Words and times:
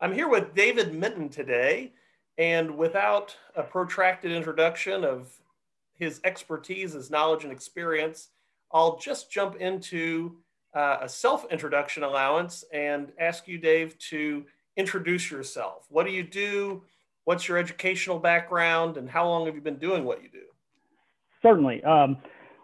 I'm 0.00 0.14
here 0.14 0.28
with 0.28 0.54
David 0.54 0.94
Minton 0.94 1.28
today, 1.28 1.92
and 2.36 2.78
without 2.78 3.36
a 3.56 3.64
protracted 3.64 4.30
introduction 4.30 5.02
of 5.02 5.32
his 5.94 6.20
expertise, 6.22 6.92
his 6.92 7.10
knowledge, 7.10 7.42
and 7.42 7.52
experience, 7.52 8.28
I'll 8.72 8.96
just 8.98 9.28
jump 9.28 9.56
into 9.56 10.36
uh, 10.72 10.98
a 11.00 11.08
self 11.08 11.50
introduction 11.50 12.04
allowance 12.04 12.62
and 12.72 13.10
ask 13.18 13.48
you, 13.48 13.58
Dave, 13.58 13.98
to 14.10 14.44
introduce 14.76 15.32
yourself. 15.32 15.86
What 15.88 16.06
do 16.06 16.12
you 16.12 16.22
do? 16.22 16.84
What's 17.24 17.48
your 17.48 17.58
educational 17.58 18.20
background, 18.20 18.98
and 18.98 19.10
how 19.10 19.26
long 19.26 19.46
have 19.46 19.56
you 19.56 19.60
been 19.60 19.78
doing 19.78 20.04
what 20.04 20.22
you 20.22 20.28
do? 20.28 20.44
Certainly. 21.42 21.82
Um, 21.82 22.18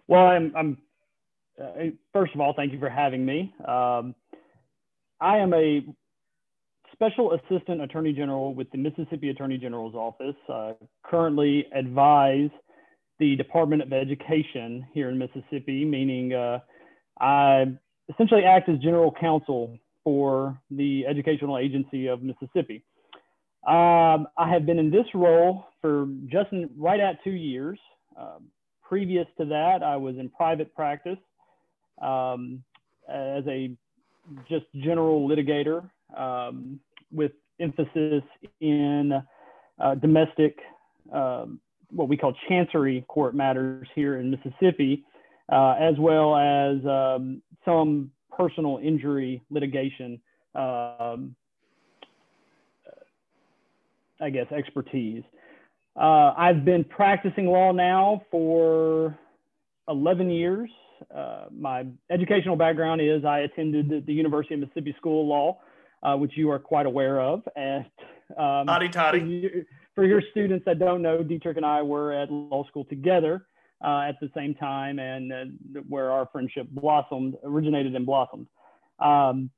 well, 0.07 0.27
I'm, 0.27 0.53
I'm 0.57 0.79
uh, 1.61 1.91
first 2.13 2.33
of 2.33 2.41
all, 2.41 2.55
thank 2.55 2.73
you 2.73 2.79
for 2.79 2.89
having 2.89 3.27
me. 3.27 3.53
Um, 3.67 4.15
I 5.21 5.39
am 5.39 5.53
a 5.53 5.85
Special 6.95 7.33
Assistant 7.33 7.83
Attorney 7.83 8.13
General 8.13 8.55
with 8.55 8.71
the 8.71 8.79
Mississippi 8.79 9.31
Attorney 9.31 9.59
General's 9.59 9.97
Office. 9.97 10.37
Uh, 10.49 10.73
currently 11.05 11.67
advise 11.75 12.51
the 13.19 13.35
Department 13.37 13.83
of 13.83 13.93
Education 13.93 14.87
here 14.95 15.09
in 15.09 15.19
Mississippi, 15.19 15.85
meaning 15.85 16.33
uh, 16.33 16.61
I 17.21 17.67
essentially 18.13 18.45
act 18.45 18.69
as 18.69 18.79
general 18.79 19.13
counsel 19.21 19.77
for 20.05 20.57
the 20.71 21.05
Educational 21.07 21.59
Agency 21.59 22.07
of 22.07 22.23
Mississippi. 22.23 22.85
Um, 23.67 24.29
I 24.39 24.49
have 24.53 24.65
been 24.65 24.79
in 24.79 24.91
this 24.91 25.07
role 25.15 25.65
for 25.81 26.07
just 26.27 26.51
right 26.77 27.01
at 27.01 27.23
two 27.25 27.31
years. 27.31 27.79
Um, 28.17 28.47
previous 28.83 29.27
to 29.39 29.47
that, 29.47 29.83
I 29.83 29.97
was 29.97 30.17
in 30.17 30.29
private 30.29 30.73
practice 30.75 31.19
um, 32.01 32.63
as 33.09 33.45
a 33.49 33.75
just 34.49 34.67
general 34.77 35.29
litigator 35.29 35.91
um, 36.17 36.81
with 37.13 37.33
emphasis 37.61 38.23
in 38.61 39.13
uh, 39.79 39.95
domestic, 39.97 40.59
um, 41.13 41.61
what 41.91 42.09
we 42.09 42.17
call 42.17 42.35
chancery 42.49 43.05
court 43.09 43.35
matters 43.35 43.87
here 43.95 44.19
in 44.19 44.31
Mississippi, 44.31 45.05
uh, 45.53 45.75
as 45.79 45.95
well 45.99 46.37
as 46.37 46.85
um, 46.87 47.43
some 47.65 48.11
personal 48.37 48.81
injury 48.83 49.43
litigation, 49.51 50.21
um, 50.55 51.35
I 54.21 54.31
guess, 54.31 54.51
expertise. 54.51 55.23
Uh, 55.97 56.33
I've 56.37 56.65
been 56.65 56.85
practicing 56.85 57.47
law 57.47 57.73
now 57.73 58.23
for 58.31 59.17
11 59.89 60.31
years. 60.31 60.71
Uh, 61.15 61.45
my 61.57 61.87
educational 62.11 62.57
background 62.57 63.01
is 63.01 63.25
I 63.25 63.41
attended 63.41 64.05
the 64.07 64.13
University 64.13 64.55
of 64.55 64.61
Mississippi 64.61 64.95
School 64.99 65.23
of 65.23 65.29
Law, 65.29 65.59
uh, 66.05 66.17
which 66.17 66.33
you 66.37 66.51
are 66.51 66.59
quite 66.59 66.87
aware 66.87 67.21
of. 67.21 67.43
And 67.57 67.87
um, 68.37 68.67
toddy 68.67 68.89
toddy. 68.89 69.21
For, 69.21 69.27
you, 69.27 69.65
for 69.95 70.05
your 70.07 70.23
students 70.31 70.65
that 70.67 70.79
don't 70.79 71.03
know, 71.03 71.23
Dietrich 71.23 71.57
and 71.57 71.67
I 71.67 71.83
were 71.83 72.13
at 72.13 72.31
law 72.31 72.67
school 72.69 72.85
together 72.85 73.47
uh, 73.85 74.01
at 74.01 74.17
the 74.21 74.31
same 74.37 74.55
time, 74.55 74.99
and 74.99 75.33
uh, 75.33 75.81
where 75.89 76.11
our 76.11 76.29
friendship 76.33 76.69
blossomed, 76.71 77.37
originated 77.43 77.95
and 77.95 78.07
blossomed. 78.07 78.47
Um, 78.99 79.51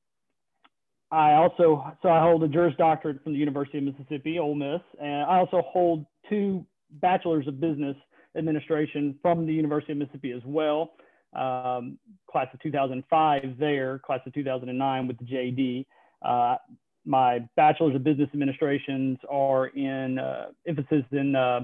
I 1.11 1.34
also, 1.34 1.84
so 2.03 2.08
I 2.08 2.20
hold 2.20 2.42
a 2.42 2.48
Juris 2.48 2.75
Doctorate 2.77 3.22
from 3.22 3.33
the 3.33 3.38
University 3.38 3.78
of 3.78 3.84
Mississippi, 3.84 4.38
Ole 4.38 4.56
Miss, 4.56 4.81
and 5.00 5.22
I 5.22 5.38
also 5.38 5.62
hold 5.66 6.05
two 6.28 6.66
Bachelors 6.91 7.47
of 7.47 7.60
Business 7.60 7.97
Administration 8.36 9.16
from 9.22 9.47
the 9.47 9.53
University 9.53 9.92
of 9.92 9.98
Mississippi 9.98 10.33
as 10.33 10.42
well. 10.44 10.92
Um, 11.33 11.98
class 12.31 12.48
of 12.53 12.60
2005 12.62 13.42
there, 13.58 13.98
class 14.00 14.20
of 14.27 14.33
2009 14.33 15.06
with 15.06 15.19
the 15.19 15.25
JD. 15.25 15.86
Uh, 16.22 16.56
my 17.05 17.39
bachelor's 17.55 17.95
of 17.95 18.03
business 18.03 18.28
administrations 18.33 19.19
are 19.31 19.69
in 19.69 20.19
uh, 20.19 20.47
emphasis 20.67 21.05
in 21.12 21.36
uh, 21.36 21.61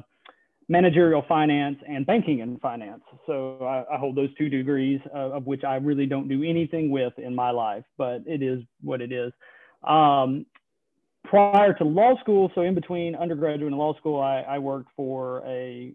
managerial 0.69 1.24
finance 1.29 1.77
and 1.89 2.07
banking 2.07 2.40
and 2.40 2.61
finance. 2.61 3.02
So 3.27 3.58
I, 3.62 3.95
I 3.95 3.98
hold 3.98 4.17
those 4.17 4.33
two 4.39 4.48
degrees, 4.48 5.01
uh, 5.14 5.33
of 5.33 5.46
which 5.46 5.64
I 5.64 5.77
really 5.77 6.07
don't 6.07 6.29
do 6.29 6.42
anything 6.45 6.91
with 6.91 7.12
in 7.18 7.35
my 7.35 7.51
life, 7.51 7.85
but 7.98 8.23
it 8.27 8.42
is 8.42 8.61
what 8.80 9.01
it 9.01 9.12
is. 9.12 9.33
Um, 9.83 10.46
prior 11.24 11.74
to 11.74 11.85
law 11.85 12.18
school, 12.20 12.51
so 12.55 12.62
in 12.62 12.74
between 12.74 13.17
undergraduate 13.17 13.68
and 13.73 13.79
law 13.79 13.96
school, 13.96 14.20
I, 14.20 14.42
I 14.42 14.58
worked 14.58 14.91
for 14.96 15.42
a 15.46 15.92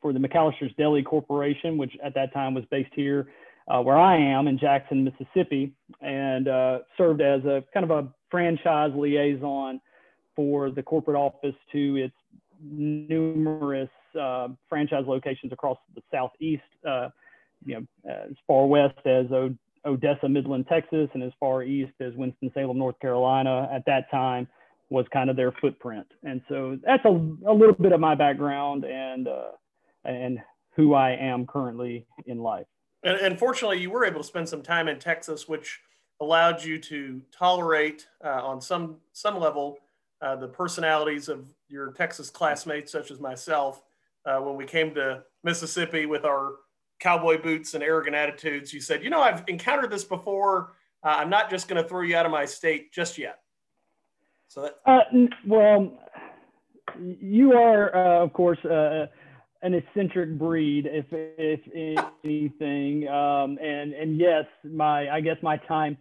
for 0.00 0.14
the 0.14 0.18
McAllister's 0.18 0.72
Deli 0.78 1.02
Corporation, 1.02 1.76
which 1.76 1.92
at 2.02 2.14
that 2.14 2.32
time 2.32 2.54
was 2.54 2.64
based 2.70 2.92
here 2.94 3.28
uh, 3.68 3.80
where 3.80 3.96
I 3.96 4.16
am 4.16 4.46
in 4.46 4.58
Jackson, 4.58 5.04
Mississippi, 5.04 5.72
and 6.00 6.48
uh, 6.48 6.78
served 6.98 7.20
as 7.20 7.44
a 7.44 7.64
kind 7.72 7.84
of 7.84 7.90
a 7.90 8.08
franchise 8.30 8.90
liaison 8.94 9.80
for 10.36 10.70
the 10.70 10.82
corporate 10.82 11.16
office 11.16 11.54
to 11.72 11.96
its 11.96 12.14
numerous 12.62 13.90
uh, 14.20 14.48
franchise 14.68 15.04
locations 15.06 15.52
across 15.52 15.78
the 15.94 16.02
southeast, 16.10 16.62
uh, 16.86 17.08
you 17.64 17.74
know, 17.74 18.10
as 18.10 18.32
far 18.46 18.66
west 18.66 18.98
as 19.06 19.26
o- 19.32 19.54
Odessa, 19.86 20.28
Midland, 20.28 20.66
Texas, 20.68 21.08
and 21.14 21.22
as 21.22 21.32
far 21.38 21.62
east 21.62 21.92
as 22.00 22.12
Winston-Salem, 22.14 22.78
North 22.78 22.98
Carolina. 23.00 23.68
At 23.72 23.84
that 23.86 24.10
time, 24.10 24.48
was 24.90 25.06
kind 25.12 25.30
of 25.30 25.36
their 25.36 25.52
footprint, 25.60 26.06
and 26.22 26.40
so 26.48 26.78
that's 26.84 27.04
a, 27.04 27.08
a 27.08 27.52
little 27.52 27.74
bit 27.74 27.92
of 27.92 28.00
my 28.00 28.14
background 28.14 28.84
and 28.84 29.26
uh, 29.26 29.52
and 30.04 30.38
who 30.76 30.94
I 30.94 31.12
am 31.12 31.46
currently 31.46 32.06
in 32.26 32.38
life. 32.38 32.66
And, 33.04 33.18
and, 33.18 33.38
fortunately, 33.38 33.78
you 33.78 33.90
were 33.90 34.04
able 34.04 34.20
to 34.20 34.26
spend 34.26 34.48
some 34.48 34.62
time 34.62 34.88
in 34.88 34.98
Texas, 34.98 35.46
which 35.46 35.80
allowed 36.20 36.64
you 36.64 36.78
to 36.78 37.20
tolerate, 37.30 38.08
uh, 38.24 38.40
on 38.42 38.60
some 38.60 38.96
some 39.12 39.38
level, 39.38 39.78
uh, 40.22 40.36
the 40.36 40.48
personalities 40.48 41.28
of 41.28 41.46
your 41.68 41.92
Texas 41.92 42.30
classmates, 42.30 42.90
such 42.90 43.10
as 43.10 43.20
myself. 43.20 43.82
Uh, 44.24 44.38
when 44.38 44.56
we 44.56 44.64
came 44.64 44.94
to 44.94 45.22
Mississippi 45.42 46.06
with 46.06 46.24
our 46.24 46.54
cowboy 46.98 47.40
boots 47.40 47.74
and 47.74 47.84
arrogant 47.84 48.16
attitudes, 48.16 48.72
you 48.72 48.80
said, 48.80 49.04
"You 49.04 49.10
know, 49.10 49.20
I've 49.20 49.44
encountered 49.48 49.90
this 49.90 50.04
before. 50.04 50.72
Uh, 51.02 51.16
I'm 51.18 51.28
not 51.28 51.50
just 51.50 51.68
going 51.68 51.82
to 51.82 51.86
throw 51.86 52.00
you 52.00 52.16
out 52.16 52.24
of 52.24 52.32
my 52.32 52.46
state 52.46 52.90
just 52.90 53.18
yet." 53.18 53.40
So 54.48 54.62
that. 54.62 54.78
Uh, 54.86 55.00
well, 55.46 55.92
you 56.98 57.52
are, 57.52 57.94
uh, 57.94 58.24
of 58.24 58.32
course 58.32 58.58
an 59.64 59.72
eccentric 59.72 60.38
breed, 60.38 60.86
if 60.86 61.06
if 61.10 61.60
anything. 62.22 63.08
Um, 63.08 63.58
and 63.60 63.92
and 63.94 64.20
yes, 64.20 64.44
my 64.62 65.08
I 65.08 65.20
guess 65.20 65.36
my 65.42 65.56
time 65.56 65.96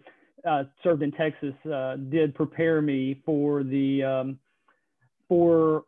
uh, 0.47 0.65
served 0.83 1.01
in 1.01 1.11
Texas 1.11 1.53
uh, 1.73 1.95
did 1.95 2.35
prepare 2.35 2.81
me 2.81 3.21
for 3.25 3.63
the 3.63 4.03
um, 4.03 4.39
for 5.29 5.85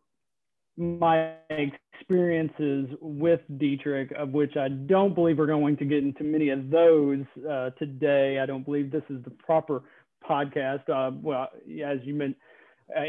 my 0.78 1.34
experiences 1.50 2.88
with 3.02 3.42
Dietrich, 3.58 4.12
of 4.18 4.30
which 4.30 4.56
I 4.58 4.70
don't 4.70 5.14
believe 5.14 5.38
we're 5.38 5.46
going 5.46 5.78
to 5.78 5.86
get 5.86 6.04
into 6.04 6.24
many 6.24 6.50
of 6.50 6.70
those 6.70 7.24
uh, 7.50 7.72
today. 7.72 8.40
I 8.40 8.46
don't 8.46 8.64
believe 8.64 8.90
this 8.90 9.04
is 9.10 9.24
the 9.24 9.32
proper 9.32 9.84
podcast. 10.28 10.90
Uh, 10.90 11.12
well, 11.22 11.50
as 11.86 12.00
you 12.04 12.14
mentioned 12.14 12.36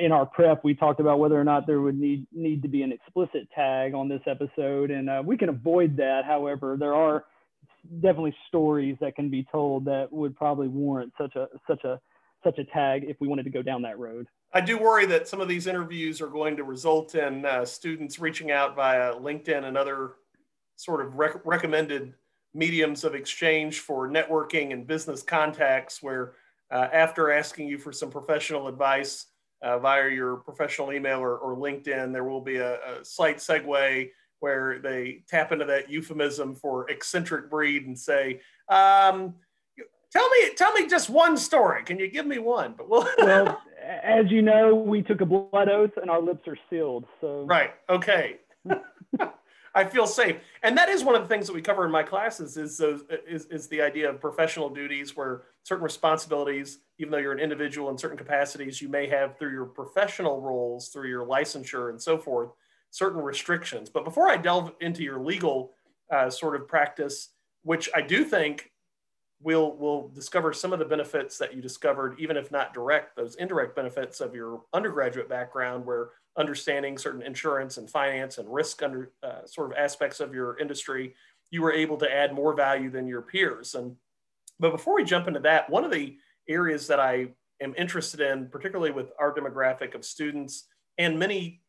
in 0.02 0.10
our 0.10 0.24
prep, 0.24 0.64
we 0.64 0.74
talked 0.74 1.00
about 1.00 1.18
whether 1.18 1.38
or 1.38 1.44
not 1.44 1.66
there 1.66 1.80
would 1.80 1.98
need 1.98 2.26
need 2.32 2.62
to 2.62 2.68
be 2.68 2.82
an 2.82 2.92
explicit 2.92 3.48
tag 3.54 3.94
on 3.94 4.08
this 4.08 4.22
episode, 4.26 4.90
and 4.90 5.10
uh, 5.10 5.22
we 5.24 5.36
can 5.36 5.48
avoid 5.48 5.96
that. 5.98 6.24
However, 6.24 6.76
there 6.78 6.94
are 6.94 7.24
definitely 8.00 8.34
stories 8.48 8.96
that 9.00 9.14
can 9.14 9.28
be 9.30 9.46
told 9.52 9.84
that 9.84 10.08
would 10.10 10.34
probably 10.34 10.68
warrant 10.68 11.12
such 11.18 11.36
a 11.36 11.48
such 11.68 11.84
a 11.84 12.00
such 12.42 12.58
a 12.58 12.64
tag 12.64 13.04
if 13.06 13.16
we 13.20 13.28
wanted 13.28 13.44
to 13.44 13.50
go 13.50 13.62
down 13.62 13.82
that 13.82 13.98
road. 13.98 14.26
I 14.52 14.60
do 14.60 14.78
worry 14.78 15.04
that 15.06 15.28
some 15.28 15.40
of 15.40 15.48
these 15.48 15.66
interviews 15.66 16.20
are 16.20 16.28
going 16.28 16.56
to 16.56 16.64
result 16.64 17.14
in 17.14 17.44
uh, 17.44 17.64
students 17.64 18.18
reaching 18.18 18.50
out 18.50 18.76
via 18.76 19.14
LinkedIn 19.14 19.64
and 19.64 19.76
other 19.76 20.12
sort 20.76 21.04
of 21.04 21.16
rec- 21.16 21.44
recommended 21.44 22.14
mediums 22.54 23.04
of 23.04 23.14
exchange 23.14 23.80
for 23.80 24.08
networking 24.08 24.72
and 24.72 24.86
business 24.86 25.22
contacts, 25.22 26.02
where 26.02 26.34
uh, 26.70 26.88
after 26.92 27.30
asking 27.30 27.68
you 27.68 27.76
for 27.76 27.92
some 27.92 28.10
professional 28.10 28.68
advice 28.68 29.26
uh, 29.62 29.78
via 29.78 30.08
your 30.10 30.36
professional 30.36 30.92
email 30.92 31.18
or, 31.18 31.38
or 31.38 31.56
LinkedIn, 31.56 32.12
there 32.12 32.24
will 32.24 32.40
be 32.40 32.56
a, 32.56 32.74
a, 32.74 33.04
slight 33.04 33.38
segue 33.38 34.10
where 34.40 34.78
they 34.78 35.24
tap 35.28 35.52
into 35.52 35.64
that 35.64 35.90
euphemism 35.90 36.54
for 36.54 36.88
eccentric 36.90 37.50
breed 37.50 37.86
and 37.86 37.98
say, 37.98 38.40
um, 38.68 39.34
"Tell 40.12 40.28
me, 40.28 40.54
tell 40.56 40.72
me 40.72 40.86
just 40.86 41.08
one 41.08 41.36
story. 41.36 41.84
Can 41.84 41.98
you 41.98 42.08
give 42.08 42.26
me 42.26 42.38
one?" 42.38 42.74
But 42.76 42.88
we'll. 42.88 43.08
well, 43.18 43.60
as 43.86 44.30
you 44.30 44.42
know, 44.42 44.74
we 44.74 45.02
took 45.02 45.20
a 45.20 45.26
blood 45.26 45.68
oath 45.68 45.92
and 46.00 46.10
our 46.10 46.20
lips 46.20 46.46
are 46.46 46.58
sealed. 46.68 47.04
So. 47.20 47.44
Right. 47.44 47.70
Okay. 47.88 48.36
I 49.76 49.84
feel 49.84 50.06
safe. 50.06 50.36
And 50.62 50.76
that 50.78 50.88
is 50.88 51.04
one 51.04 51.14
of 51.14 51.22
the 51.22 51.28
things 51.28 51.46
that 51.46 51.52
we 51.52 51.60
cover 51.60 51.84
in 51.84 51.92
my 51.92 52.02
classes 52.02 52.56
is, 52.56 52.78
those, 52.78 53.04
is, 53.28 53.44
is 53.46 53.68
the 53.68 53.82
idea 53.82 54.08
of 54.08 54.20
professional 54.20 54.70
duties 54.70 55.14
where 55.14 55.42
certain 55.64 55.84
responsibilities, 55.84 56.78
even 56.98 57.12
though 57.12 57.18
you're 57.18 57.34
an 57.34 57.38
individual 57.38 57.90
in 57.90 57.98
certain 57.98 58.16
capacities, 58.16 58.80
you 58.80 58.88
may 58.88 59.06
have 59.06 59.38
through 59.38 59.52
your 59.52 59.66
professional 59.66 60.40
roles, 60.40 60.88
through 60.88 61.10
your 61.10 61.26
licensure 61.26 61.90
and 61.90 62.00
so 62.00 62.16
forth, 62.16 62.52
certain 62.90 63.20
restrictions. 63.20 63.90
But 63.90 64.04
before 64.04 64.30
I 64.30 64.38
delve 64.38 64.72
into 64.80 65.02
your 65.02 65.20
legal 65.20 65.72
uh, 66.10 66.30
sort 66.30 66.58
of 66.58 66.66
practice, 66.66 67.28
which 67.62 67.90
I 67.94 68.00
do 68.00 68.24
think 68.24 68.70
we'll 69.42 69.76
we'll 69.76 70.08
discover 70.08 70.52
some 70.52 70.72
of 70.72 70.78
the 70.78 70.84
benefits 70.84 71.38
that 71.38 71.54
you 71.54 71.62
discovered, 71.62 72.16
even 72.18 72.36
if 72.36 72.50
not 72.50 72.74
direct, 72.74 73.16
those 73.16 73.36
indirect 73.36 73.76
benefits 73.76 74.20
of 74.20 74.34
your 74.34 74.62
undergraduate 74.72 75.28
background, 75.28 75.84
where 75.84 76.10
understanding 76.38 76.98
certain 76.98 77.22
insurance 77.22 77.78
and 77.78 77.90
finance 77.90 78.38
and 78.38 78.52
risk 78.52 78.82
under 78.82 79.12
uh, 79.22 79.44
sort 79.46 79.70
of 79.70 79.78
aspects 79.78 80.20
of 80.20 80.34
your 80.34 80.58
industry, 80.58 81.14
you 81.50 81.62
were 81.62 81.72
able 81.72 81.96
to 81.96 82.12
add 82.12 82.34
more 82.34 82.54
value 82.54 82.90
than 82.90 83.06
your 83.06 83.22
peers. 83.22 83.74
And 83.74 83.96
but 84.58 84.72
before 84.72 84.94
we 84.94 85.04
jump 85.04 85.28
into 85.28 85.40
that, 85.40 85.68
one 85.68 85.84
of 85.84 85.90
the 85.90 86.16
areas 86.48 86.86
that 86.86 87.00
I 87.00 87.28
am 87.60 87.74
interested 87.76 88.20
in, 88.20 88.48
particularly 88.48 88.90
with 88.92 89.10
our 89.18 89.34
demographic 89.34 89.94
of 89.94 90.04
students 90.04 90.66
and 90.98 91.18
many, 91.18 91.62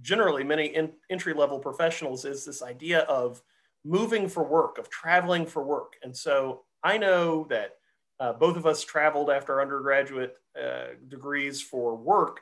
generally 0.00 0.44
many 0.44 0.66
in, 0.66 0.92
entry 1.10 1.34
level 1.34 1.58
professionals, 1.58 2.24
is 2.24 2.44
this 2.44 2.62
idea 2.62 3.00
of 3.00 3.42
moving 3.84 4.28
for 4.28 4.44
work, 4.44 4.78
of 4.78 4.88
traveling 4.88 5.46
for 5.46 5.62
work. 5.62 5.94
And 6.02 6.16
so 6.16 6.62
I 6.82 6.98
know 6.98 7.46
that 7.50 7.72
uh, 8.20 8.32
both 8.32 8.56
of 8.56 8.66
us 8.66 8.84
traveled 8.84 9.30
after 9.30 9.60
undergraduate 9.60 10.36
uh, 10.60 10.94
degrees 11.08 11.60
for 11.62 11.96
work, 11.96 12.40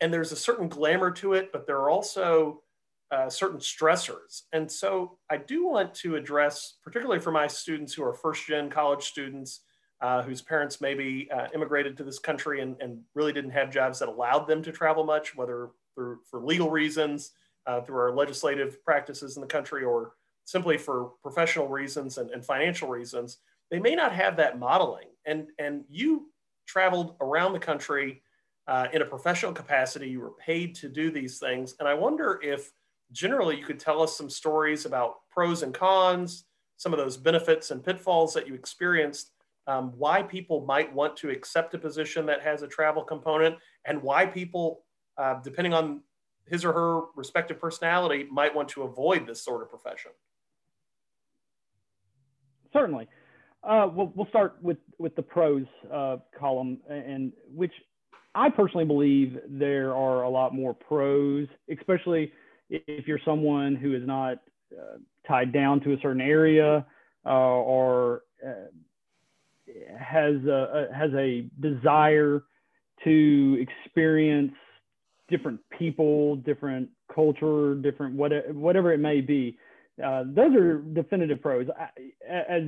and 0.00 0.12
there's 0.12 0.32
a 0.32 0.36
certain 0.36 0.68
glamour 0.68 1.10
to 1.12 1.34
it, 1.34 1.50
but 1.52 1.66
there 1.66 1.78
are 1.78 1.90
also 1.90 2.62
uh, 3.10 3.28
certain 3.28 3.58
stressors. 3.58 4.42
And 4.52 4.70
so 4.70 5.18
I 5.30 5.36
do 5.36 5.66
want 5.66 5.94
to 5.96 6.16
address, 6.16 6.74
particularly 6.82 7.20
for 7.20 7.30
my 7.30 7.46
students 7.46 7.94
who 7.94 8.02
are 8.02 8.12
first 8.12 8.46
gen 8.46 8.70
college 8.70 9.04
students, 9.04 9.60
uh, 10.00 10.22
whose 10.22 10.42
parents 10.42 10.80
maybe 10.80 11.28
uh, 11.30 11.46
immigrated 11.54 11.96
to 11.96 12.04
this 12.04 12.18
country 12.18 12.60
and, 12.60 12.76
and, 12.80 13.00
really 13.14 13.32
didn't 13.32 13.52
have 13.52 13.70
jobs 13.70 14.00
that 14.00 14.08
allowed 14.08 14.46
them 14.46 14.62
to 14.62 14.72
travel 14.72 15.04
much, 15.04 15.36
whether 15.36 15.70
for, 15.94 16.18
for 16.28 16.40
legal 16.44 16.70
reasons, 16.70 17.32
uh, 17.66 17.80
through 17.80 17.98
our 17.98 18.12
legislative 18.12 18.84
practices 18.84 19.36
in 19.36 19.40
the 19.40 19.46
country, 19.46 19.84
or 19.84 20.12
simply 20.44 20.76
for 20.76 21.12
professional 21.22 21.68
reasons 21.68 22.18
and, 22.18 22.30
and 22.30 22.44
financial 22.44 22.88
reasons, 22.88 23.38
they 23.70 23.78
may 23.78 23.94
not 23.94 24.12
have 24.12 24.36
that 24.36 24.58
modeling. 24.58 25.08
And, 25.26 25.48
and 25.58 25.84
you 25.88 26.30
traveled 26.66 27.16
around 27.20 27.52
the 27.52 27.58
country 27.58 28.22
uh, 28.66 28.88
in 28.92 29.02
a 29.02 29.04
professional 29.04 29.52
capacity, 29.52 30.08
you 30.08 30.20
were 30.20 30.32
paid 30.32 30.74
to 30.76 30.88
do 30.88 31.10
these 31.10 31.38
things. 31.38 31.74
And 31.78 31.88
I 31.88 31.94
wonder 31.94 32.40
if 32.42 32.72
generally 33.12 33.58
you 33.58 33.64
could 33.64 33.78
tell 33.78 34.02
us 34.02 34.16
some 34.16 34.30
stories 34.30 34.86
about 34.86 35.16
pros 35.30 35.62
and 35.62 35.74
cons, 35.74 36.44
some 36.76 36.92
of 36.92 36.98
those 36.98 37.16
benefits 37.16 37.70
and 37.70 37.84
pitfalls 37.84 38.32
that 38.34 38.46
you 38.48 38.54
experienced, 38.54 39.32
um, 39.66 39.92
why 39.96 40.22
people 40.22 40.64
might 40.66 40.92
want 40.92 41.16
to 41.18 41.30
accept 41.30 41.74
a 41.74 41.78
position 41.78 42.26
that 42.26 42.42
has 42.42 42.62
a 42.62 42.68
travel 42.68 43.02
component, 43.02 43.56
and 43.86 44.02
why 44.02 44.26
people, 44.26 44.84
uh, 45.18 45.34
depending 45.42 45.72
on 45.74 46.02
his 46.46 46.64
or 46.64 46.72
her 46.72 47.00
respective 47.16 47.58
personality, 47.58 48.26
might 48.30 48.54
want 48.54 48.68
to 48.70 48.82
avoid 48.82 49.26
this 49.26 49.42
sort 49.42 49.62
of 49.62 49.70
profession. 49.70 50.10
Certainly. 52.72 53.08
Uh, 53.66 53.88
we'll, 53.92 54.12
we'll 54.14 54.26
start 54.28 54.56
with, 54.62 54.76
with 54.98 55.14
the 55.16 55.22
pros 55.22 55.64
uh, 55.92 56.16
column, 56.38 56.78
and 56.88 57.32
which 57.54 57.72
I 58.34 58.50
personally 58.50 58.84
believe 58.84 59.38
there 59.48 59.94
are 59.94 60.24
a 60.24 60.28
lot 60.28 60.54
more 60.54 60.74
pros, 60.74 61.46
especially 61.70 62.32
if 62.68 63.06
you're 63.06 63.20
someone 63.24 63.76
who 63.76 63.94
is 63.94 64.06
not 64.06 64.38
uh, 64.72 64.98
tied 65.26 65.52
down 65.52 65.80
to 65.80 65.92
a 65.92 65.96
certain 66.02 66.20
area 66.20 66.84
uh, 67.24 67.28
or 67.28 68.22
uh, 68.44 68.50
has 69.98 70.34
a, 70.44 70.88
has 70.94 71.10
a 71.14 71.46
desire 71.60 72.42
to 73.04 73.66
experience 73.84 74.52
different 75.28 75.60
people, 75.78 76.36
different 76.36 76.88
culture, 77.14 77.74
different 77.76 78.14
whatever, 78.14 78.52
whatever 78.52 78.92
it 78.92 78.98
may 78.98 79.20
be. 79.20 79.56
Uh, 80.04 80.24
those 80.26 80.54
are 80.56 80.78
definitive 80.78 81.40
pros. 81.40 81.66
I, 81.78 81.88
as 82.28 82.62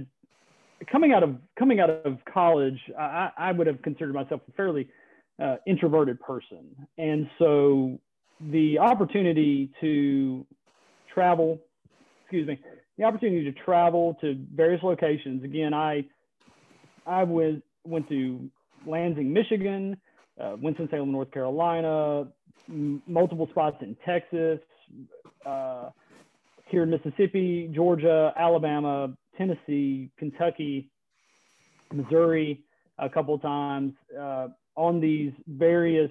coming 0.91 1.13
out 1.13 1.23
of 1.23 1.37
coming 1.59 1.81
out 1.81 1.91
of 1.91 2.19
college, 2.33 2.79
I, 2.99 3.31
I 3.37 3.53
would 3.53 3.67
have 3.67 3.83
considered 3.83 4.15
myself 4.15 4.41
a 4.49 4.53
fairly 4.53 4.89
uh, 5.43 5.57
introverted 5.67 6.21
person, 6.21 6.75
and 6.99 7.29
so 7.39 7.99
the 8.41 8.79
opportunity 8.79 9.71
to 9.81 10.47
travel, 11.13 11.59
excuse 12.23 12.47
me, 12.47 12.59
the 12.99 13.05
opportunity 13.05 13.45
to 13.45 13.53
travel 13.65 14.17
to 14.21 14.39
various 14.55 14.83
locations. 14.83 15.45
Again, 15.45 15.73
I 15.75 16.05
I 17.07 17.25
went 17.25 17.63
went 17.85 18.09
to 18.09 18.51
Lansing, 18.87 19.33
Michigan, 19.33 19.97
uh, 20.41 20.57
Winston 20.61 20.89
Salem, 20.91 21.13
North 21.13 21.31
Carolina, 21.31 22.27
m- 22.69 23.03
multiple 23.07 23.49
spots 23.51 23.77
in 23.81 23.97
Texas, 24.05 24.61
uh, 25.45 25.91
here 26.69 26.83
in 26.83 26.91
Mississippi, 26.91 27.71
Georgia, 27.75 28.33
Alabama, 28.37 29.13
Tennessee, 29.37 30.11
Kentucky, 30.19 30.91
Missouri, 31.93 32.65
a 32.99 33.09
couple 33.09 33.39
times 33.39 33.93
uh, 34.19 34.49
on 34.75 35.01
these 35.01 35.33
various 35.47 36.11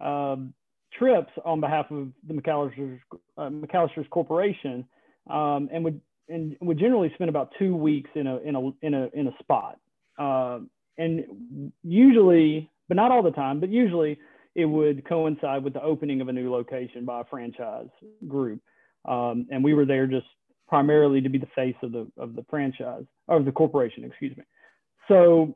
um, 0.00 0.52
trips 0.98 1.32
on 1.44 1.60
behalf 1.60 1.90
of 1.90 2.08
the 2.26 2.34
McAllister's, 2.34 3.00
uh, 3.38 3.48
McAllister's 3.48 4.06
Corporation, 4.10 4.86
um, 5.30 5.68
and 5.72 5.84
would 5.84 6.00
and 6.28 6.56
would 6.60 6.78
generally 6.78 7.10
spend 7.14 7.28
about 7.28 7.50
two 7.58 7.74
weeks 7.74 8.10
in 8.14 8.26
a 8.26 8.38
in 8.38 8.56
a 8.56 8.86
in 8.86 8.94
a 8.94 9.08
in 9.14 9.26
a 9.28 9.32
spot, 9.40 9.78
uh, 10.18 10.60
and 10.98 11.72
usually, 11.82 12.70
but 12.88 12.96
not 12.96 13.10
all 13.10 13.22
the 13.22 13.30
time, 13.30 13.60
but 13.60 13.68
usually 13.68 14.18
it 14.54 14.66
would 14.66 15.04
coincide 15.06 15.64
with 15.64 15.72
the 15.72 15.82
opening 15.82 16.20
of 16.20 16.28
a 16.28 16.32
new 16.32 16.50
location 16.50 17.04
by 17.04 17.22
a 17.22 17.24
franchise 17.24 17.88
group, 18.28 18.60
um, 19.06 19.46
and 19.50 19.64
we 19.64 19.74
were 19.74 19.86
there 19.86 20.06
just 20.06 20.26
primarily 20.72 21.20
to 21.20 21.28
be 21.28 21.36
the 21.36 21.54
face 21.54 21.76
of 21.82 21.92
the 21.92 22.10
of 22.16 22.34
the 22.34 22.42
franchise 22.48 23.04
or 23.28 23.42
the 23.42 23.52
corporation, 23.52 24.04
excuse 24.04 24.34
me. 24.34 24.42
So 25.06 25.54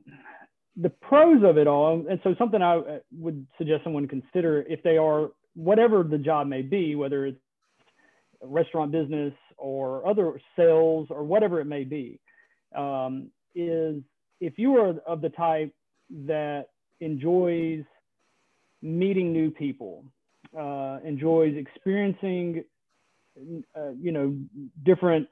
the 0.76 0.90
pros 0.90 1.42
of 1.42 1.56
it 1.56 1.66
all, 1.66 2.04
and 2.06 2.20
so 2.22 2.34
something 2.36 2.60
I 2.60 2.76
uh, 2.76 2.98
would 3.12 3.46
suggest 3.56 3.82
someone 3.82 4.06
consider 4.06 4.66
if 4.68 4.82
they 4.82 4.98
are 4.98 5.30
whatever 5.54 6.02
the 6.02 6.18
job 6.18 6.48
may 6.48 6.60
be, 6.60 6.96
whether 6.96 7.24
it's 7.24 7.38
restaurant 8.42 8.92
business 8.92 9.32
or 9.56 10.06
other 10.06 10.38
sales 10.54 11.06
or 11.08 11.24
whatever 11.24 11.62
it 11.62 11.64
may 11.64 11.84
be, 11.84 12.20
um, 12.76 13.30
is 13.54 14.02
if 14.42 14.58
you 14.58 14.76
are 14.76 14.96
of 15.06 15.22
the 15.22 15.30
type 15.30 15.72
that 16.26 16.66
enjoys 17.00 17.84
meeting 18.82 19.32
new 19.32 19.50
people, 19.50 20.04
uh, 20.54 20.98
enjoys 21.06 21.56
experiencing, 21.56 22.62
uh, 23.76 23.90
you 24.00 24.12
know, 24.12 24.36
different 24.84 25.28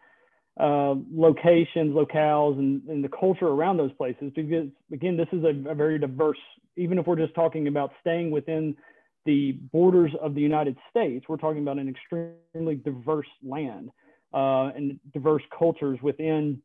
uh, 0.58 0.94
locations, 1.12 1.94
locales, 1.94 2.58
and, 2.58 2.82
and, 2.88 3.02
the 3.02 3.08
culture 3.08 3.48
around 3.48 3.76
those 3.76 3.92
places. 3.94 4.30
Because 4.34 4.68
again, 4.92 5.16
this 5.16 5.26
is 5.32 5.42
a, 5.42 5.70
a, 5.70 5.74
very 5.74 5.98
diverse. 5.98 6.38
Even 6.76 6.98
if 6.98 7.06
we're 7.06 7.16
just 7.16 7.34
talking 7.34 7.66
about 7.66 7.90
staying 8.00 8.30
within 8.30 8.76
the 9.26 9.52
borders 9.72 10.12
of 10.20 10.34
the 10.34 10.40
United 10.40 10.76
States, 10.90 11.26
we're 11.28 11.38
talking 11.38 11.62
about 11.62 11.78
an 11.78 11.88
extremely 11.88 12.76
diverse 12.76 13.26
land 13.42 13.90
uh, 14.32 14.70
and 14.76 15.00
diverse 15.12 15.42
cultures 15.56 15.98
within 16.02 16.60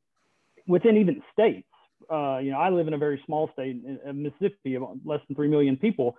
within 0.68 0.98
even 0.98 1.22
states. 1.34 1.68
Uh, 2.12 2.38
you 2.38 2.52
know, 2.52 2.58
I 2.58 2.70
live 2.70 2.88
in 2.88 2.94
a 2.94 2.98
very 2.98 3.22
small 3.26 3.50
state, 3.54 3.82
in 4.06 4.24
Mississippi, 4.24 4.76
of 4.76 4.84
less 5.04 5.20
than 5.28 5.36
three 5.36 5.48
million 5.48 5.78
people, 5.78 6.16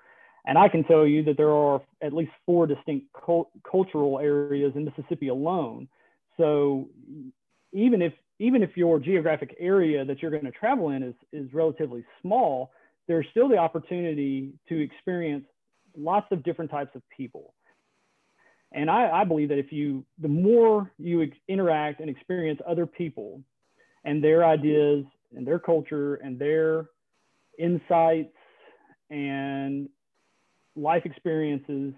and 0.47 0.57
I 0.57 0.69
can 0.69 0.85
tell 0.85 1.07
you 1.07 1.23
that 1.25 1.37
there 1.37 1.51
are 1.53 1.83
at 2.03 2.13
least 2.13 2.33
four 2.47 2.67
distinct 2.67 3.07
cult- 3.13 3.51
cultural 3.71 4.19
areas 4.19 4.73
in 4.75 4.85
Mississippi 4.85 5.29
alone. 5.29 5.89
So 6.37 6.89
even 7.73 8.03
if 8.03 8.13
even 8.39 8.63
if 8.63 8.75
your 8.75 8.99
geographic 8.99 9.55
area 9.59 10.03
that 10.05 10.23
you're 10.23 10.31
going 10.31 10.45
to 10.45 10.51
travel 10.51 10.91
in 10.91 11.03
is 11.03 11.15
is 11.33 11.53
relatively 11.53 12.05
small, 12.23 12.73
there's 13.07 13.27
still 13.31 13.49
the 13.49 13.59
opportunity 13.59 14.53
to 14.69 14.81
experience 14.81 15.45
lots 15.97 16.27
of 16.31 16.43
different 16.43 16.71
types 16.71 16.95
of 16.95 17.03
people. 17.15 17.55
And 18.73 18.89
I, 18.89 19.11
I 19.11 19.25
believe 19.25 19.49
that 19.49 19.59
if 19.59 19.73
you, 19.73 20.05
the 20.21 20.29
more 20.29 20.93
you 20.99 21.23
ex- 21.23 21.37
interact 21.49 22.01
and 22.01 22.09
experience 22.09 22.61
other 22.67 22.87
people 22.87 23.43
and 24.05 24.23
their 24.23 24.45
ideas 24.45 25.05
and 25.35 25.45
their 25.47 25.59
culture 25.59 26.15
and 26.17 26.39
their 26.39 26.87
insights 27.59 28.37
and 29.11 29.89
life 30.77 31.05
experiences 31.05 31.95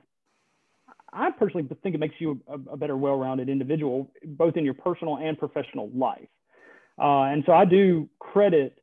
I 1.13 1.31
personally 1.31 1.69
think 1.83 1.95
it 1.95 1.99
makes 1.99 2.15
you 2.19 2.41
a, 2.49 2.55
a 2.73 2.77
better, 2.77 2.97
well-rounded 2.97 3.49
individual, 3.49 4.11
both 4.25 4.57
in 4.57 4.65
your 4.65 4.75
personal 4.75 5.19
and 5.19 5.39
professional 5.39 5.91
life. 5.95 6.29
Uh, 6.99 7.25
and 7.25 7.43
so 7.47 7.53
I 7.53 7.65
do 7.65 8.09
credit 8.19 8.79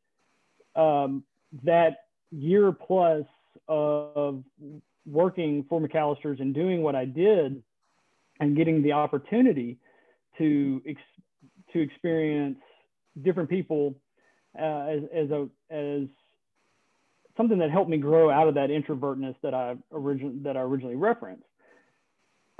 um, 0.75 1.23
that 1.63 2.05
year 2.31 2.71
plus 2.71 3.23
of 3.67 4.43
working 5.05 5.65
for 5.67 5.81
McAllister's 5.81 6.39
and 6.39 6.53
doing 6.53 6.83
what 6.83 6.95
I 6.95 7.05
did 7.05 7.63
and 8.39 8.55
getting 8.55 8.83
the 8.83 8.91
opportunity 8.91 9.77
to 10.37 10.81
ex- 10.87 11.01
to 11.73 11.79
experience 11.79 12.57
different 13.23 13.49
people 13.49 13.95
uh, 14.59 14.63
as, 14.63 14.99
as 15.13 15.31
a 15.31 15.47
as 15.69 16.07
something 17.39 17.59
that 17.59 17.71
helped 17.71 17.89
me 17.89 17.97
grow 17.97 18.29
out 18.29 18.47
of 18.47 18.55
that 18.55 18.69
introvertness 18.69 19.35
that 19.43 19.53
I 19.53 19.75
origin 19.91 20.41
that 20.43 20.57
I 20.57 20.61
originally 20.61 20.95
referenced 20.95 21.43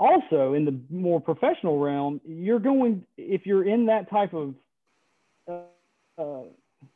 also 0.00 0.54
in 0.54 0.64
the 0.64 0.80
more 0.88 1.20
professional 1.20 1.78
realm, 1.78 2.20
you're 2.26 2.58
going 2.58 3.04
if 3.18 3.42
you're 3.44 3.68
in 3.68 3.86
that 3.86 4.10
type 4.10 4.32
of 4.32 4.54
uh, 5.46 6.20
uh, 6.20 6.44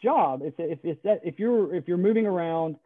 job. 0.02 0.40
If 0.42 0.54
if 0.58 0.78
if 0.82 1.02
that 1.02 1.20
if 1.22 1.38
you're 1.38 1.74
if 1.74 1.86
you're 1.86 1.98
moving 1.98 2.26
around 2.26 2.76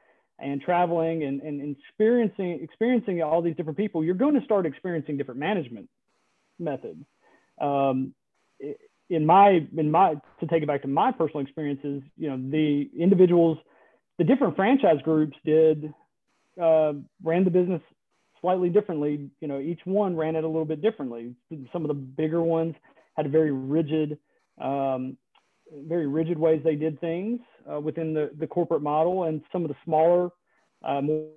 and 0.40 0.60
traveling 0.60 1.22
and, 1.22 1.40
and 1.40 1.76
experiencing 1.76 2.58
experiencing 2.60 3.22
all 3.22 3.40
these 3.40 3.56
different 3.56 3.78
people, 3.78 4.04
you're 4.04 4.16
going 4.16 4.34
to 4.34 4.44
start 4.44 4.66
experiencing 4.66 5.16
different 5.16 5.38
management 5.38 5.88
methods. 6.58 7.04
Um, 7.60 8.12
in 9.10 9.24
my 9.24 9.66
in 9.76 9.90
my 9.90 10.14
to 10.40 10.46
take 10.48 10.64
it 10.64 10.66
back 10.66 10.82
to 10.82 10.88
my 10.88 11.12
personal 11.12 11.42
experiences, 11.42 12.02
you 12.16 12.28
know, 12.28 12.50
the 12.50 12.90
individuals, 12.98 13.58
the 14.18 14.24
different 14.24 14.56
franchise 14.56 15.00
groups 15.04 15.36
did 15.44 15.92
uh, 16.60 16.92
ran 17.22 17.44
the 17.44 17.50
business 17.50 17.80
slightly 18.40 18.68
differently. 18.68 19.30
You 19.40 19.48
know, 19.48 19.60
each 19.60 19.80
one 19.84 20.16
ran 20.16 20.36
it 20.36 20.44
a 20.44 20.46
little 20.46 20.64
bit 20.64 20.82
differently. 20.82 21.34
Some 21.72 21.82
of 21.82 21.88
the 21.88 21.94
bigger 21.94 22.42
ones 22.42 22.74
had 23.16 23.26
a 23.26 23.28
very 23.28 23.52
rigid, 23.52 24.18
um, 24.60 25.16
very 25.86 26.06
rigid 26.06 26.38
ways 26.38 26.60
they 26.64 26.76
did 26.76 27.00
things 27.00 27.40
uh, 27.70 27.80
within 27.80 28.14
the, 28.14 28.30
the 28.38 28.46
corporate 28.46 28.82
model, 28.82 29.24
and 29.24 29.42
some 29.52 29.62
of 29.62 29.68
the 29.68 29.76
smaller, 29.84 30.30
uh, 30.84 31.00
more 31.00 31.28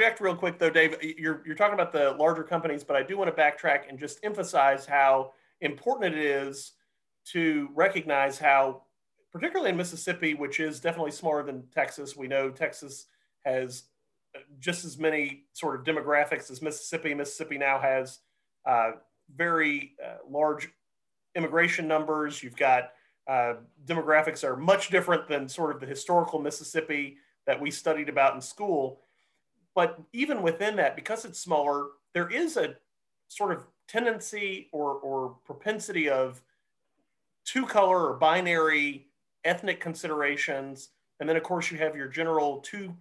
Interject 0.00 0.22
real 0.22 0.34
quick, 0.34 0.58
though, 0.58 0.70
Dave. 0.70 0.96
You're, 1.18 1.42
you're 1.44 1.54
talking 1.54 1.74
about 1.74 1.92
the 1.92 2.12
larger 2.12 2.42
companies, 2.42 2.82
but 2.82 2.96
I 2.96 3.02
do 3.02 3.18
want 3.18 3.36
to 3.36 3.38
backtrack 3.38 3.86
and 3.86 3.98
just 3.98 4.18
emphasize 4.22 4.86
how 4.86 5.34
important 5.60 6.14
it 6.14 6.18
is 6.24 6.72
to 7.32 7.68
recognize 7.74 8.38
how, 8.38 8.84
particularly 9.30 9.72
in 9.72 9.76
Mississippi, 9.76 10.32
which 10.32 10.58
is 10.58 10.80
definitely 10.80 11.10
smaller 11.10 11.42
than 11.42 11.64
Texas, 11.74 12.16
we 12.16 12.28
know 12.28 12.48
Texas 12.48 13.08
has 13.44 13.82
just 14.58 14.86
as 14.86 14.96
many 14.96 15.44
sort 15.52 15.78
of 15.78 15.84
demographics 15.84 16.50
as 16.50 16.62
Mississippi. 16.62 17.12
Mississippi 17.12 17.58
now 17.58 17.78
has 17.78 18.20
uh, 18.64 18.92
very 19.36 19.96
uh, 20.02 20.16
large 20.26 20.70
immigration 21.34 21.86
numbers. 21.86 22.42
You've 22.42 22.56
got 22.56 22.92
uh, 23.28 23.56
demographics 23.84 24.44
are 24.44 24.56
much 24.56 24.88
different 24.88 25.28
than 25.28 25.46
sort 25.46 25.74
of 25.74 25.78
the 25.78 25.86
historical 25.86 26.38
Mississippi 26.38 27.18
that 27.46 27.60
we 27.60 27.70
studied 27.70 28.08
about 28.08 28.34
in 28.34 28.40
school. 28.40 29.02
But 29.74 30.00
even 30.12 30.42
within 30.42 30.76
that, 30.76 30.96
because 30.96 31.24
it's 31.24 31.38
smaller, 31.38 31.88
there 32.12 32.28
is 32.28 32.56
a 32.56 32.76
sort 33.28 33.52
of 33.52 33.66
tendency 33.88 34.68
or, 34.72 34.94
or 34.94 35.36
propensity 35.44 36.08
of 36.08 36.42
two 37.44 37.66
color 37.66 38.06
or 38.06 38.14
binary 38.14 39.06
ethnic 39.44 39.80
considerations. 39.80 40.90
And 41.18 41.28
then, 41.28 41.36
of 41.36 41.42
course, 41.42 41.70
you 41.70 41.78
have 41.78 41.96
your 41.96 42.08
general 42.08 42.58
two 42.58 42.94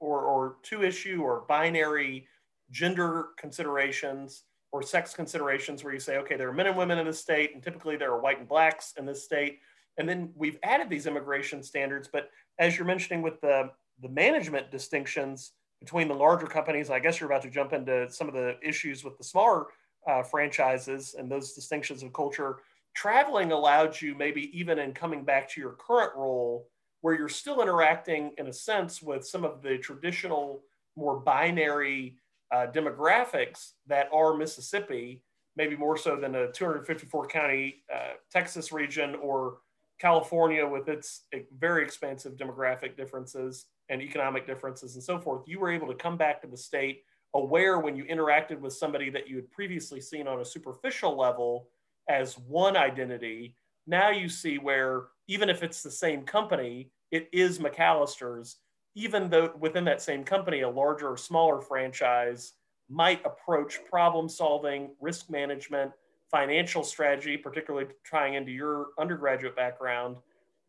or, 0.00 0.22
or 0.22 0.56
two 0.62 0.82
issue 0.82 1.22
or 1.22 1.44
binary 1.48 2.26
gender 2.70 3.28
considerations 3.38 4.44
or 4.72 4.82
sex 4.82 5.14
considerations 5.14 5.82
where 5.82 5.94
you 5.94 6.00
say, 6.00 6.18
okay, 6.18 6.36
there 6.36 6.48
are 6.48 6.52
men 6.52 6.66
and 6.66 6.76
women 6.76 6.98
in 6.98 7.06
this 7.06 7.20
state, 7.20 7.54
and 7.54 7.62
typically 7.62 7.96
there 7.96 8.12
are 8.12 8.20
white 8.20 8.38
and 8.38 8.48
blacks 8.48 8.94
in 8.98 9.06
this 9.06 9.24
state. 9.24 9.60
And 9.96 10.08
then 10.08 10.30
we've 10.36 10.58
added 10.62 10.90
these 10.90 11.06
immigration 11.06 11.62
standards. 11.62 12.08
But 12.12 12.30
as 12.58 12.76
you're 12.76 12.86
mentioning 12.86 13.22
with 13.22 13.40
the, 13.40 13.70
the 14.02 14.08
management 14.08 14.70
distinctions, 14.70 15.52
between 15.80 16.08
the 16.08 16.14
larger 16.14 16.46
companies. 16.46 16.90
I 16.90 16.98
guess 16.98 17.20
you're 17.20 17.30
about 17.30 17.42
to 17.42 17.50
jump 17.50 17.72
into 17.72 18.10
some 18.10 18.28
of 18.28 18.34
the 18.34 18.56
issues 18.62 19.04
with 19.04 19.16
the 19.18 19.24
smaller 19.24 19.66
uh, 20.06 20.22
franchises 20.22 21.14
and 21.18 21.30
those 21.30 21.52
distinctions 21.52 22.02
of 22.02 22.12
culture. 22.12 22.58
Traveling 22.94 23.52
allowed 23.52 24.00
you, 24.00 24.14
maybe 24.14 24.50
even 24.58 24.78
in 24.78 24.92
coming 24.92 25.24
back 25.24 25.48
to 25.50 25.60
your 25.60 25.72
current 25.72 26.12
role, 26.16 26.68
where 27.00 27.14
you're 27.14 27.28
still 27.28 27.62
interacting 27.62 28.32
in 28.38 28.48
a 28.48 28.52
sense 28.52 29.00
with 29.00 29.26
some 29.26 29.44
of 29.44 29.62
the 29.62 29.78
traditional, 29.78 30.62
more 30.96 31.20
binary 31.20 32.16
uh, 32.52 32.66
demographics 32.72 33.72
that 33.86 34.08
are 34.12 34.36
Mississippi, 34.36 35.22
maybe 35.56 35.76
more 35.76 35.96
so 35.96 36.16
than 36.16 36.34
a 36.34 36.50
254 36.50 37.28
county 37.28 37.84
uh, 37.94 38.14
Texas 38.32 38.72
region 38.72 39.14
or 39.16 39.58
California 40.00 40.66
with 40.66 40.88
its 40.88 41.22
very 41.56 41.84
expansive 41.84 42.36
demographic 42.36 42.96
differences 42.96 43.66
and 43.88 44.02
economic 44.02 44.46
differences 44.46 44.94
and 44.94 45.02
so 45.02 45.18
forth, 45.18 45.42
you 45.46 45.60
were 45.60 45.70
able 45.70 45.88
to 45.88 45.94
come 45.94 46.16
back 46.16 46.40
to 46.42 46.48
the 46.48 46.56
state 46.56 47.04
aware 47.34 47.78
when 47.78 47.96
you 47.96 48.04
interacted 48.04 48.58
with 48.58 48.72
somebody 48.72 49.10
that 49.10 49.28
you 49.28 49.36
had 49.36 49.50
previously 49.50 50.00
seen 50.00 50.26
on 50.26 50.40
a 50.40 50.44
superficial 50.44 51.16
level 51.16 51.68
as 52.08 52.38
one 52.38 52.76
identity. 52.76 53.54
Now 53.86 54.10
you 54.10 54.28
see 54.28 54.58
where 54.58 55.04
even 55.28 55.50
if 55.50 55.62
it's 55.62 55.82
the 55.82 55.90
same 55.90 56.22
company, 56.22 56.90
it 57.10 57.28
is 57.32 57.58
McAllister's, 57.58 58.56
even 58.94 59.28
though 59.28 59.52
within 59.58 59.84
that 59.84 60.02
same 60.02 60.24
company, 60.24 60.62
a 60.62 60.68
larger 60.68 61.10
or 61.10 61.16
smaller 61.16 61.60
franchise 61.60 62.54
might 62.88 63.24
approach 63.24 63.78
problem 63.88 64.28
solving, 64.28 64.90
risk 65.00 65.28
management, 65.30 65.92
financial 66.30 66.82
strategy, 66.82 67.36
particularly 67.36 67.86
trying 68.04 68.34
into 68.34 68.50
your 68.50 68.88
undergraduate 68.98 69.56
background, 69.56 70.16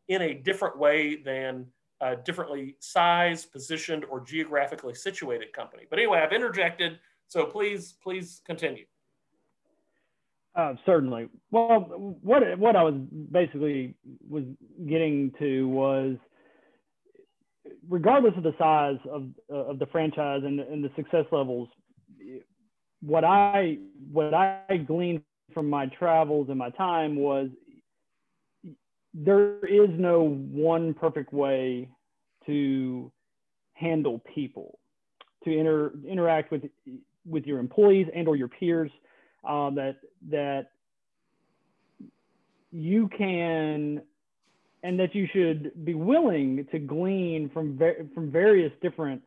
in 0.10 0.22
a 0.22 0.34
different 0.34 0.78
way 0.78 1.16
than 1.16 1.66
a 2.02 2.16
differently 2.16 2.76
sized, 2.80 3.52
positioned, 3.52 4.06
or 4.06 4.22
geographically 4.22 4.96
situated 4.96 5.52
company. 5.54 5.84
But 5.90 6.00
anyway, 6.00 6.20
I've 6.20 6.34
interjected, 6.34 7.00
so 7.28 7.46
please, 7.46 7.96
please 8.02 8.42
continue. 8.46 8.86
Uh, 10.56 10.74
certainly. 10.86 11.30
Well, 11.52 12.18
what 12.22 12.58
what 12.58 12.76
I 12.76 12.84
was 12.84 12.96
basically 13.32 13.96
was 14.28 14.44
getting 14.88 15.32
to 15.40 15.68
was, 15.68 16.18
regardless 17.88 18.34
of 18.36 18.44
the 18.44 18.56
size 18.58 18.98
of 19.10 19.30
uh, 19.52 19.56
of 19.56 19.80
the 19.80 19.86
franchise 19.86 20.42
and, 20.44 20.60
and 20.60 20.84
the 20.84 20.90
success 20.96 21.26
levels, 21.32 21.70
what 23.02 23.24
I 23.24 23.78
what 24.12 24.34
I 24.34 24.78
gleaned 24.86 25.22
from 25.54 25.70
my 25.70 25.86
travels 25.88 26.50
and 26.50 26.58
my 26.58 26.72
time 26.72 27.16
was 27.16 27.50
there 29.14 29.66
is 29.66 29.90
no 29.92 30.24
one 30.24 30.94
perfect 30.94 31.34
way 31.34 31.90
to 32.46 33.12
handle 33.74 34.22
people, 34.34 34.80
to 35.44 35.58
inter, 35.58 35.92
interact 36.08 36.52
with 36.52 36.64
with 37.26 37.46
your 37.46 37.60
employees 37.60 38.08
and 38.14 38.28
or 38.28 38.36
your 38.36 38.48
peers. 38.48 38.92
Um, 39.48 39.76
that 39.76 39.98
that 40.30 40.72
you 42.72 43.10
can 43.18 44.02
and 44.84 45.00
that 45.00 45.14
you 45.14 45.28
should 45.34 45.72
be 45.86 45.94
willing 45.94 46.66
to 46.72 46.80
glean 46.80 47.50
from 47.54 47.78
ver- 47.78 48.08
from 48.14 48.32
various 48.32 48.72
different 48.82 49.22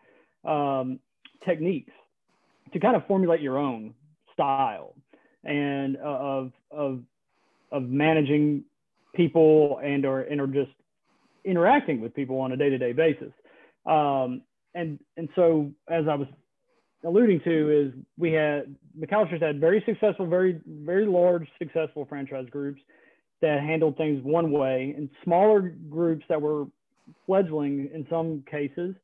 um, 0.44 0.98
techniques 1.44 1.92
to 2.72 2.78
kind 2.78 2.96
of 2.96 3.06
formulate 3.06 3.40
your 3.40 3.58
own 3.58 3.94
style 4.32 4.94
and 5.44 5.96
uh, 5.96 6.00
of 6.00 6.52
of 6.70 7.00
of 7.70 7.82
managing 7.84 8.64
people 9.14 9.80
and 9.82 10.04
or 10.04 10.20
and 10.22 10.40
or 10.40 10.46
just 10.46 10.70
interacting 11.44 12.00
with 12.00 12.14
people 12.14 12.38
on 12.38 12.52
a 12.52 12.56
day-to-day 12.56 12.92
basis. 12.92 13.32
Um, 13.86 14.42
and 14.74 14.98
and 15.16 15.28
so 15.36 15.70
as 15.90 16.04
i 16.08 16.14
was 16.14 16.26
alluding 17.04 17.40
to 17.40 17.70
is 17.70 17.92
we 18.16 18.32
had 18.32 18.74
mcallister's 18.98 19.42
had 19.42 19.60
very 19.60 19.82
successful 19.84 20.24
very 20.24 20.60
very 20.66 21.04
large 21.04 21.46
successful 21.58 22.06
franchise 22.08 22.46
groups 22.50 22.80
that 23.42 23.60
handled 23.60 23.98
things 23.98 24.22
one 24.24 24.50
way 24.50 24.94
and 24.96 25.10
smaller 25.24 25.74
groups 25.90 26.24
that 26.30 26.40
were 26.40 26.64
fledgling 27.26 27.90
in 27.92 28.06
some 28.08 28.42
cases 28.50 28.94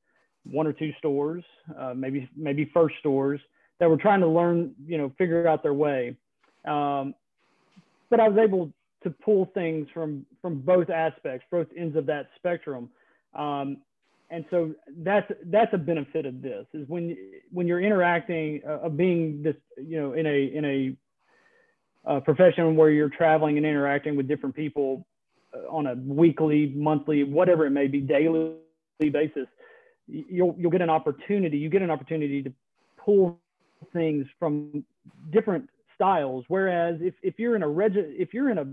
one 0.45 0.67
or 0.67 0.73
two 0.73 0.91
stores 0.97 1.45
uh, 1.79 1.93
maybe 1.95 2.27
maybe 2.35 2.71
first 2.73 2.95
stores 3.01 3.41
that 3.79 3.89
were 3.89 3.97
trying 3.97 4.21
to 4.21 4.29
learn 4.29 4.75
you 4.87 4.99
know 4.99 5.13
figure 5.19 5.47
out 5.47 5.63
their 5.63 5.75
way. 5.75 6.17
Um, 6.67 7.15
but 8.11 8.21
I 8.21 8.29
was 8.29 8.39
able 8.39 8.73
to 9.03 9.11
pull 9.11 9.47
things 9.55 9.89
from 9.95 10.27
from 10.43 10.61
both 10.61 10.91
aspects, 10.91 11.47
both 11.51 11.67
ends 11.77 11.97
of 11.97 12.07
that 12.07 12.29
spectrum. 12.37 12.91
Um, 13.35 13.79
and 14.31 14.45
so 14.51 14.75
that's 14.99 15.31
that's 15.47 15.73
a 15.73 15.79
benefit 15.79 16.27
of 16.27 16.43
this 16.43 16.67
is 16.75 16.87
when 16.89 17.17
when 17.51 17.67
you're 17.67 17.81
interacting 17.81 18.61
uh, 18.67 18.81
of 18.81 18.97
being 18.97 19.43
this 19.43 19.57
you 19.77 20.01
know 20.01 20.13
in 20.13 20.27
a 20.27 20.45
in 20.55 20.65
a 20.65 20.97
uh, 22.09 22.21
profession 22.21 22.77
where 22.77 22.91
you're 22.91 23.11
traveling 23.11 23.57
and 23.57 23.67
interacting 23.67 24.17
with 24.17 24.29
different 24.29 24.55
people 24.55 25.07
uh, 25.55 25.71
on 25.71 25.87
a 25.87 25.95
weekly, 25.95 26.73
monthly, 26.75 27.25
whatever 27.25 27.67
it 27.67 27.71
may 27.71 27.87
be, 27.87 28.01
daily 28.01 28.55
basis, 29.01 29.47
you'll 30.07 30.55
you'll 30.59 30.71
get 30.71 30.83
an 30.83 30.91
opportunity. 30.91 31.59
You 31.59 31.71
get 31.71 31.83
an 31.83 31.91
opportunity 31.91 32.43
to 32.43 32.53
pull 33.03 33.39
things 33.93 34.27
from 34.39 34.85
different 35.31 35.69
styles. 35.95 36.45
Whereas 36.49 36.99
if, 37.01 37.15
if 37.23 37.39
you're 37.39 37.57
in 37.57 37.63
a 37.63 37.69
reg 37.69 37.93
if 37.97 38.33
you're 38.33 38.51
in 38.51 38.59
a 38.59 38.67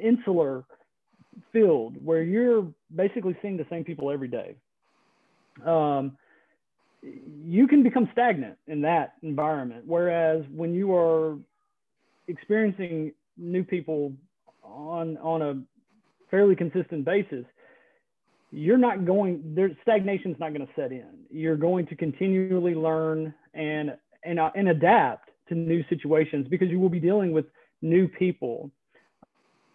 insular 0.00 0.64
field 1.52 1.96
where 2.04 2.22
you're 2.22 2.66
basically 2.94 3.36
seeing 3.40 3.56
the 3.56 3.66
same 3.70 3.84
people 3.84 4.10
every 4.10 4.28
day, 4.28 4.56
um, 5.66 6.16
you 7.02 7.66
can 7.66 7.82
become 7.82 8.08
stagnant 8.12 8.58
in 8.66 8.82
that 8.82 9.14
environment. 9.22 9.84
Whereas 9.86 10.44
when 10.54 10.74
you 10.74 10.94
are 10.94 11.38
experiencing 12.28 13.12
new 13.36 13.64
people 13.64 14.12
on 14.62 15.16
on 15.18 15.42
a 15.42 15.62
fairly 16.30 16.54
consistent 16.54 17.04
basis, 17.04 17.44
you're 18.52 18.78
not 18.78 19.04
going 19.04 19.42
there 19.54 19.70
stagnation's 19.82 20.38
not 20.38 20.52
going 20.52 20.66
to 20.66 20.72
set 20.74 20.92
in 20.92 21.20
you're 21.30 21.56
going 21.56 21.86
to 21.86 21.94
continually 21.94 22.74
learn 22.74 23.32
and 23.54 23.96
and, 24.24 24.38
uh, 24.38 24.50
and 24.54 24.68
adapt 24.68 25.30
to 25.48 25.54
new 25.54 25.82
situations 25.88 26.46
because 26.48 26.68
you 26.68 26.78
will 26.78 26.90
be 26.90 27.00
dealing 27.00 27.32
with 27.32 27.46
new 27.80 28.06
people 28.06 28.70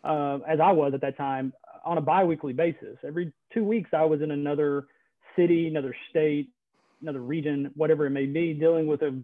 uh, 0.05 0.39
as 0.47 0.59
i 0.59 0.71
was 0.71 0.93
at 0.93 1.01
that 1.01 1.17
time 1.17 1.53
on 1.83 1.97
a 1.97 2.01
biweekly 2.01 2.53
basis 2.53 2.97
every 3.05 3.31
two 3.53 3.63
weeks 3.63 3.89
i 3.93 4.03
was 4.03 4.21
in 4.21 4.31
another 4.31 4.85
city 5.35 5.67
another 5.67 5.95
state 6.09 6.49
another 7.01 7.21
region 7.21 7.71
whatever 7.75 8.05
it 8.05 8.11
may 8.11 8.25
be 8.25 8.53
dealing 8.53 8.87
with 8.87 9.01
a, 9.01 9.21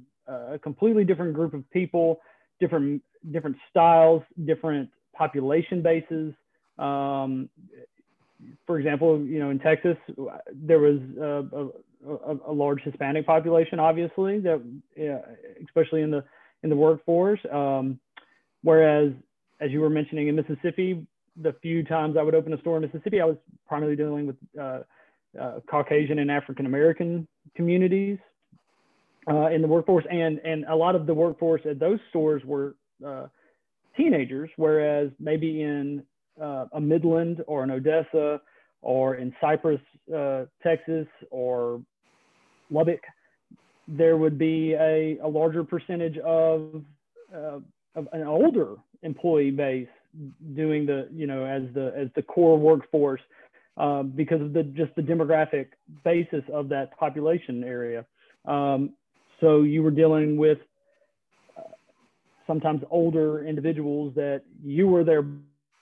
a 0.54 0.60
completely 0.60 1.04
different 1.04 1.34
group 1.34 1.54
of 1.54 1.70
people 1.72 2.20
different 2.60 3.02
different 3.32 3.56
styles 3.70 4.22
different 4.46 4.90
population 5.14 5.82
bases 5.82 6.34
um, 6.78 7.50
for 8.66 8.80
example, 8.80 9.20
you 9.22 9.40
know, 9.40 9.50
in 9.50 9.60
Texas, 9.60 9.98
there 10.54 10.80
was 10.80 11.00
a, 11.20 12.10
a, 12.10 12.38
a 12.48 12.54
large 12.54 12.82
Hispanic 12.82 13.26
population, 13.26 13.80
obviously, 13.80 14.40
that 14.40 14.62
yeah, 14.96 15.20
especially 15.64 16.02
in 16.02 16.12
the 16.12 16.24
in 16.64 16.70
the 16.70 16.76
workforce. 16.76 17.40
Um, 17.52 18.00
whereas, 18.64 19.14
as 19.62 19.72
you 19.72 19.80
were 19.80 19.90
mentioning 19.90 20.28
in 20.28 20.36
Mississippi, 20.36 21.06
the 21.42 21.54
few 21.62 21.84
times 21.84 22.18
I 22.20 22.24
would 22.24 22.36
open 22.36 22.52
a 22.54 22.60
store 22.60 22.78
in 22.78 22.82
Mississippi, 22.82 23.22
I 23.22 23.26
was 23.26 23.38
primarily 23.68 23.96
dealing 23.96 24.28
with 24.28 24.36
uh, 24.60 24.80
uh, 25.40 25.60
Caucasian 25.70 26.20
and 26.20 26.30
African 26.30 26.66
American 26.66 27.28
communities 27.56 28.18
uh, 29.30 29.48
in 29.48 29.62
the 29.62 29.68
workforce, 29.68 30.04
and 30.12 30.40
and 30.40 30.66
a 30.66 30.76
lot 30.76 30.96
of 30.96 31.06
the 31.06 31.14
workforce 31.14 31.62
at 31.70 31.80
those 31.80 32.00
stores 32.10 32.42
were 32.44 32.76
uh, 33.06 33.28
teenagers, 33.96 34.50
whereas 34.58 35.10
maybe 35.20 35.62
in 35.62 36.04
uh, 36.42 36.66
a 36.74 36.82
Midland 36.82 37.44
or 37.48 37.64
an 37.64 37.72
Odessa 37.72 38.42
or 38.82 39.16
in 39.16 39.34
Cypress, 39.40 39.80
uh, 40.16 40.46
Texas 40.64 41.08
or 41.30 41.82
Lubbock, 42.72 43.02
there 43.88 44.18
would 44.18 44.40
be 44.40 44.74
a, 44.74 45.20
a 45.22 45.28
larger 45.28 45.64
percentage 45.64 46.18
of, 46.18 46.84
of 47.32 47.64
an 48.12 48.24
older 48.24 48.78
employee 49.04 49.52
base 49.52 49.88
doing 50.56 50.86
the, 50.86 51.08
you 51.14 51.28
know, 51.28 51.46
as 51.46 51.64
the, 51.74 51.94
as 51.96 52.08
the 52.16 52.22
core 52.22 52.58
workforce 52.58 53.22
uh, 53.78 54.04
because 54.04 54.42
of 54.42 54.54
the, 54.54 54.64
just 54.64 54.94
the 54.96 55.02
demographic 55.02 55.68
basis 56.04 56.44
of 56.54 56.70
that 56.70 56.98
population 56.98 57.64
area. 57.64 58.06
Um, 58.46 58.92
so 59.40 59.62
you 59.62 59.82
were 59.82 59.92
dealing 59.92 60.38
with 60.38 60.60
uh, 61.58 61.62
sometimes 62.46 62.82
older 62.90 63.46
individuals 63.46 64.14
that 64.16 64.42
you 64.64 64.88
were 64.88 65.04
their 65.04 65.26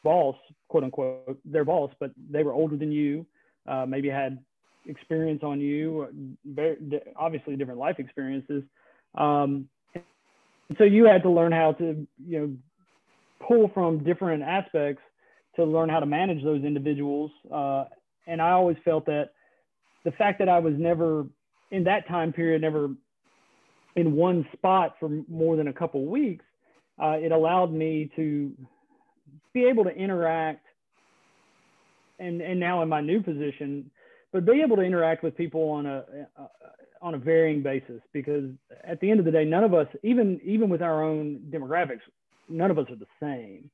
boss, 0.04 0.36
quote 0.68 0.84
unquote, 0.84 1.40
their 1.44 1.66
boss, 1.66 1.92
but 2.00 2.12
they 2.30 2.44
were 2.44 2.54
older 2.54 2.78
than 2.78 2.92
you, 2.92 3.26
uh, 3.68 3.86
maybe 3.86 4.10
had 4.10 4.40
experience 4.86 5.44
on 5.44 5.60
you, 5.60 6.08
very, 6.46 6.78
obviously 7.16 7.56
different 7.56 7.80
life 7.80 8.00
experiences. 8.00 8.64
Um, 9.16 9.68
so 10.78 10.84
you 10.84 11.06
had 11.06 11.24
to 11.24 11.30
learn 11.30 11.52
how 11.52 11.74
to, 11.74 12.08
you 12.26 12.40
know, 12.40 12.56
pull 13.46 13.70
from 13.74 14.04
different 14.04 14.44
aspects 14.44 15.02
to 15.56 15.64
learn 15.64 15.90
how 15.90 16.00
to 16.00 16.06
manage 16.06 16.44
those 16.44 16.64
individuals. 16.64 17.32
Uh, 17.52 17.86
and 18.28 18.42
I 18.42 18.52
always 18.52 18.78
felt 18.86 19.06
that 19.08 19.30
the 20.06 20.12
fact 20.12 20.40
that 20.40 20.50
I 20.50 20.60
was 20.60 20.74
never 20.78 21.26
in 21.72 21.84
that 21.86 22.08
time 22.08 22.34
period, 22.34 22.62
never 22.62 22.90
in 23.96 24.14
one 24.14 24.48
spot 24.54 24.96
for 25.00 25.10
more 25.28 25.56
than 25.56 25.68
a 25.68 25.74
couple 25.74 26.06
weeks, 26.06 26.46
uh, 27.02 27.18
it 27.20 27.32
allowed 27.32 27.72
me 27.72 28.12
to 28.16 28.52
be 29.54 29.66
able 29.66 29.84
to 29.84 29.92
interact 29.92 30.66
and 32.20 32.42
and 32.42 32.60
now 32.60 32.82
in 32.82 32.90
my 32.90 33.02
new 33.02 33.22
position 33.22 33.90
but 34.32 34.46
be 34.46 34.62
able 34.62 34.76
to 34.76 34.84
interact 34.84 35.24
with 35.24 35.36
people 35.36 35.70
on 35.70 35.86
a, 35.86 36.04
a 36.38 36.48
on 37.02 37.16
a 37.16 37.18
varying 37.18 37.64
basis 37.64 38.02
because 38.12 38.52
at 38.84 39.00
the 39.00 39.10
end 39.10 39.20
of 39.20 39.26
the 39.26 39.32
day 39.32 39.46
none 39.46 39.64
of 39.64 39.74
us 39.74 39.88
even 40.04 40.40
even 40.44 40.70
with 40.70 40.82
our 40.82 41.04
own 41.04 41.40
demographics 41.50 42.02
none 42.50 42.72
of 42.72 42.78
us 42.78 42.88
are 42.90 42.96
the 42.96 43.06
same 43.22 43.70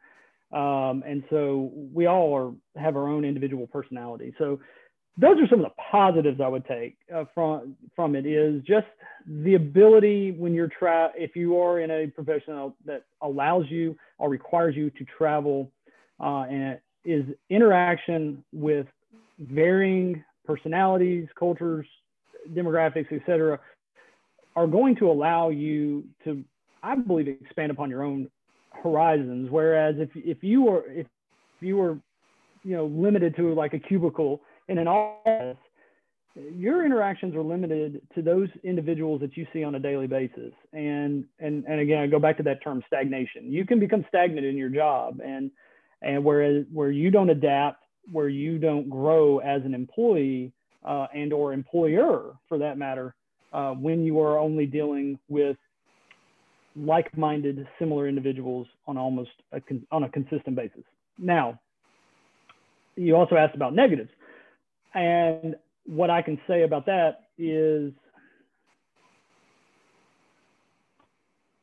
um, 0.52 1.04
and 1.06 1.24
so 1.30 1.72
we 1.94 2.06
all 2.06 2.34
are 2.36 2.82
have 2.82 2.96
our 2.96 3.08
own 3.08 3.26
individual 3.26 3.68
personality 3.68 4.34
so 4.38 4.60
those 5.18 5.38
are 5.40 5.48
some 5.50 5.60
of 5.60 5.66
the 5.66 5.82
positives 5.92 6.42
I 6.42 6.48
would 6.48 6.66
take 6.66 6.98
uh, 7.14 7.26
from 7.34 7.76
from 7.96 8.16
it 8.16 8.26
is 8.26 8.62
just 8.64 8.88
the 9.26 9.56
ability 9.56 10.32
when 10.32 10.54
you're 10.54 10.68
tra 10.68 11.12
if 11.16 11.36
you 11.36 11.58
are 11.60 11.80
in 11.80 11.90
a 11.90 12.08
profession 12.08 12.74
that 12.86 13.04
allows 13.22 13.66
you 13.70 13.98
or 14.18 14.30
requires 14.30 14.76
you 14.76 14.90
to 14.92 15.06
travel 15.18 15.72
uh, 16.20 16.46
and 16.50 16.80
is 17.06 17.24
interaction 17.50 18.44
with 18.52 18.88
varying 19.40 20.24
personalities, 20.46 21.28
cultures, 21.38 21.86
demographics, 22.54 23.12
etc., 23.12 23.60
are 24.56 24.68
going 24.68 24.96
to 24.96 25.10
allow 25.10 25.50
you 25.50 26.06
to, 26.24 26.44
I 26.82 26.96
believe, 26.96 27.28
expand 27.28 27.72
upon 27.72 27.90
your 27.90 28.04
own 28.04 28.30
horizons. 28.84 29.50
Whereas 29.50 29.96
if 29.98 30.10
if 30.16 30.44
you 30.44 30.70
are 30.70 30.84
if 30.88 31.08
you 31.60 31.78
were 31.78 31.98
you 32.64 32.76
know 32.76 32.86
limited 32.86 33.36
to 33.38 33.54
like 33.54 33.74
a 33.74 33.80
cubicle 33.80 34.42
in 34.68 34.78
an 34.78 34.88
office, 34.88 35.58
your 36.36 36.86
interactions 36.86 37.36
are 37.36 37.42
limited 37.42 38.02
to 38.14 38.22
those 38.22 38.50
individuals 38.64 39.22
that 39.22 39.38
you 39.38 39.48
see 39.54 39.64
on 39.64 39.76
a 39.76 39.80
daily 39.80 40.08
basis. 40.08 40.54
And 40.74 41.26
and 41.40 41.64
and 41.66 41.80
again, 41.80 42.00
I 42.00 42.08
go 42.08 42.20
back 42.20 42.38
to 42.38 42.44
that 42.44 42.64
term 42.64 42.84
stagnation. 42.88 43.52
You 43.52 43.66
can 43.66 43.80
become 43.80 44.06
stagnant 44.10 44.46
in 44.46 44.58
your 44.58 44.70
job, 44.70 45.20
and 45.24 45.52
and 46.02 46.24
whereas 46.24 46.66
where 46.72 46.92
you 46.92 47.10
don't 47.10 47.30
adapt, 47.30 47.84
where 48.12 48.30
you 48.30 48.58
don't 48.58 48.90
grow 48.90 49.40
as 49.40 49.64
an 49.64 49.74
employee 49.74 50.52
uh, 50.84 51.08
and 51.14 51.34
or 51.34 51.54
employer 51.54 52.34
for 52.48 52.58
that 52.58 52.78
matter, 52.78 53.16
uh, 53.54 53.72
when 53.72 54.04
you 54.04 54.20
are 54.20 54.38
only 54.38 54.66
dealing 54.66 55.18
with 55.30 55.58
like-minded, 56.76 57.68
similar 57.80 58.08
individuals 58.08 58.68
on 58.88 58.98
almost 58.98 59.32
a 59.52 59.62
on 59.92 60.04
a 60.04 60.10
consistent 60.10 60.56
basis. 60.56 60.84
Now, 61.18 61.60
you 62.96 63.16
also 63.16 63.36
asked 63.36 63.56
about 63.56 63.74
negatives. 63.74 64.10
And 64.94 65.56
what 65.86 66.10
I 66.10 66.22
can 66.22 66.40
say 66.48 66.64
about 66.64 66.86
that 66.86 67.28
is 67.38 67.92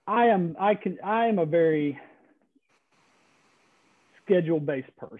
I 0.07 0.27
am 0.27 0.57
I 0.61 0.75
can 0.75 0.99
I 1.05 1.27
am 1.27 1.39
a 1.39 1.47
very 1.47 1.99
schedule 4.25 4.61
based 4.61 4.95
person. 4.97 5.19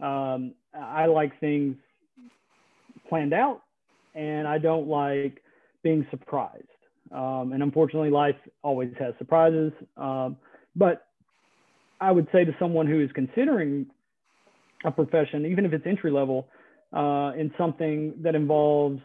Um, 0.00 0.54
I 0.74 1.06
like 1.06 1.38
things 1.40 1.76
planned 3.08 3.34
out 3.34 3.62
and 4.14 4.46
I 4.46 4.58
don't 4.58 4.88
like 4.88 5.42
being 5.82 6.06
surprised. 6.10 6.64
Um, 7.12 7.52
and 7.52 7.62
unfortunately, 7.62 8.10
life 8.10 8.36
always 8.62 8.92
has 8.98 9.14
surprises. 9.18 9.72
Um, 9.96 10.36
but 10.76 11.06
I 12.00 12.12
would 12.12 12.28
say 12.32 12.44
to 12.44 12.54
someone 12.58 12.86
who 12.86 13.00
is 13.00 13.10
considering 13.14 13.86
a 14.84 14.90
profession, 14.90 15.44
even 15.46 15.66
if 15.66 15.72
it's 15.72 15.86
entry 15.86 16.10
level, 16.10 16.48
uh, 16.92 17.32
in 17.36 17.52
something 17.58 18.14
that 18.22 18.34
involves 18.34 19.00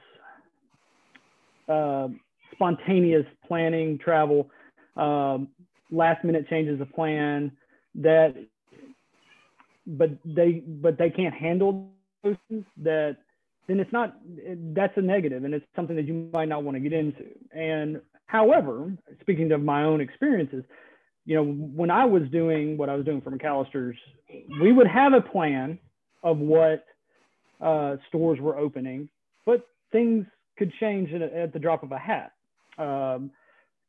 uh, 1.67 2.07
spontaneous 2.53 3.25
planning, 3.47 3.97
travel, 3.97 4.49
um, 4.95 5.49
last 5.91 6.23
minute 6.23 6.47
changes 6.49 6.79
of 6.79 6.91
plan 6.93 7.51
that, 7.95 8.35
but 9.85 10.09
they, 10.23 10.63
but 10.65 10.97
they 10.97 11.09
can't 11.09 11.33
handle 11.33 11.89
those 12.23 12.35
that 12.77 13.17
then 13.67 13.79
it's 13.79 13.91
not, 13.91 14.15
that's 14.73 14.93
a 14.97 15.01
negative 15.01 15.43
and 15.43 15.53
it's 15.53 15.65
something 15.75 15.95
that 15.95 16.05
you 16.05 16.29
might 16.33 16.47
not 16.47 16.63
want 16.63 16.75
to 16.75 16.79
get 16.79 16.93
into. 16.93 17.25
And 17.51 18.01
however, 18.27 18.93
speaking 19.21 19.51
of 19.51 19.61
my 19.61 19.83
own 19.83 20.01
experiences, 20.01 20.63
you 21.25 21.35
know, 21.35 21.43
when 21.43 21.89
I 21.89 22.05
was 22.05 22.23
doing 22.31 22.77
what 22.77 22.89
I 22.89 22.95
was 22.95 23.05
doing 23.05 23.21
for 23.21 23.31
McAllister's, 23.31 23.97
we 24.61 24.71
would 24.71 24.87
have 24.87 25.13
a 25.13 25.21
plan 25.21 25.79
of 26.23 26.37
what 26.37 26.85
uh, 27.61 27.95
stores 28.07 28.39
were 28.39 28.57
opening, 28.57 29.09
but 29.45 29.67
things 29.91 30.25
could 30.57 30.71
change 30.79 31.11
at 31.13 31.51
the 31.53 31.59
drop 31.59 31.83
of 31.83 31.91
a 31.91 31.97
hat. 31.97 32.31
Um, 32.77 33.31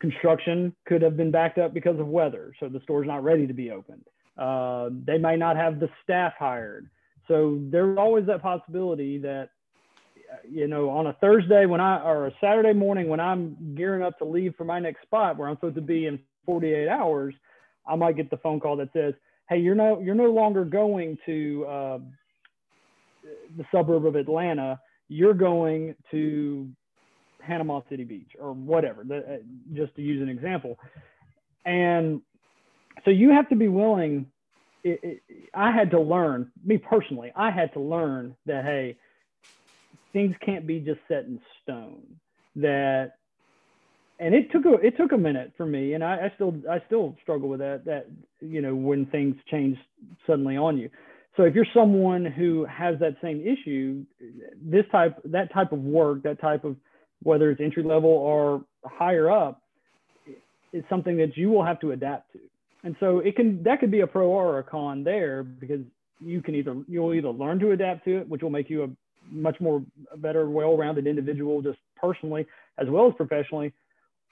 construction 0.00 0.74
could 0.86 1.02
have 1.02 1.16
been 1.16 1.30
backed 1.30 1.58
up 1.58 1.74
because 1.74 1.98
of 1.98 2.06
weather, 2.06 2.54
so 2.60 2.68
the 2.68 2.80
store's 2.80 3.06
not 3.06 3.24
ready 3.24 3.46
to 3.46 3.52
be 3.52 3.70
opened. 3.70 4.04
Uh, 4.38 4.90
they 5.04 5.18
might 5.18 5.38
not 5.38 5.56
have 5.56 5.80
the 5.80 5.88
staff 6.02 6.34
hired. 6.38 6.88
So 7.28 7.58
there's 7.70 7.96
always 7.98 8.26
that 8.26 8.42
possibility 8.42 9.18
that, 9.18 9.50
you 10.48 10.66
know, 10.68 10.90
on 10.90 11.06
a 11.08 11.12
Thursday 11.14 11.66
when 11.66 11.80
I, 11.80 12.02
or 12.02 12.26
a 12.26 12.32
Saturday 12.40 12.72
morning 12.72 13.08
when 13.08 13.20
I'm 13.20 13.74
gearing 13.76 14.02
up 14.02 14.18
to 14.18 14.24
leave 14.24 14.54
for 14.56 14.64
my 14.64 14.78
next 14.78 15.02
spot 15.02 15.36
where 15.36 15.48
I'm 15.48 15.56
supposed 15.56 15.76
to 15.76 15.80
be 15.80 16.06
in 16.06 16.18
48 16.44 16.88
hours, 16.88 17.34
I 17.86 17.96
might 17.96 18.16
get 18.16 18.30
the 18.30 18.36
phone 18.38 18.60
call 18.60 18.76
that 18.76 18.88
says, 18.92 19.14
Hey, 19.48 19.58
you're 19.58 19.74
no, 19.74 20.00
you're 20.00 20.14
no 20.14 20.30
longer 20.30 20.64
going 20.64 21.18
to, 21.26 21.66
uh, 21.68 21.98
the 23.56 23.64
suburb 23.72 24.06
of 24.06 24.16
Atlanta, 24.16 24.80
you're 25.08 25.34
going 25.34 25.94
to 26.10 26.68
Panama 27.40 27.80
City 27.88 28.04
Beach 28.04 28.30
or 28.40 28.52
whatever, 28.52 29.02
uh, 29.02 29.36
just 29.72 29.94
to 29.96 30.02
use 30.02 30.20
an 30.20 30.28
example. 30.28 30.78
And 31.64 32.20
so 33.04 33.10
you 33.10 33.30
have 33.30 33.48
to 33.50 33.56
be 33.56 33.68
willing. 33.68 34.26
It, 34.82 35.00
it, 35.02 35.22
I 35.54 35.72
had 35.72 35.90
to 35.92 36.00
learn, 36.00 36.50
me 36.64 36.78
personally, 36.78 37.32
I 37.36 37.50
had 37.50 37.72
to 37.74 37.80
learn 37.80 38.36
that, 38.46 38.64
hey, 38.64 38.96
things 40.16 40.34
can't 40.42 40.66
be 40.66 40.80
just 40.80 40.98
set 41.08 41.24
in 41.24 41.38
stone. 41.62 42.00
That 42.56 43.18
and 44.18 44.34
it 44.34 44.50
took 44.50 44.64
a 44.64 44.74
it 44.82 44.96
took 44.96 45.12
a 45.12 45.18
minute 45.18 45.52
for 45.58 45.66
me, 45.66 45.92
and 45.92 46.02
I, 46.02 46.14
I 46.14 46.32
still 46.36 46.54
I 46.70 46.82
still 46.86 47.14
struggle 47.22 47.50
with 47.50 47.60
that. 47.60 47.84
That 47.84 48.06
you 48.40 48.62
know 48.62 48.74
when 48.74 49.04
things 49.06 49.36
change 49.50 49.76
suddenly 50.26 50.56
on 50.56 50.78
you. 50.78 50.88
So 51.36 51.42
if 51.42 51.54
you're 51.54 51.66
someone 51.74 52.24
who 52.24 52.64
has 52.64 52.98
that 53.00 53.16
same 53.22 53.46
issue, 53.46 54.06
this 54.62 54.86
type 54.90 55.20
that 55.26 55.52
type 55.52 55.72
of 55.72 55.80
work, 55.80 56.22
that 56.22 56.40
type 56.40 56.64
of 56.64 56.76
whether 57.22 57.50
it's 57.50 57.60
entry 57.60 57.82
level 57.82 58.08
or 58.08 58.64
higher 58.86 59.30
up, 59.30 59.60
is 60.72 60.82
something 60.88 61.18
that 61.18 61.36
you 61.36 61.50
will 61.50 61.64
have 61.64 61.78
to 61.80 61.90
adapt 61.90 62.32
to. 62.32 62.38
And 62.84 62.96
so 63.00 63.18
it 63.18 63.36
can 63.36 63.62
that 63.64 63.80
could 63.80 63.90
be 63.90 64.00
a 64.00 64.06
pro 64.06 64.28
or 64.28 64.60
a 64.60 64.62
con 64.62 65.04
there 65.04 65.42
because 65.42 65.80
you 66.24 66.40
can 66.40 66.54
either 66.54 66.74
you'll 66.88 67.12
either 67.12 67.28
learn 67.28 67.58
to 67.58 67.72
adapt 67.72 68.06
to 68.06 68.20
it, 68.20 68.28
which 68.30 68.40
will 68.40 68.48
make 68.48 68.70
you 68.70 68.84
a 68.84 68.88
much 69.30 69.60
more 69.60 69.82
better, 70.16 70.48
well-rounded 70.48 71.06
individual 71.06 71.62
just 71.62 71.78
personally 71.96 72.46
as 72.78 72.88
well 72.88 73.08
as 73.08 73.14
professionally, 73.16 73.72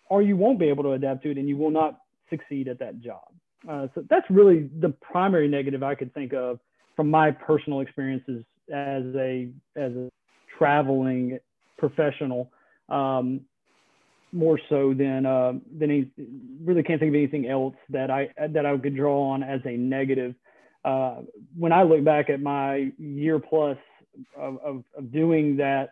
or 0.09 0.23
you 0.23 0.37
won't 0.37 0.59
be 0.59 0.69
able 0.69 0.83
to 0.83 0.93
adapt 0.93 1.23
to 1.23 1.31
it 1.31 1.39
and 1.39 1.49
you 1.49 1.57
will 1.57 1.71
not 1.71 2.01
succeed 2.31 2.69
at 2.69 2.79
that 2.79 3.01
job. 3.01 3.25
Uh, 3.69 3.87
so 3.95 4.05
that's 4.11 4.29
really 4.29 4.69
the 4.81 4.91
primary 5.01 5.49
negative 5.49 5.83
I 5.83 5.95
could 5.95 6.13
think 6.13 6.35
of 6.35 6.61
from 6.97 7.11
my 7.11 7.31
personal 7.31 7.81
experiences 7.81 8.45
as 8.73 9.05
a 9.17 9.49
as 9.77 9.93
a 9.93 10.11
traveling 10.59 11.39
professional. 11.79 12.51
Um, 12.89 13.41
more 14.33 14.59
so 14.69 14.93
than 14.93 15.25
uh, 15.25 15.53
than 15.79 15.91
any, 15.91 16.11
really 16.65 16.83
can't 16.83 17.01
think 17.01 17.11
of 17.11 17.15
anything 17.15 17.49
else 17.49 17.75
that 17.89 18.11
I 18.11 18.29
that 18.49 18.67
I 18.67 18.77
could 18.77 18.97
draw 18.97 19.31
on 19.31 19.43
as 19.43 19.61
a 19.65 19.77
negative. 19.77 20.35
Uh, 20.85 21.23
when 21.57 21.73
I 21.73 21.85
look 21.85 22.05
back 22.05 22.29
at 22.29 22.43
my 22.43 22.93
year 22.99 23.39
plus 23.39 23.79
of, 24.37 24.59
of, 24.65 24.85
of 24.97 25.13
doing 25.13 25.57
that 25.57 25.91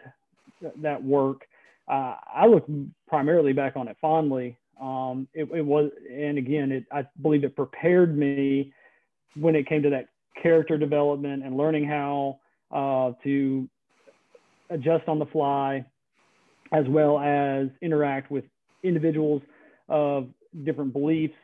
that 0.80 1.02
work, 1.02 1.46
uh, 1.88 2.16
I 2.32 2.46
look 2.46 2.64
primarily 3.08 3.52
back 3.52 3.76
on 3.76 3.88
it 3.88 3.96
fondly. 4.00 4.56
Um, 4.80 5.28
it, 5.35 5.48
it, 5.54 5.64
was, 5.64 5.90
and 6.11 6.38
again, 6.38 6.72
it, 6.72 6.85
I 6.92 7.06
believe 7.20 7.44
it 7.44 7.54
prepared 7.54 8.16
me 8.16 8.72
when 9.35 9.54
it 9.54 9.68
came 9.68 9.82
to 9.82 9.90
that 9.90 10.06
character 10.40 10.78
development 10.78 11.44
and 11.44 11.56
learning 11.56 11.85
how 11.85 12.38
uh, 12.70 13.12
to 13.24 13.68
adjust 14.70 15.06
on 15.08 15.18
the 15.18 15.26
fly, 15.26 15.85
as 16.72 16.87
well 16.88 17.18
as 17.18 17.68
interact 17.80 18.30
with 18.30 18.44
individuals 18.82 19.42
of 19.88 20.28
different 20.64 20.92
beliefs, 20.92 21.35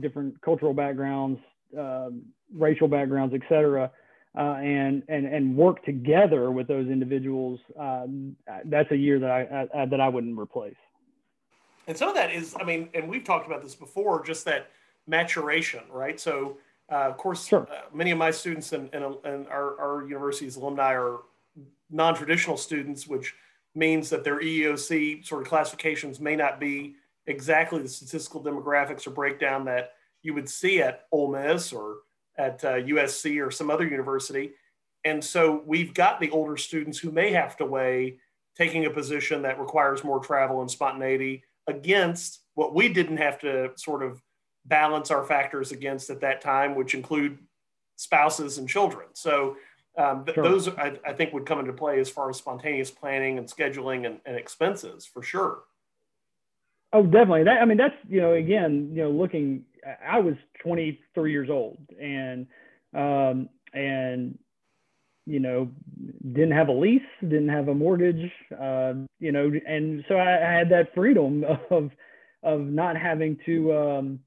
different 0.00 0.40
cultural 0.40 0.72
backgrounds, 0.72 1.38
uh, 1.78 2.08
racial 2.54 2.88
backgrounds, 2.88 3.34
et 3.34 3.42
cetera, 3.48 3.90
uh, 4.38 4.54
and, 4.62 5.02
and, 5.08 5.26
and 5.26 5.56
work 5.56 5.84
together 5.84 6.52
with 6.52 6.68
those 6.68 6.88
individuals. 6.88 7.58
Uh, 7.78 8.06
that's 8.66 8.90
a 8.92 8.96
year 8.96 9.18
that 9.18 9.30
I, 9.30 9.66
I, 9.74 9.86
that 9.86 10.00
I 10.00 10.08
wouldn't 10.08 10.38
replace. 10.38 10.76
And 11.88 11.96
some 11.96 12.08
of 12.08 12.14
that 12.14 12.30
is, 12.32 12.54
I 12.60 12.64
mean, 12.64 12.88
and 12.94 13.08
we've 13.08 13.24
talked 13.24 13.46
about 13.46 13.62
this 13.62 13.74
before, 13.74 14.24
just 14.24 14.44
that 14.44 14.70
maturation, 15.08 15.80
right? 15.90 16.20
So, 16.20 16.58
uh, 16.90 16.96
of 16.96 17.16
course, 17.16 17.46
sure. 17.46 17.66
Uh, 17.70 17.80
many 17.92 18.12
of 18.12 18.18
my 18.18 18.30
students 18.30 18.72
and, 18.72 18.88
and, 18.94 19.16
and 19.24 19.48
our, 19.48 19.80
our 19.80 20.06
university's 20.08 20.56
alumni 20.56 20.94
are 20.94 21.20
non-traditional 21.90 22.56
students, 22.56 23.08
which 23.08 23.34
means 23.74 24.08
that 24.10 24.22
their 24.22 24.40
EEOC 24.40 25.26
sort 25.26 25.42
of 25.42 25.48
classifications 25.48 26.20
may 26.20 26.36
not 26.36 26.60
be 26.60 26.94
exactly 27.26 27.82
the 27.82 27.88
statistical 27.88 28.42
demographics 28.42 29.06
or 29.06 29.10
breakdown 29.10 29.64
that 29.64 29.94
you 30.22 30.32
would 30.32 30.48
see 30.48 30.80
at 30.80 31.06
Ole 31.10 31.32
Miss 31.32 31.72
or 31.72 31.96
at 32.38 32.64
uh, 32.64 32.74
USC 32.74 33.44
or 33.44 33.50
some 33.50 33.70
other 33.70 33.86
university. 33.86 34.52
And 35.04 35.22
so 35.22 35.62
we've 35.66 35.92
got 35.92 36.20
the 36.20 36.30
older 36.30 36.56
students 36.56 36.98
who 36.98 37.10
may 37.10 37.32
have 37.32 37.56
to 37.58 37.66
weigh 37.66 38.18
taking 38.56 38.86
a 38.86 38.90
position 38.90 39.42
that 39.42 39.60
requires 39.60 40.02
more 40.02 40.20
travel 40.20 40.60
and 40.60 40.70
spontaneity 40.70 41.44
against 41.66 42.40
what 42.54 42.74
we 42.74 42.88
didn't 42.88 43.18
have 43.18 43.38
to 43.40 43.70
sort 43.76 44.02
of 44.02 44.20
balance 44.64 45.10
our 45.10 45.24
factors 45.24 45.72
against 45.72 46.10
at 46.10 46.20
that 46.20 46.40
time, 46.40 46.74
which 46.74 46.94
include 46.94 47.38
spouses 47.96 48.58
and 48.58 48.68
children. 48.68 49.06
So 49.14 49.56
um, 49.96 50.24
th- 50.24 50.34
sure. 50.34 50.44
those 50.44 50.68
I, 50.68 50.98
I, 51.06 51.12
think 51.12 51.32
would 51.32 51.46
come 51.46 51.58
into 51.58 51.72
play 51.72 51.98
as 51.98 52.08
far 52.08 52.30
as 52.30 52.36
spontaneous 52.36 52.90
planning 52.90 53.38
and 53.38 53.46
scheduling 53.48 54.06
and, 54.06 54.20
and 54.24 54.36
expenses 54.36 55.04
for 55.06 55.22
sure. 55.22 55.62
Oh, 56.92 57.02
definitely. 57.02 57.44
That 57.44 57.60
I 57.60 57.64
mean, 57.64 57.76
that's 57.76 57.96
you 58.08 58.20
know, 58.20 58.32
again, 58.32 58.90
you 58.92 59.02
know, 59.02 59.10
looking. 59.10 59.64
I 60.06 60.20
was 60.20 60.34
23 60.62 61.32
years 61.32 61.48
old, 61.50 61.78
and 62.00 62.46
um, 62.94 63.48
and 63.72 64.38
you 65.28 65.40
know, 65.40 65.68
didn't 66.32 66.52
have 66.52 66.68
a 66.68 66.72
lease, 66.72 67.02
didn't 67.20 67.50
have 67.50 67.68
a 67.68 67.74
mortgage, 67.74 68.32
uh, 68.58 68.94
you 69.20 69.30
know, 69.30 69.52
and 69.66 70.02
so 70.08 70.14
I, 70.14 70.36
I, 70.36 70.52
had 70.58 70.70
that 70.70 70.94
freedom 70.94 71.44
of 71.70 71.90
of 72.42 72.60
not 72.62 72.96
having 72.96 73.36
to 73.44 73.76
um, 73.76 74.20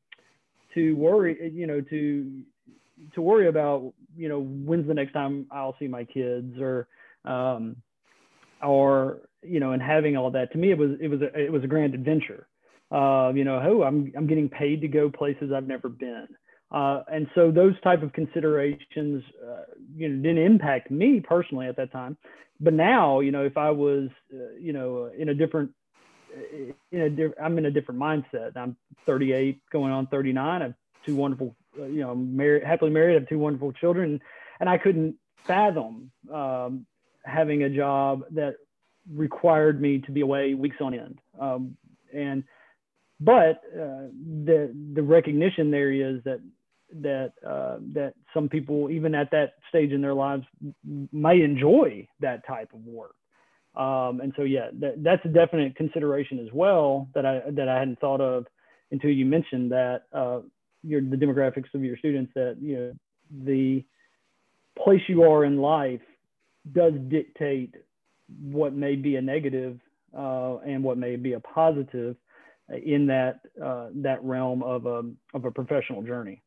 to 0.76 0.94
worry, 0.96 1.52
you 1.52 1.66
know, 1.66 1.82
to 1.82 2.44
to 3.16 3.22
worry 3.22 3.48
about, 3.48 3.94
you 4.16 4.30
know, 4.30 4.42
when's 4.42 4.88
the 4.88 4.94
next 4.94 5.14
time 5.14 5.48
I'll 5.52 5.76
see 5.80 5.88
my 5.88 6.04
kids 6.04 6.60
or 6.60 6.88
um, 7.26 7.78
or 8.64 9.22
you 9.42 9.60
know, 9.60 9.72
and 9.72 9.82
having 9.82 10.16
all 10.16 10.30
that 10.32 10.52
to 10.52 10.60
me, 10.60 10.70
it 10.70 10.78
was 10.78 10.92
it 11.02 11.08
was 11.08 11.22
a, 11.22 11.36
it 11.36 11.52
was 11.52 11.64
a 11.64 11.68
grand 11.68 11.96
adventure. 11.96 12.48
Uh, 12.92 13.32
you 13.34 13.44
know, 13.44 13.62
oh, 13.64 13.84
I'm 13.84 14.12
I'm 14.18 14.28
getting 14.28 14.50
paid 14.50 14.82
to 14.82 14.88
go 14.88 15.10
places 15.10 15.52
I've 15.56 15.68
never 15.68 15.90
been. 15.90 16.28
Uh, 16.72 17.04
and 17.12 17.28
so 17.36 17.52
those 17.52 17.74
type 17.82 18.02
of 18.02 18.14
considerations, 18.14 19.24
uh, 19.46 19.64
you 19.96 20.08
know, 20.08 20.22
didn't 20.22 20.44
impact 20.44 20.90
me 20.90 21.20
personally 21.20 21.68
at 21.68 21.76
that 21.76 21.92
time. 21.92 22.18
But 22.62 22.74
now, 22.74 23.20
you 23.20 23.32
know, 23.32 23.44
if 23.44 23.58
I 23.58 23.72
was, 23.72 24.10
uh, 24.34 24.54
you 24.60 24.72
know, 24.72 25.10
in 25.18 25.30
a 25.30 25.34
different, 25.34 25.72
in 26.92 27.02
a 27.02 27.44
I'm 27.44 27.58
in 27.58 27.66
a 27.66 27.72
different 27.72 28.00
mindset. 28.00 28.56
I'm 28.56 28.78
38, 29.06 29.60
going 29.72 29.92
on 29.92 30.08
39. 30.08 30.62
I 30.62 30.64
have 30.64 30.74
two 31.06 31.16
wonderful, 31.16 31.56
uh, 31.80 31.86
you 31.86 32.02
know, 32.02 32.16
married, 32.16 32.64
happily 32.64 32.92
married. 32.92 33.16
I 33.16 33.20
have 33.20 33.30
two 33.30 33.40
wonderful 33.40 33.74
children, 33.74 34.22
and 34.60 34.70
I 34.70 34.78
couldn't 34.78 35.16
fathom 35.46 36.12
um, 36.34 36.86
having 37.26 37.64
a 37.64 37.70
job 37.70 38.24
that 38.32 38.56
required 39.12 39.82
me 39.82 40.00
to 40.00 40.12
be 40.12 40.22
away 40.22 40.54
weeks 40.54 40.78
on 40.80 40.94
end. 40.94 41.20
Um, 41.40 41.76
and 42.14 42.44
but 43.22 43.62
uh, 43.74 44.10
the 44.46 44.76
the 44.94 45.02
recognition 45.02 45.72
there 45.72 45.92
is 45.92 46.24
that 46.24 46.42
that 47.02 47.34
uh, 47.48 47.78
that 47.94 48.14
some 48.34 48.50
people 48.50 48.90
even 48.90 49.16
at 49.16 49.30
that 49.32 49.54
stage 49.70 49.92
in 49.92 50.02
their 50.02 50.14
lives 50.14 50.44
may 51.14 51.42
enjoy 51.42 52.08
that 52.20 52.46
type 52.46 52.70
of 52.74 52.84
work. 52.86 53.16
Um, 53.76 54.20
and 54.22 54.34
so 54.36 54.42
yeah 54.42 54.68
that, 54.80 55.02
that's 55.02 55.24
a 55.24 55.30
definite 55.30 55.78
consideration 55.78 56.40
as 56.40 56.52
well 56.54 57.08
that 57.16 57.26
i 57.26 57.40
that 57.52 57.70
i 57.70 57.80
hadn't 57.80 58.02
thought 58.02 58.20
of 58.20 58.46
until 58.92 59.10
you 59.10 59.26
mentioned 59.26 59.72
that 59.72 60.02
uh, 60.12 60.42
your 60.84 61.00
the 61.00 61.16
demographics 61.16 61.74
of 61.74 61.82
your 61.82 61.96
students 61.96 62.34
that 62.36 62.58
you 62.60 62.76
know 62.76 62.94
the 63.46 63.86
place 64.78 65.00
you 65.08 65.24
are 65.24 65.46
in 65.46 65.58
life 65.60 66.02
does 66.74 66.92
dictate 67.08 67.76
what 68.42 68.74
may 68.74 68.96
be 68.96 69.16
a 69.16 69.22
negative 69.22 69.80
uh, 70.18 70.58
and 70.58 70.84
what 70.84 70.98
may 70.98 71.16
be 71.16 71.34
a 71.34 71.40
positive 71.40 72.18
in 72.84 73.08
that 73.08 73.40
uh, 73.64 73.88
that 73.96 74.24
realm 74.24 74.64
of 74.64 74.86
a 74.86 75.04
of 75.34 75.46
a 75.46 75.52
professional 75.52 76.02
journey 76.02 76.42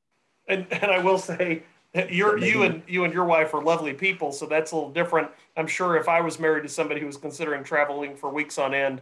and 0.48 0.66
and 0.70 0.90
I 0.90 0.98
will 0.98 1.18
say 1.18 1.62
you're 2.10 2.38
you 2.38 2.64
and 2.64 2.82
you 2.88 3.04
and 3.04 3.14
your 3.14 3.24
wife 3.24 3.54
are 3.54 3.62
lovely 3.62 3.92
people, 3.92 4.32
so 4.32 4.46
that's 4.46 4.72
a 4.72 4.74
little 4.74 4.90
different. 4.90 5.28
I'm 5.56 5.68
sure 5.68 5.96
if 5.96 6.08
I 6.08 6.20
was 6.20 6.40
married 6.40 6.64
to 6.64 6.68
somebody 6.68 7.00
who 7.00 7.06
was 7.06 7.16
considering 7.16 7.62
traveling 7.62 8.16
for 8.16 8.32
weeks 8.32 8.58
on 8.58 8.74
end, 8.74 9.00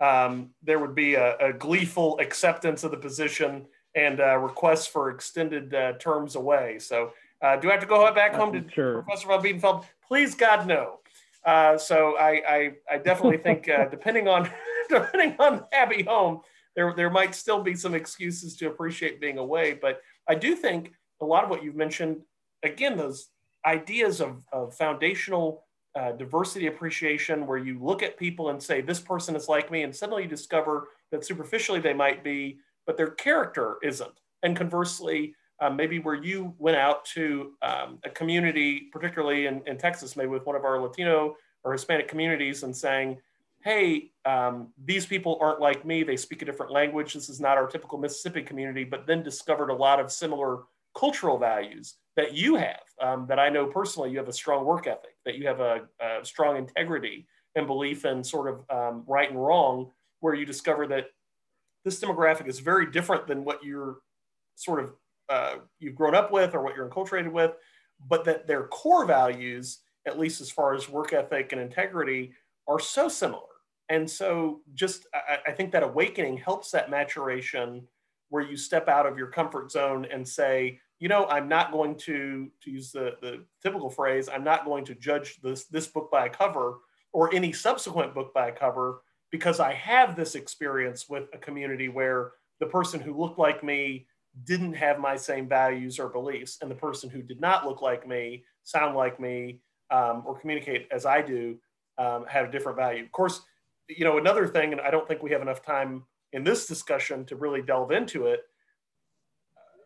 um, 0.00 0.50
there 0.62 0.80
would 0.80 0.94
be 0.94 1.14
a, 1.14 1.36
a, 1.38 1.52
gleeful 1.52 2.18
acceptance 2.18 2.82
of 2.82 2.90
the 2.90 2.96
position 2.96 3.66
and 3.94 4.20
uh, 4.20 4.36
requests 4.38 4.88
for 4.88 5.10
extended 5.10 5.72
uh, 5.72 5.92
terms 5.94 6.34
away. 6.34 6.78
So, 6.80 7.12
uh, 7.42 7.56
do 7.56 7.68
I 7.68 7.72
have 7.72 7.80
to 7.80 7.86
go 7.86 8.12
back 8.12 8.34
home 8.34 8.52
to 8.52 8.64
sure. 8.72 9.02
Professor 9.02 9.28
von 9.28 9.42
Biedenfeld? 9.42 9.84
Please, 10.08 10.34
God, 10.34 10.66
no. 10.66 10.98
Uh, 11.44 11.78
so, 11.78 12.16
I, 12.18 12.42
I, 12.48 12.72
I 12.90 12.98
definitely 12.98 13.38
think 13.38 13.68
uh, 13.68 13.84
depending 13.90 14.26
on 14.26 14.50
depending 14.88 15.36
on 15.38 15.64
happy 15.70 16.02
home, 16.02 16.40
there 16.76 16.94
there 16.96 17.10
might 17.10 17.34
still 17.34 17.62
be 17.62 17.74
some 17.74 17.94
excuses 17.94 18.56
to 18.56 18.66
appreciate 18.68 19.20
being 19.20 19.38
away, 19.38 19.78
but 19.80 20.00
I 20.28 20.34
do 20.34 20.54
think 20.54 20.92
a 21.20 21.24
lot 21.24 21.44
of 21.44 21.50
what 21.50 21.62
you've 21.62 21.76
mentioned, 21.76 22.22
again, 22.62 22.96
those 22.96 23.28
ideas 23.64 24.20
of, 24.20 24.42
of 24.52 24.74
foundational 24.74 25.64
uh, 25.94 26.12
diversity 26.12 26.66
appreciation, 26.66 27.46
where 27.46 27.58
you 27.58 27.78
look 27.78 28.02
at 28.02 28.16
people 28.16 28.50
and 28.50 28.62
say, 28.62 28.80
this 28.80 29.00
person 29.00 29.36
is 29.36 29.48
like 29.48 29.70
me, 29.70 29.82
and 29.82 29.94
suddenly 29.94 30.22
you 30.22 30.28
discover 30.28 30.88
that 31.10 31.24
superficially 31.24 31.80
they 31.80 31.92
might 31.92 32.24
be, 32.24 32.58
but 32.86 32.96
their 32.96 33.10
character 33.10 33.76
isn't. 33.82 34.12
And 34.42 34.56
conversely, 34.56 35.34
um, 35.60 35.76
maybe 35.76 35.98
where 35.98 36.14
you 36.14 36.54
went 36.58 36.76
out 36.76 37.04
to 37.14 37.52
um, 37.62 37.98
a 38.04 38.10
community, 38.10 38.88
particularly 38.90 39.46
in, 39.46 39.62
in 39.66 39.76
Texas, 39.76 40.16
maybe 40.16 40.30
with 40.30 40.46
one 40.46 40.56
of 40.56 40.64
our 40.64 40.80
Latino 40.80 41.36
or 41.62 41.72
Hispanic 41.72 42.08
communities, 42.08 42.62
and 42.64 42.74
saying, 42.74 43.18
hey, 43.64 44.10
um, 44.24 44.68
these 44.84 45.06
people 45.06 45.38
aren't 45.40 45.60
like 45.60 45.84
me. 45.84 46.02
They 46.02 46.16
speak 46.16 46.42
a 46.42 46.44
different 46.44 46.72
language. 46.72 47.14
This 47.14 47.28
is 47.28 47.40
not 47.40 47.56
our 47.56 47.66
typical 47.66 47.98
Mississippi 47.98 48.42
community, 48.42 48.84
but 48.84 49.06
then 49.06 49.22
discovered 49.22 49.70
a 49.70 49.74
lot 49.74 50.00
of 50.00 50.10
similar 50.10 50.60
cultural 50.96 51.38
values 51.38 51.94
that 52.16 52.34
you 52.34 52.56
have, 52.56 52.82
um, 53.00 53.26
that 53.28 53.38
I 53.38 53.48
know 53.48 53.66
personally, 53.66 54.10
you 54.10 54.18
have 54.18 54.28
a 54.28 54.32
strong 54.32 54.64
work 54.64 54.86
ethic, 54.86 55.16
that 55.24 55.36
you 55.36 55.46
have 55.46 55.60
a, 55.60 55.82
a 56.00 56.24
strong 56.24 56.56
integrity, 56.56 57.26
and 57.54 57.66
belief 57.66 58.04
in 58.04 58.24
sort 58.24 58.48
of 58.48 58.76
um, 58.76 59.04
right 59.06 59.30
and 59.30 59.42
wrong, 59.42 59.90
where 60.20 60.34
you 60.34 60.44
discover 60.44 60.86
that 60.88 61.06
this 61.84 62.00
demographic 62.00 62.48
is 62.48 62.60
very 62.60 62.90
different 62.90 63.26
than 63.26 63.44
what 63.44 63.64
you're 63.64 63.98
sort 64.56 64.80
of 64.80 64.90
uh, 65.28 65.56
you've 65.78 65.94
grown 65.94 66.14
up 66.14 66.30
with 66.30 66.54
or 66.54 66.62
what 66.62 66.74
you're 66.76 66.88
enculturated 66.88 67.32
with, 67.32 67.52
but 68.08 68.24
that 68.24 68.46
their 68.46 68.64
core 68.64 69.06
values, 69.06 69.78
at 70.06 70.18
least 70.18 70.40
as 70.40 70.50
far 70.50 70.74
as 70.74 70.88
work 70.88 71.12
ethic 71.12 71.52
and 71.52 71.60
integrity, 71.60 72.32
are 72.68 72.78
so 72.78 73.08
similar. 73.08 73.51
And 73.92 74.10
so, 74.10 74.62
just 74.72 75.06
I, 75.14 75.50
I 75.50 75.52
think 75.52 75.70
that 75.72 75.82
awakening 75.82 76.38
helps 76.38 76.70
that 76.70 76.90
maturation 76.90 77.86
where 78.30 78.42
you 78.42 78.56
step 78.56 78.88
out 78.88 79.04
of 79.04 79.18
your 79.18 79.26
comfort 79.26 79.70
zone 79.70 80.06
and 80.10 80.26
say, 80.26 80.80
you 80.98 81.08
know, 81.08 81.26
I'm 81.26 81.46
not 81.46 81.72
going 81.72 81.96
to, 81.96 82.48
to 82.62 82.70
use 82.70 82.90
the, 82.90 83.16
the 83.20 83.44
typical 83.62 83.90
phrase, 83.90 84.30
I'm 84.32 84.44
not 84.44 84.64
going 84.64 84.86
to 84.86 84.94
judge 84.94 85.38
this, 85.42 85.64
this 85.66 85.86
book 85.86 86.10
by 86.10 86.24
a 86.24 86.30
cover 86.30 86.78
or 87.12 87.34
any 87.34 87.52
subsequent 87.52 88.14
book 88.14 88.32
by 88.32 88.48
a 88.48 88.52
cover 88.52 89.02
because 89.30 89.60
I 89.60 89.74
have 89.74 90.16
this 90.16 90.36
experience 90.36 91.10
with 91.10 91.24
a 91.34 91.38
community 91.38 91.90
where 91.90 92.32
the 92.60 92.66
person 92.66 92.98
who 92.98 93.20
looked 93.20 93.38
like 93.38 93.62
me 93.62 94.06
didn't 94.44 94.72
have 94.72 94.98
my 95.00 95.16
same 95.16 95.46
values 95.46 95.98
or 95.98 96.08
beliefs, 96.08 96.56
and 96.62 96.70
the 96.70 96.76
person 96.76 97.10
who 97.10 97.20
did 97.20 97.42
not 97.42 97.66
look 97.66 97.82
like 97.82 98.08
me, 98.08 98.44
sound 98.62 98.96
like 98.96 99.20
me, 99.20 99.60
um, 99.90 100.22
or 100.24 100.40
communicate 100.40 100.88
as 100.90 101.04
I 101.04 101.20
do 101.20 101.58
um, 101.98 102.24
had 102.26 102.46
a 102.46 102.50
different 102.50 102.78
value. 102.78 103.04
Of 103.04 103.12
course, 103.12 103.42
you 103.88 104.04
know, 104.04 104.18
another 104.18 104.46
thing, 104.46 104.72
and 104.72 104.80
I 104.80 104.90
don't 104.90 105.06
think 105.06 105.22
we 105.22 105.30
have 105.30 105.42
enough 105.42 105.62
time 105.62 106.04
in 106.32 106.44
this 106.44 106.66
discussion 106.66 107.24
to 107.26 107.36
really 107.36 107.62
delve 107.62 107.92
into 107.92 108.26
it. 108.26 108.40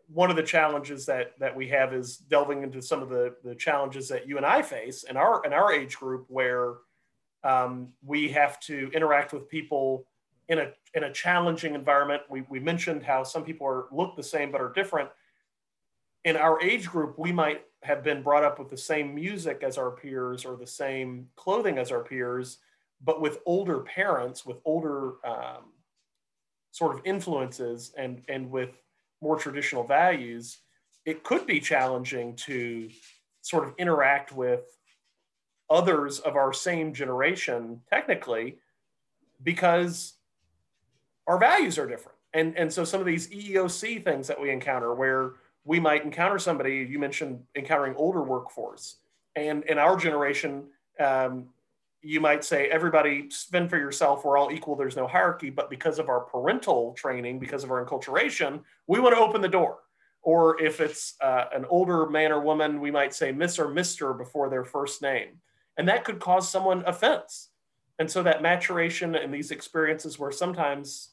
One 0.08 0.30
of 0.30 0.36
the 0.36 0.42
challenges 0.42 1.06
that 1.06 1.32
that 1.40 1.56
we 1.56 1.68
have 1.68 1.92
is 1.92 2.16
delving 2.16 2.62
into 2.62 2.80
some 2.80 3.02
of 3.02 3.08
the 3.08 3.34
the 3.42 3.54
challenges 3.54 4.08
that 4.08 4.28
you 4.28 4.36
and 4.36 4.46
I 4.46 4.62
face 4.62 5.02
in 5.02 5.16
our 5.16 5.44
in 5.44 5.52
our 5.52 5.72
age 5.72 5.96
group, 5.96 6.26
where 6.28 6.74
um, 7.42 7.88
we 8.04 8.28
have 8.28 8.60
to 8.60 8.90
interact 8.94 9.32
with 9.32 9.48
people 9.48 10.06
in 10.48 10.58
a 10.58 10.72
in 10.94 11.04
a 11.04 11.12
challenging 11.12 11.74
environment. 11.74 12.22
We, 12.30 12.42
we 12.48 12.60
mentioned 12.60 13.02
how 13.02 13.24
some 13.24 13.44
people 13.44 13.66
are 13.66 13.86
look 13.90 14.16
the 14.16 14.22
same 14.22 14.52
but 14.52 14.60
are 14.60 14.72
different. 14.72 15.08
In 16.24 16.36
our 16.36 16.60
age 16.60 16.86
group, 16.86 17.18
we 17.18 17.32
might 17.32 17.62
have 17.82 18.02
been 18.02 18.22
brought 18.22 18.44
up 18.44 18.58
with 18.58 18.68
the 18.68 18.76
same 18.76 19.14
music 19.14 19.62
as 19.62 19.78
our 19.78 19.90
peers 19.90 20.44
or 20.44 20.56
the 20.56 20.66
same 20.66 21.28
clothing 21.36 21.78
as 21.78 21.92
our 21.92 22.02
peers, 22.02 22.58
but 23.02 23.20
with 23.20 23.38
older 23.46 23.80
parents, 23.80 24.44
with 24.44 24.60
older 24.64 25.14
um, 25.26 25.72
sort 26.70 26.94
of 26.94 27.02
influences 27.04 27.92
and 27.96 28.22
and 28.28 28.50
with 28.50 28.70
more 29.22 29.36
traditional 29.36 29.84
values, 29.84 30.58
it 31.04 31.22
could 31.24 31.46
be 31.46 31.60
challenging 31.60 32.34
to 32.36 32.90
sort 33.42 33.66
of 33.66 33.74
interact 33.78 34.32
with 34.32 34.64
others 35.70 36.18
of 36.20 36.36
our 36.36 36.52
same 36.52 36.92
generation 36.92 37.80
technically 37.90 38.58
because 39.42 40.14
our 41.26 41.38
values 41.38 41.78
are 41.78 41.86
different. 41.86 42.16
And, 42.34 42.56
and 42.56 42.72
so 42.72 42.84
some 42.84 43.00
of 43.00 43.06
these 43.06 43.28
EEOC 43.28 44.04
things 44.04 44.28
that 44.28 44.40
we 44.40 44.50
encounter 44.50 44.94
where 44.94 45.34
we 45.64 45.80
might 45.80 46.04
encounter 46.04 46.38
somebody, 46.38 46.86
you 46.88 46.98
mentioned 46.98 47.42
encountering 47.56 47.94
older 47.96 48.22
workforce. 48.22 48.96
And 49.34 49.64
in 49.64 49.78
our 49.78 49.96
generation, 49.96 50.64
um, 51.00 51.48
you 52.06 52.20
might 52.20 52.44
say, 52.44 52.68
everybody 52.68 53.28
spend 53.30 53.68
for 53.68 53.78
yourself, 53.78 54.24
we're 54.24 54.38
all 54.38 54.52
equal, 54.52 54.76
there's 54.76 54.96
no 54.96 55.06
hierarchy. 55.06 55.50
But 55.50 55.70
because 55.70 55.98
of 55.98 56.08
our 56.08 56.20
parental 56.20 56.92
training, 56.94 57.38
because 57.38 57.64
of 57.64 57.70
our 57.70 57.84
enculturation, 57.84 58.60
we 58.86 59.00
want 59.00 59.14
to 59.14 59.20
open 59.20 59.40
the 59.40 59.48
door. 59.48 59.78
Or 60.22 60.60
if 60.62 60.80
it's 60.80 61.14
uh, 61.20 61.46
an 61.54 61.64
older 61.68 62.08
man 62.08 62.32
or 62.32 62.40
woman, 62.40 62.80
we 62.80 62.90
might 62.90 63.14
say 63.14 63.32
Miss 63.32 63.58
or 63.58 63.68
Mr. 63.68 64.16
before 64.16 64.48
their 64.48 64.64
first 64.64 65.02
name. 65.02 65.40
And 65.78 65.88
that 65.88 66.04
could 66.04 66.20
cause 66.20 66.48
someone 66.48 66.84
offense. 66.86 67.50
And 67.98 68.10
so 68.10 68.22
that 68.22 68.42
maturation 68.42 69.14
and 69.14 69.32
these 69.32 69.50
experiences 69.50 70.18
where 70.18 70.32
sometimes 70.32 71.10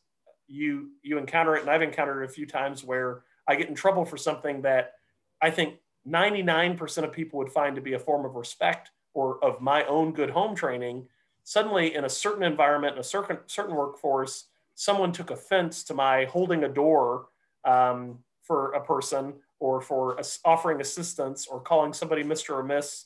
you 0.48 0.92
you 1.02 1.18
encounter 1.18 1.56
it 1.56 1.62
and 1.62 1.70
i've 1.70 1.82
encountered 1.82 2.22
it 2.22 2.30
a 2.30 2.34
few 2.34 2.46
times 2.46 2.84
where 2.84 3.24
i 3.48 3.56
get 3.56 3.70
in 3.70 3.76
trouble 3.76 4.06
for 4.06 4.18
something 4.18 4.62
that 4.62 4.94
i 5.42 5.50
think 5.50 5.76
99% 6.06 7.06
of 7.06 7.14
people 7.14 7.40
would 7.40 7.50
find 7.50 7.78
to 7.78 7.82
be 7.82 7.94
a 7.94 8.00
form 8.00 8.26
of 8.26 8.36
respect 8.36 8.92
or 9.14 9.44
of 9.44 9.62
my 9.62 9.84
own 9.86 10.14
good 10.14 10.30
home 10.30 10.56
training 10.56 11.08
suddenly 11.44 11.96
in 11.96 12.06
a 12.06 12.10
certain 12.10 12.44
environment 12.44 12.94
in 12.94 13.00
a 13.00 13.04
certain 13.04 13.38
certain 13.48 13.76
workforce 13.76 14.46
someone 14.76 15.12
took 15.12 15.30
offense 15.30 15.84
to 15.84 15.94
my 15.94 16.26
holding 16.26 16.64
a 16.64 16.70
door 16.70 17.28
um, 17.66 18.20
for 18.42 18.72
a 18.74 18.84
person 18.84 19.34
or 19.60 19.80
for 19.82 20.20
offering 20.44 20.82
assistance 20.82 21.48
or 21.48 21.60
calling 21.60 21.94
somebody 21.94 22.24
mr 22.24 22.52
or 22.52 22.64
miss 22.64 23.06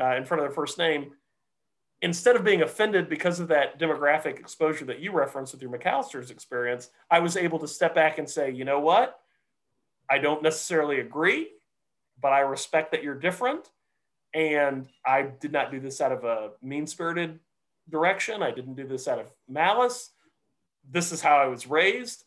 uh, 0.00 0.16
in 0.16 0.24
front 0.24 0.40
of 0.40 0.48
their 0.48 0.54
first 0.54 0.78
name 0.78 1.12
instead 2.04 2.36
of 2.36 2.44
being 2.44 2.60
offended 2.60 3.08
because 3.08 3.40
of 3.40 3.48
that 3.48 3.78
demographic 3.78 4.38
exposure 4.38 4.84
that 4.84 5.00
you 5.00 5.10
referenced 5.10 5.54
with 5.54 5.62
your 5.62 5.70
McAllister's 5.70 6.30
experience, 6.30 6.90
I 7.10 7.20
was 7.20 7.34
able 7.34 7.58
to 7.60 7.66
step 7.66 7.94
back 7.94 8.18
and 8.18 8.28
say, 8.28 8.50
you 8.50 8.66
know 8.66 8.78
what? 8.78 9.18
I 10.10 10.18
don't 10.18 10.42
necessarily 10.42 11.00
agree, 11.00 11.48
but 12.20 12.30
I 12.30 12.40
respect 12.40 12.92
that 12.92 13.02
you're 13.02 13.18
different. 13.18 13.70
And 14.34 14.88
I 15.06 15.22
did 15.22 15.52
not 15.52 15.70
do 15.70 15.78
this 15.80 16.00
out 16.00 16.12
of 16.12 16.24
a 16.24 16.50
mean 16.60 16.86
spirited 16.86 17.38
direction. 17.88 18.42
I 18.42 18.50
didn't 18.50 18.74
do 18.74 18.86
this 18.86 19.06
out 19.06 19.18
of 19.18 19.30
malice. 19.48 20.10
This 20.90 21.12
is 21.12 21.20
how 21.20 21.36
I 21.36 21.46
was 21.46 21.66
raised. 21.66 22.24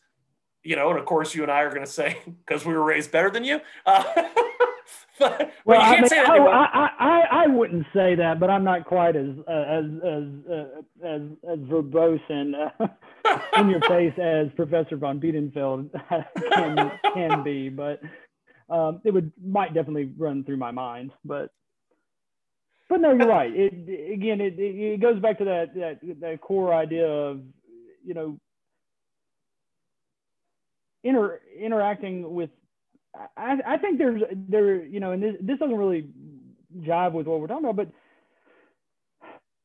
You 0.64 0.76
know, 0.76 0.90
and 0.90 0.98
of 0.98 1.04
course, 1.06 1.34
you 1.34 1.42
and 1.42 1.52
I 1.52 1.62
are 1.62 1.70
going 1.70 1.84
to 1.84 1.90
say, 1.90 2.18
because 2.46 2.64
we 2.64 2.72
were 2.72 2.82
raised 2.82 3.12
better 3.12 3.30
than 3.30 3.44
you. 3.44 3.60
Uh, 5.20 5.30
well, 5.36 5.50
well 5.64 5.80
I, 5.80 6.00
mean, 6.00 6.12
I, 6.12 6.88
I, 6.98 7.24
I, 7.30 7.46
wouldn't 7.48 7.86
say 7.92 8.14
that, 8.14 8.38
but 8.38 8.50
I'm 8.50 8.62
not 8.62 8.84
quite 8.84 9.16
as 9.16 9.30
uh, 9.48 9.50
as 9.50 9.84
as 10.04 10.24
uh, 10.48 11.06
as 11.06 11.22
as 11.50 11.58
verbose 11.68 12.20
and 12.28 12.54
uh, 12.54 12.86
in 13.58 13.68
your 13.68 13.80
face 13.82 14.12
as 14.18 14.46
Professor 14.54 14.96
von 14.96 15.20
Biedenfeld 15.20 15.90
can 16.52 16.92
can 17.12 17.42
be. 17.42 17.68
But 17.68 18.00
um, 18.70 19.00
it 19.04 19.12
would 19.12 19.32
might 19.44 19.74
definitely 19.74 20.12
run 20.16 20.44
through 20.44 20.58
my 20.58 20.70
mind. 20.70 21.12
But 21.24 21.50
but 22.88 23.00
no, 23.00 23.12
you're 23.12 23.28
right. 23.28 23.52
It 23.54 24.12
again, 24.12 24.40
it 24.40 24.54
it 24.58 25.00
goes 25.00 25.20
back 25.20 25.38
to 25.38 25.44
that 25.44 25.74
that 25.74 26.20
that 26.20 26.40
core 26.40 26.74
idea 26.74 27.06
of 27.06 27.40
you 28.04 28.14
know 28.14 28.38
inter 31.04 31.40
interacting 31.58 32.34
with 32.34 32.50
I, 33.36 33.58
I 33.66 33.76
think 33.78 33.98
there's 33.98 34.22
there 34.48 34.84
you 34.84 35.00
know 35.00 35.12
and 35.12 35.22
this, 35.22 35.34
this 35.40 35.58
doesn't 35.58 35.76
really 35.76 36.08
jive 36.80 37.12
with 37.12 37.26
what 37.26 37.40
we're 37.40 37.46
talking 37.46 37.64
about 37.64 37.76
but 37.76 37.88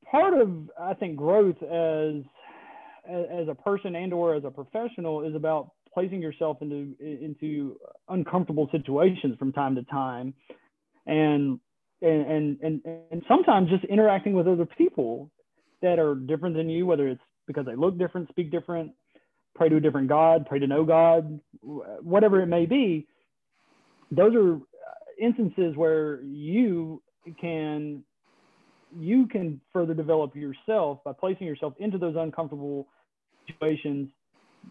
part 0.10 0.34
of 0.34 0.70
i 0.80 0.94
think 0.94 1.18
growth 1.18 1.62
as 1.64 2.24
as 3.10 3.48
a 3.50 3.56
person 3.56 3.96
and 3.96 4.14
or 4.14 4.36
as 4.36 4.44
a 4.46 4.52
professional 4.52 5.24
is 5.24 5.36
about 5.36 5.72
placing 5.94 6.22
yourself 6.22 6.58
into 6.62 6.96
into 7.02 7.78
uncomfortable 8.10 8.70
situations 8.72 9.36
from 9.38 9.52
time 9.52 9.76
to 9.76 9.84
time 9.84 10.34
and 11.06 11.60
and 12.04 12.58
and 12.62 12.82
and 13.12 13.24
sometimes 13.28 13.70
just 13.70 13.84
interacting 13.86 14.34
with 14.34 14.48
other 14.48 14.66
people 14.66 15.32
that 15.82 16.00
are 16.00 16.16
different 16.16 16.56
than 16.56 16.70
you 16.70 16.86
whether 16.86 17.08
it's 17.08 17.22
because 17.48 17.66
they 17.66 17.76
look 17.76 17.98
different 17.98 18.28
speak 18.30 18.52
different 18.52 18.92
pray 19.56 19.70
to 19.70 19.78
a 19.78 19.80
different 19.80 20.08
god 20.08 20.46
pray 20.46 20.60
to 20.60 20.68
no 20.68 20.84
god 20.84 21.40
whatever 21.62 22.42
it 22.42 22.48
may 22.48 22.66
be 22.66 23.08
those 24.12 24.34
are 24.36 24.60
instances 25.20 25.76
where 25.76 26.22
you 26.24 27.02
can 27.40 28.04
you 28.96 29.28
can 29.28 29.60
further 29.72 29.94
develop 29.94 30.36
yourself 30.36 31.00
by 31.04 31.12
placing 31.18 31.48
yourself 31.48 31.74
into 31.80 31.98
those 31.98 32.16
uncomfortable 32.18 32.88
situations 33.48 34.10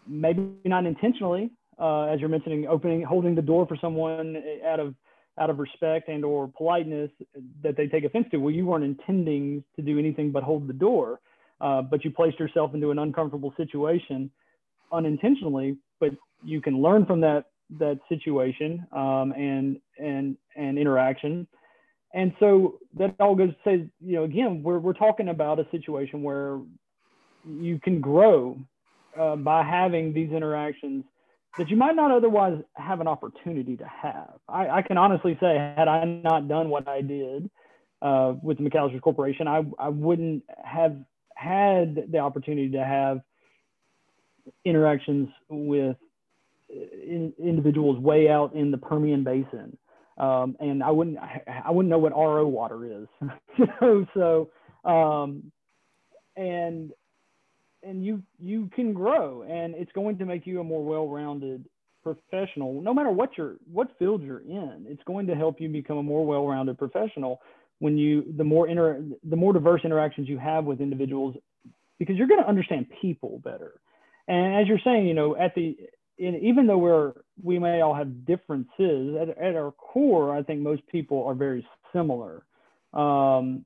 maybe 0.07 0.49
not 0.65 0.87
intentionally 0.87 1.51
uh, 1.81 2.03
as 2.05 2.21
you're 2.21 2.29
mentioning 2.29 2.67
opening 2.67 3.03
holding 3.03 3.35
the 3.35 3.43
door 3.43 3.67
for 3.67 3.77
someone 3.81 4.43
out 4.67 4.81
of 4.81 4.95
out 5.39 5.51
of 5.51 5.59
respect 5.59 6.09
and 6.09 6.25
or 6.25 6.49
politeness 6.49 7.11
that 7.63 7.77
they 7.77 7.87
take 7.87 8.05
offense 8.05 8.27
to 8.31 8.37
well 8.39 8.51
you 8.51 8.67
weren't 8.67 8.85
intending 8.85 9.65
to 9.77 9.83
do 9.83 9.99
anything 9.99 10.31
but 10.31 10.43
hold 10.43 10.67
the 10.67 10.73
door 10.73 11.21
uh, 11.61 11.81
but 11.81 12.05
you 12.05 12.11
placed 12.11 12.39
yourself 12.39 12.75
into 12.75 12.91
an 12.91 12.99
uncomfortable 12.99 13.53
situation 13.57 14.31
unintentionally 14.93 15.77
but 16.01 16.11
you 16.45 16.61
can 16.61 16.83
learn 16.83 17.07
from 17.07 17.21
that 17.21 17.47
that 17.79 17.99
situation 18.09 18.87
um, 18.93 19.33
and 19.33 19.79
and 19.99 20.37
and 20.57 20.79
interaction. 20.79 21.47
And 22.15 22.35
so 22.39 22.79
that 22.99 23.15
all 23.21 23.35
goes 23.35 23.51
to 23.51 23.57
say, 23.65 23.89
you 24.01 24.17
know, 24.17 24.25
again, 24.25 24.63
we're 24.63 24.79
we're 24.79 24.93
talking 24.93 25.29
about 25.29 25.59
a 25.59 25.67
situation 25.71 26.23
where 26.23 26.61
you 27.47 27.79
can 27.83 28.01
grow 28.01 28.59
uh, 29.19 29.37
by 29.37 29.63
having 29.63 30.13
these 30.13 30.31
interactions 30.31 31.05
that 31.59 31.69
you 31.69 31.77
might 31.77 31.95
not 31.95 32.11
otherwise 32.11 32.59
have 32.75 33.01
an 33.01 33.09
opportunity 33.09 33.77
to 33.77 33.87
have. 33.87 34.39
I, 34.49 34.69
I 34.69 34.83
can 34.83 34.97
honestly 34.97 35.37
say, 35.41 35.57
had 35.77 35.89
I 35.89 36.05
not 36.05 36.49
done 36.49 36.71
what 36.71 36.89
I 36.89 37.03
did 37.03 37.51
uh, 38.01 38.35
with 38.43 38.59
the 38.59 38.65
McAllister 38.65 39.01
Corporation, 39.01 39.47
I, 39.47 39.63
I 39.79 39.89
wouldn't 39.89 40.45
have 40.65 40.97
had 41.37 42.11
the 42.11 42.19
opportunity 42.19 42.71
to 42.71 42.85
have 42.85 43.21
interactions 44.65 45.29
with 45.49 45.97
in, 46.69 47.33
individuals 47.39 47.99
way 47.99 48.29
out 48.29 48.55
in 48.55 48.71
the 48.71 48.79
Permian 48.79 49.25
Basin. 49.25 49.77
Um, 50.19 50.57
and 50.61 50.83
I 50.83 50.91
wouldn't, 50.91 51.19
I, 51.19 51.71
wouldn't 51.71 51.91
know 51.91 51.99
what 51.99 52.13
RO 52.13 52.47
water 52.47 52.85
is. 52.85 53.09
so, 53.81 54.07
so 54.15 54.51
um, 54.89 55.53
and 56.37 56.93
and 57.83 58.05
you 58.05 58.23
you 58.39 58.71
can 58.75 58.93
grow 58.93 59.43
and 59.43 59.75
it's 59.75 59.93
going 59.93 60.19
to 60.19 60.25
make 60.25 60.47
you 60.47 60.61
a 60.61 60.65
more 60.65 60.85
well-rounded 60.85 61.67
professional 62.03 62.81
no 62.81 62.93
matter 62.93 63.11
what 63.11 63.37
your 63.37 63.57
what 63.73 63.89
field 63.99 64.23
you're 64.23 64.41
in. 64.41 64.85
It's 64.89 65.03
going 65.05 65.27
to 65.29 65.35
help 65.35 65.61
you 65.61 65.69
become 65.69 65.99
a 65.99 66.03
more 66.03 66.25
well-rounded 66.27 66.79
professional 66.79 67.41
when 67.79 67.97
you 67.97 68.33
the 68.37 68.45
more 68.45 68.69
inter 68.69 69.03
the 69.29 69.37
more 69.37 69.53
diverse 69.53 69.83
interactions 69.85 70.29
you 70.29 70.39
have 70.39 70.65
with 70.65 70.81
individuals 70.81 71.37
because 71.99 72.17
you're 72.17 72.29
going 72.29 72.43
to 72.43 72.49
understand 72.49 72.87
people 73.01 73.41
better. 73.45 73.81
And 74.29 74.61
as 74.61 74.69
you're 74.69 74.81
saying 74.85 75.07
you 75.07 75.15
know 75.15 75.37
at 75.37 75.55
the 75.55 75.77
in, 76.19 76.37
even 76.37 76.67
though 76.67 76.79
we're 76.79 77.13
we 77.43 77.59
may 77.59 77.81
all 77.81 77.95
have 77.95 78.27
differences 78.27 79.17
at, 79.21 79.29
at 79.31 79.55
our 79.57 79.73
core 79.73 80.37
i 80.37 80.43
think 80.43 80.61
most 80.61 80.87
people 80.89 81.25
are 81.25 81.35
very 81.35 81.67
similar. 81.93 82.45
Um, 82.93 83.65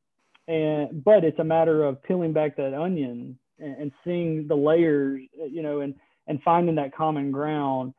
and 0.49 1.03
but 1.05 1.25
it's 1.25 1.39
a 1.39 1.45
matter 1.45 1.85
of 1.85 2.03
peeling 2.03 2.33
back 2.33 2.57
that 2.57 2.75
onion 2.75 3.39
and, 3.59 3.93
seeing 4.05 4.47
the 4.49 4.55
layers 4.55 5.23
you 5.51 5.63
know 5.63 5.81
and 5.81 5.95
and 6.27 6.43
finding 6.43 6.75
that 6.75 6.95
common 6.95 7.31
ground 7.31 7.95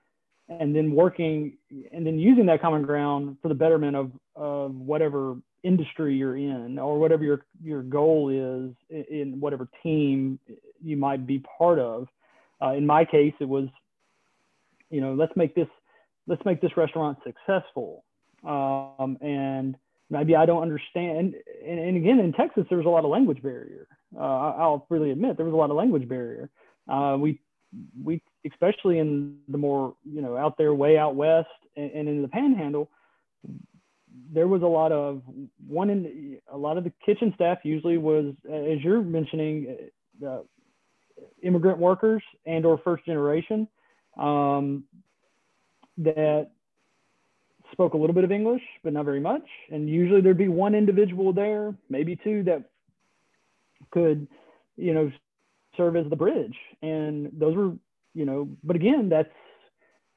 and 0.50 0.76
then 0.76 0.92
working 0.92 1.58
and 1.92 2.06
then 2.06 2.18
using 2.18 2.46
that 2.46 2.62
common 2.62 2.84
ground 2.84 3.38
for 3.42 3.48
the 3.50 3.56
betterment 3.56 3.96
of, 3.96 4.12
of 4.36 4.76
whatever 4.76 5.36
industry 5.64 6.16
you're 6.16 6.38
in 6.38 6.80
or 6.80 6.98
whatever 6.98 7.24
your, 7.24 7.46
your 7.64 7.82
goal 7.84 8.30
is 8.30 8.74
in 9.10 9.40
whatever 9.40 9.68
team 9.84 10.40
you 10.82 10.96
might 10.96 11.28
be 11.28 11.44
part 11.58 11.80
of. 11.80 12.08
Uh, 12.62 12.72
in 12.72 12.86
my 12.86 13.04
case, 13.04 13.34
it 13.40 13.48
was, 13.48 13.68
you 14.90 15.02
know, 15.02 15.14
let's 15.14 15.36
make 15.36 15.54
this, 15.54 15.68
let's 16.28 16.44
make 16.46 16.62
this 16.62 16.76
restaurant 16.78 17.18
successful. 17.26 18.04
Um, 18.44 19.18
and 19.22 19.76
maybe 20.10 20.36
I 20.36 20.46
don't 20.46 20.62
understand. 20.62 21.36
And, 21.66 21.80
and, 21.80 21.98
again, 21.98 22.20
in 22.20 22.34
Texas, 22.34 22.66
there 22.70 22.78
was 22.78 22.88
a 22.88 22.90
lot 22.90 23.06
of 23.06 23.12
language 23.12 23.42
barrier. 23.42 23.88
Uh, 24.16 24.22
I'll 24.22 24.86
freely 24.88 25.12
admit 25.12 25.38
there 25.38 25.46
was 25.46 25.54
a 25.54 25.58
lot 25.58 25.70
of 25.70 25.76
language 25.76 26.08
barrier. 26.08 26.50
Uh, 26.88 27.18
we 27.20 27.40
we 28.02 28.22
especially 28.50 29.00
in 29.00 29.38
the 29.50 29.58
more 29.58 29.96
you 30.06 30.22
know 30.22 30.38
out 30.38 30.58
there 30.58 30.74
way 30.74 30.98
out 30.98 31.16
west 31.16 31.48
and, 31.76 31.92
and 31.92 32.08
in 32.08 32.22
the 32.22 32.28
panhandle 32.28 32.90
there 34.34 34.48
was 34.48 34.62
a 34.62 34.68
lot 34.68 34.92
of 34.92 35.22
one 35.68 35.90
in 35.90 36.38
a 36.52 36.58
lot 36.58 36.78
of 36.78 36.84
the 36.84 36.94
kitchen 37.06 37.32
staff 37.36 37.60
usually 37.64 37.98
was 37.98 38.34
as 38.50 38.82
you're 38.82 39.02
mentioning 39.02 39.78
uh, 40.26 40.40
immigrant 41.44 41.78
workers 41.78 42.24
and 42.46 42.66
or 42.66 42.78
first 42.80 43.06
generation 43.06 43.68
um, 44.18 44.84
that 45.98 46.52
spoke 47.72 47.94
a 47.94 47.98
little 47.98 48.14
bit 48.14 48.24
of 48.24 48.32
english 48.32 48.62
but 48.84 48.94
not 48.94 49.06
very 49.06 49.20
much 49.20 49.46
and 49.72 49.90
usually 49.90 50.22
there'd 50.22 50.38
be 50.38 50.48
one 50.48 50.76
individual 50.76 51.34
there 51.34 51.74
maybe 51.90 52.16
two 52.24 52.44
that 52.44 52.64
could 53.92 54.28
you 54.76 54.94
know 54.94 55.12
serve 55.78 55.96
as 55.96 56.10
the 56.10 56.16
bridge. 56.16 56.56
And 56.82 57.30
those 57.32 57.56
were, 57.56 57.74
you 58.14 58.26
know, 58.26 58.50
but 58.64 58.76
again, 58.76 59.08
that's 59.08 59.30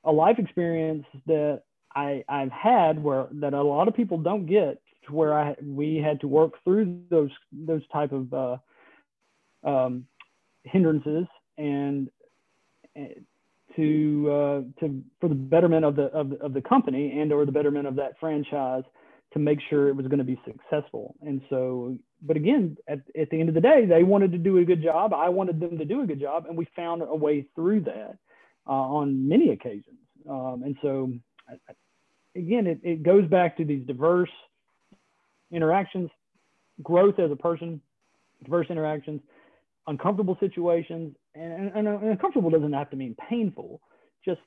a 0.05 0.11
life 0.11 0.39
experience 0.39 1.05
that 1.27 1.63
I, 1.95 2.25
I've 2.29 2.51
had 2.51 3.03
where 3.03 3.29
that 3.33 3.53
a 3.53 3.63
lot 3.63 3.87
of 3.87 3.95
people 3.95 4.19
don't 4.19 4.47
get 4.47 4.81
to 5.07 5.13
where 5.13 5.39
I 5.39 5.55
we 5.63 5.97
had 5.97 6.21
to 6.23 6.29
work 6.29 6.55
through 6.65 7.01
those 7.11 7.31
those 7.53 7.83
type 7.93 8.13
of 8.13 8.33
uh, 8.33 8.57
um, 9.65 10.07
hindrances 10.65 11.27
and 11.59 12.09
to 13.81 14.31
uh, 14.31 14.81
to 14.81 15.03
for 15.21 15.29
the 15.29 15.35
betterment 15.35 15.85
of 15.85 15.95
the 15.97 16.07
of, 16.21 16.33
of 16.41 16.53
the 16.53 16.63
company 16.73 17.19
and 17.21 17.33
or 17.33 17.45
the 17.47 17.53
betterment 17.53 17.87
of 17.87 17.97
that 17.97 18.13
franchise 18.21 18.85
to 19.33 19.39
make 19.39 19.59
sure 19.69 19.89
it 19.89 19.97
was 19.97 20.07
going 20.07 20.19
to 20.19 20.25
be 20.25 20.41
successful. 20.45 21.15
And 21.23 21.41
so, 21.49 21.97
but 22.23 22.37
again, 22.37 22.77
at, 22.89 22.99
at 23.19 23.31
the 23.31 23.39
end 23.41 23.49
of 23.49 23.55
the 23.55 23.61
day, 23.61 23.87
they 23.87 24.03
wanted 24.03 24.33
to 24.33 24.39
do 24.39 24.59
a 24.59 24.65
good 24.65 24.83
job. 24.83 25.15
I 25.15 25.29
wanted 25.29 25.61
them 25.61 25.79
to 25.79 25.85
do 25.85 26.03
a 26.03 26.07
good 26.07 26.21
job, 26.21 26.47
and 26.47 26.59
we 26.59 26.67
found 26.75 27.03
a 27.03 27.15
way 27.15 27.47
through 27.55 27.83
that 27.83 28.17
uh, 28.67 28.73
on 28.73 29.29
many 29.29 29.51
occasions. 29.51 29.99
Um, 30.29 30.63
and 30.65 30.77
so, 30.83 31.13
again, 32.35 32.67
it, 32.67 32.81
it 32.83 33.03
goes 33.03 33.27
back 33.29 33.57
to 33.59 33.65
these 33.65 33.87
diverse 33.87 34.31
interactions, 35.53 36.11
growth 36.83 37.19
as 37.19 37.31
a 37.31 37.37
person, 37.37 37.81
diverse 38.45 38.67
interactions, 38.69 39.21
uncomfortable 39.87 40.37
situations, 40.41 41.15
and, 41.35 41.73
and, 41.75 41.89
and 41.89 42.05
uncomfortable 42.05 42.51
doesn't 42.51 42.73
have 42.73 42.91
to 42.91 42.97
mean 42.97 43.17
painful, 43.29 43.81
just 44.25 44.41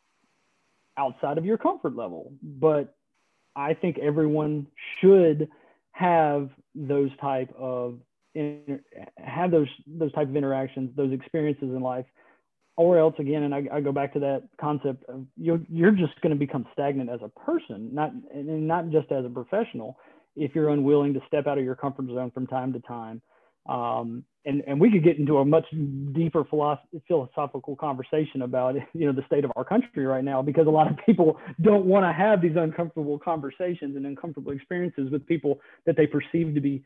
outside 0.98 1.38
of 1.38 1.46
your 1.46 1.58
comfort 1.58 1.96
level. 1.96 2.34
But 2.42 2.96
I 3.56 3.74
think 3.74 4.00
everyone 4.00 4.68
should 5.00 5.48
have 5.92 6.50
those 6.76 7.12
type 7.22 7.54
of 7.58 8.00
have 9.18 9.52
those 9.52 9.68
those 9.88 10.12
type 10.14 10.28
of 10.28 10.36
interactions, 10.36 10.90
those 10.96 11.14
experiences 11.14 11.70
in 11.70 11.82
life, 11.82 12.06
or 12.76 12.98
else 12.98 13.14
again, 13.20 13.44
and 13.44 13.54
I, 13.54 13.64
I 13.72 13.82
go 13.82 13.92
back 13.92 14.14
to 14.14 14.20
that 14.20 14.44
concept 14.60 15.04
of 15.08 15.26
you're 15.38 15.62
you're 15.70 15.92
just 15.92 16.20
going 16.22 16.32
to 16.32 16.40
become 16.40 16.66
stagnant 16.74 17.10
as 17.10 17.20
a 17.24 17.30
person, 17.40 17.94
not 17.94 18.12
and 18.34 18.68
not 18.68 18.90
just 18.90 19.12
as 19.12 19.26
a 19.26 19.30
professional, 19.30 19.98
if 20.36 20.56
you're 20.56 20.70
unwilling 20.70 21.14
to 21.14 21.22
step 21.28 21.46
out 21.46 21.60
of 21.60 21.64
your 21.64 21.76
comfort 21.76 22.08
zone 22.08 22.32
from 22.32 22.48
time 22.48 22.74
to 22.74 22.80
time. 22.80 23.22
Um, 23.68 24.26
and, 24.46 24.62
and 24.68 24.80
we 24.80 24.92
could 24.92 25.04
get 25.04 25.18
into 25.18 25.38
a 25.38 25.46
much 25.46 25.66
deeper 26.12 26.44
philosophical 26.44 27.76
conversation 27.78 28.42
about 28.42 28.76
you 28.94 29.06
know 29.06 29.14
the 29.14 29.26
state 29.26 29.46
of 29.46 29.52
our 29.56 29.64
country 29.64 30.06
right 30.06 30.24
now 30.24 30.42
because 30.42 30.68
a 30.68 30.72
lot 30.72 30.92
of 30.92 30.98
people 31.06 31.40
don't 31.62 31.86
want 31.86 32.06
to 32.06 32.12
have 32.12 32.42
these 32.42 32.56
uncomfortable 32.58 33.18
conversations 33.18 33.96
and 33.96 34.06
uncomfortable 34.06 34.52
experiences 34.52 35.10
with 35.12 35.26
people 35.26 35.62
that 35.86 35.96
they 35.96 36.06
perceive 36.06 36.54
to 36.54 36.62
be 36.62 36.84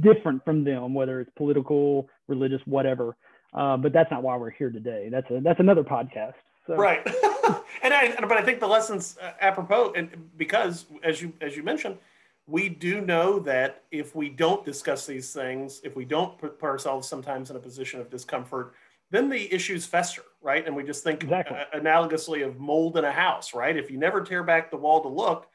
different 0.00 0.44
from 0.44 0.64
them 0.64 0.92
whether 0.92 1.20
it's 1.20 1.30
political 1.36 2.08
religious 2.28 2.60
whatever. 2.66 3.16
Uh, 3.54 3.76
but 3.76 3.92
that's 3.92 4.10
not 4.10 4.22
why 4.22 4.36
we're 4.36 4.50
here 4.50 4.70
today. 4.70 5.08
That's 5.10 5.30
a 5.30 5.40
that's 5.40 5.60
another 5.60 5.82
podcast 5.82 6.34
so. 6.66 6.74
right. 6.76 7.06
And 7.82 7.94
i 7.94 8.14
but 8.20 8.32
i 8.32 8.42
think 8.42 8.58
the 8.58 8.66
lessons 8.66 9.16
uh, 9.22 9.32
apropos 9.40 9.92
and 9.94 10.30
because 10.36 10.86
as 11.04 11.22
you 11.22 11.32
as 11.40 11.56
you 11.56 11.62
mentioned 11.62 11.98
we 12.46 12.68
do 12.68 13.00
know 13.00 13.38
that 13.40 13.82
if 13.90 14.14
we 14.14 14.28
don't 14.28 14.64
discuss 14.64 15.06
these 15.06 15.32
things, 15.32 15.80
if 15.82 15.96
we 15.96 16.04
don't 16.04 16.38
put 16.38 16.62
ourselves 16.62 17.08
sometimes 17.08 17.50
in 17.50 17.56
a 17.56 17.60
position 17.60 18.00
of 18.00 18.08
discomfort, 18.08 18.74
then 19.10 19.28
the 19.28 19.52
issues 19.52 19.86
fester, 19.86 20.22
right? 20.40 20.66
And 20.66 20.74
we 20.74 20.84
just 20.84 21.02
think 21.02 21.24
exactly. 21.24 21.56
uh, 21.58 21.78
analogously 21.78 22.46
of 22.46 22.58
mold 22.58 22.96
in 22.98 23.04
a 23.04 23.12
house, 23.12 23.54
right? 23.54 23.76
If 23.76 23.90
you 23.90 23.98
never 23.98 24.22
tear 24.22 24.42
back 24.42 24.70
the 24.70 24.76
wall 24.76 25.00
to 25.02 25.08
look, 25.08 25.48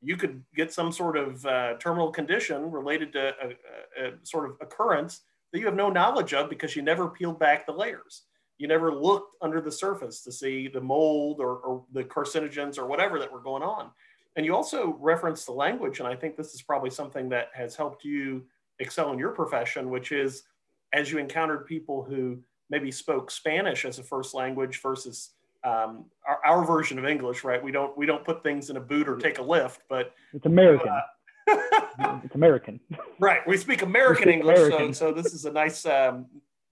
you 0.00 0.16
could 0.16 0.42
get 0.54 0.72
some 0.72 0.90
sort 0.90 1.16
of 1.16 1.46
uh, 1.46 1.74
terminal 1.78 2.10
condition 2.10 2.70
related 2.70 3.12
to 3.12 3.28
a, 3.28 4.04
a, 4.04 4.08
a, 4.08 4.12
sort 4.24 4.50
of 4.50 4.56
occurrence 4.60 5.20
that 5.52 5.60
you 5.60 5.66
have 5.66 5.76
no 5.76 5.90
knowledge 5.90 6.34
of 6.34 6.50
because 6.50 6.74
you 6.74 6.82
never 6.82 7.08
peeled 7.08 7.38
back 7.38 7.66
the 7.66 7.72
layers. 7.72 8.22
You 8.58 8.66
never 8.66 8.92
looked 8.92 9.36
under 9.42 9.60
the 9.60 9.70
surface 9.70 10.22
to 10.22 10.32
see 10.32 10.68
the 10.68 10.80
mold 10.80 11.40
or, 11.40 11.56
or 11.58 11.84
the 11.92 12.04
carcinogens 12.04 12.78
or 12.78 12.86
whatever 12.86 13.18
that 13.20 13.32
were 13.32 13.40
going 13.40 13.62
on. 13.62 13.90
And 14.36 14.46
you 14.46 14.54
also 14.54 14.96
referenced 15.00 15.46
the 15.46 15.52
language, 15.52 15.98
and 15.98 16.08
I 16.08 16.16
think 16.16 16.36
this 16.36 16.54
is 16.54 16.62
probably 16.62 16.90
something 16.90 17.28
that 17.30 17.48
has 17.54 17.76
helped 17.76 18.04
you 18.04 18.44
excel 18.78 19.12
in 19.12 19.18
your 19.18 19.30
profession, 19.30 19.90
which 19.90 20.10
is 20.12 20.44
as 20.92 21.10
you 21.10 21.18
encountered 21.18 21.66
people 21.66 22.02
who 22.02 22.38
maybe 22.70 22.90
spoke 22.90 23.30
Spanish 23.30 23.84
as 23.84 23.98
a 23.98 24.02
first 24.02 24.34
language 24.34 24.80
versus 24.80 25.30
um, 25.64 26.06
our, 26.26 26.40
our, 26.44 26.64
version 26.64 26.98
of 26.98 27.04
English, 27.04 27.44
right? 27.44 27.62
We 27.62 27.70
don't 27.70 27.96
we 27.96 28.04
don't 28.04 28.24
put 28.24 28.42
things 28.42 28.68
in 28.70 28.76
a 28.76 28.80
boot 28.80 29.08
or 29.08 29.16
take 29.16 29.38
a 29.38 29.42
lift, 29.42 29.82
but 29.88 30.12
it's 30.32 30.46
American. 30.46 30.88
Uh, 30.88 32.20
it's 32.24 32.34
American. 32.34 32.80
Right. 33.20 33.46
We 33.46 33.56
speak 33.56 33.82
American 33.82 34.26
we 34.26 34.32
speak 34.32 34.40
English, 34.40 34.58
American. 34.58 34.94
So, 34.94 35.10
so 35.10 35.22
this 35.22 35.34
is 35.34 35.44
a 35.44 35.52
nice 35.52 35.86
um, 35.86 36.26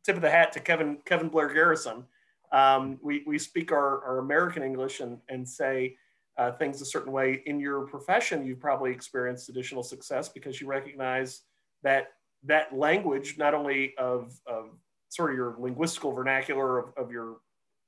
tip 0.04 0.16
of 0.16 0.22
the 0.22 0.30
hat 0.30 0.52
to 0.52 0.60
Kevin 0.60 0.98
Kevin 1.04 1.28
Blair 1.28 1.52
Garrison. 1.52 2.04
Um, 2.50 2.98
we 3.00 3.22
we 3.26 3.38
speak 3.38 3.70
our, 3.70 4.02
our 4.04 4.18
American 4.18 4.64
English 4.64 4.98
and 5.00 5.18
and 5.28 5.48
say 5.48 5.96
uh, 6.40 6.52
things 6.52 6.80
a 6.80 6.86
certain 6.86 7.12
way 7.12 7.42
in 7.44 7.60
your 7.60 7.82
profession, 7.82 8.46
you've 8.46 8.60
probably 8.60 8.90
experienced 8.90 9.50
additional 9.50 9.82
success 9.82 10.30
because 10.30 10.58
you 10.58 10.66
recognize 10.66 11.42
that 11.82 12.12
that 12.44 12.74
language, 12.74 13.36
not 13.36 13.52
only 13.52 13.92
of, 13.98 14.32
of 14.46 14.70
sort 15.10 15.30
of 15.30 15.36
your 15.36 15.52
linguistical 15.60 16.14
vernacular 16.14 16.78
of, 16.78 16.94
of 16.96 17.10
your 17.10 17.36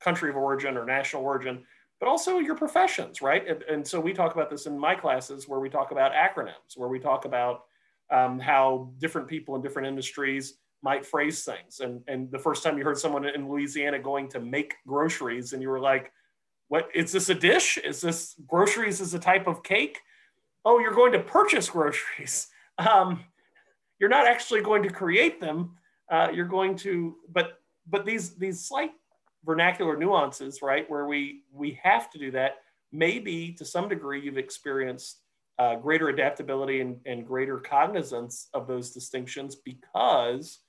country 0.02 0.28
of 0.28 0.36
origin 0.36 0.76
or 0.76 0.84
national 0.84 1.22
origin, 1.22 1.64
but 1.98 2.10
also 2.10 2.40
your 2.40 2.54
professions, 2.54 3.22
right? 3.22 3.48
And, 3.48 3.62
and, 3.62 3.88
so 3.88 3.98
we 3.98 4.12
talk 4.12 4.34
about 4.34 4.50
this 4.50 4.66
in 4.66 4.78
my 4.78 4.94
classes 4.94 5.48
where 5.48 5.60
we 5.60 5.70
talk 5.70 5.90
about 5.90 6.12
acronyms, 6.12 6.76
where 6.76 6.90
we 6.90 6.98
talk 6.98 7.24
about 7.24 7.62
um, 8.10 8.38
how 8.38 8.92
different 8.98 9.28
people 9.28 9.56
in 9.56 9.62
different 9.62 9.88
industries 9.88 10.58
might 10.82 11.06
phrase 11.06 11.42
things. 11.42 11.80
And, 11.80 12.02
and 12.06 12.30
the 12.30 12.38
first 12.38 12.62
time 12.62 12.76
you 12.76 12.84
heard 12.84 12.98
someone 12.98 13.24
in 13.24 13.48
Louisiana 13.48 13.98
going 13.98 14.28
to 14.30 14.40
make 14.40 14.74
groceries 14.86 15.54
and 15.54 15.62
you 15.62 15.70
were 15.70 15.80
like, 15.80 16.12
what 16.72 16.88
is 16.94 17.12
this 17.12 17.28
a 17.28 17.34
dish? 17.34 17.76
Is 17.76 18.00
this 18.00 18.34
groceries 18.46 19.02
is 19.02 19.12
a 19.12 19.18
type 19.18 19.46
of 19.46 19.62
cake? 19.62 19.98
Oh, 20.64 20.78
you're 20.78 20.94
going 20.94 21.12
to 21.12 21.18
purchase 21.18 21.68
groceries. 21.68 22.48
Um, 22.78 23.20
you're 24.00 24.08
not 24.08 24.26
actually 24.26 24.62
going 24.62 24.82
to 24.84 24.88
create 24.88 25.38
them. 25.42 25.76
Uh, 26.10 26.28
you're 26.32 26.46
going 26.46 26.74
to, 26.76 27.16
but 27.30 27.60
but 27.86 28.06
these 28.06 28.34
these 28.36 28.64
slight 28.64 28.92
vernacular 29.44 29.94
nuances, 29.94 30.62
right, 30.62 30.88
where 30.88 31.06
we 31.06 31.42
we 31.52 31.78
have 31.82 32.10
to 32.12 32.18
do 32.18 32.30
that. 32.30 32.52
Maybe 32.90 33.52
to 33.58 33.64
some 33.66 33.90
degree 33.90 34.22
you've 34.22 34.38
experienced 34.38 35.20
uh, 35.58 35.74
greater 35.76 36.08
adaptability 36.08 36.80
and, 36.80 36.96
and 37.04 37.26
greater 37.26 37.58
cognizance 37.58 38.48
of 38.54 38.66
those 38.66 38.90
distinctions 38.90 39.54
because 39.54 40.60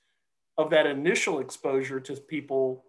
of 0.58 0.68
that 0.68 0.86
initial 0.86 1.40
exposure 1.40 2.00
to 2.00 2.16
people 2.16 2.84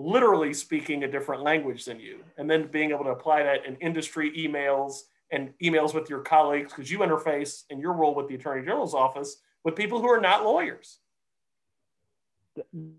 literally 0.00 0.54
speaking 0.54 1.04
a 1.04 1.10
different 1.10 1.42
language 1.42 1.84
than 1.84 2.00
you, 2.00 2.20
and 2.38 2.48
then 2.50 2.66
being 2.68 2.90
able 2.90 3.04
to 3.04 3.10
apply 3.10 3.42
that 3.42 3.66
in 3.66 3.76
industry 3.76 4.32
emails 4.36 5.02
and 5.30 5.52
emails 5.62 5.94
with 5.94 6.08
your 6.08 6.20
colleagues 6.20 6.72
because 6.72 6.90
you 6.90 7.00
interface 7.00 7.64
in 7.70 7.78
your 7.78 7.92
role 7.92 8.14
with 8.14 8.26
the 8.28 8.34
Attorney 8.34 8.62
General's 8.62 8.94
office 8.94 9.36
with 9.64 9.76
people 9.76 10.00
who 10.00 10.08
are 10.08 10.20
not 10.20 10.44
lawyers. 10.44 10.98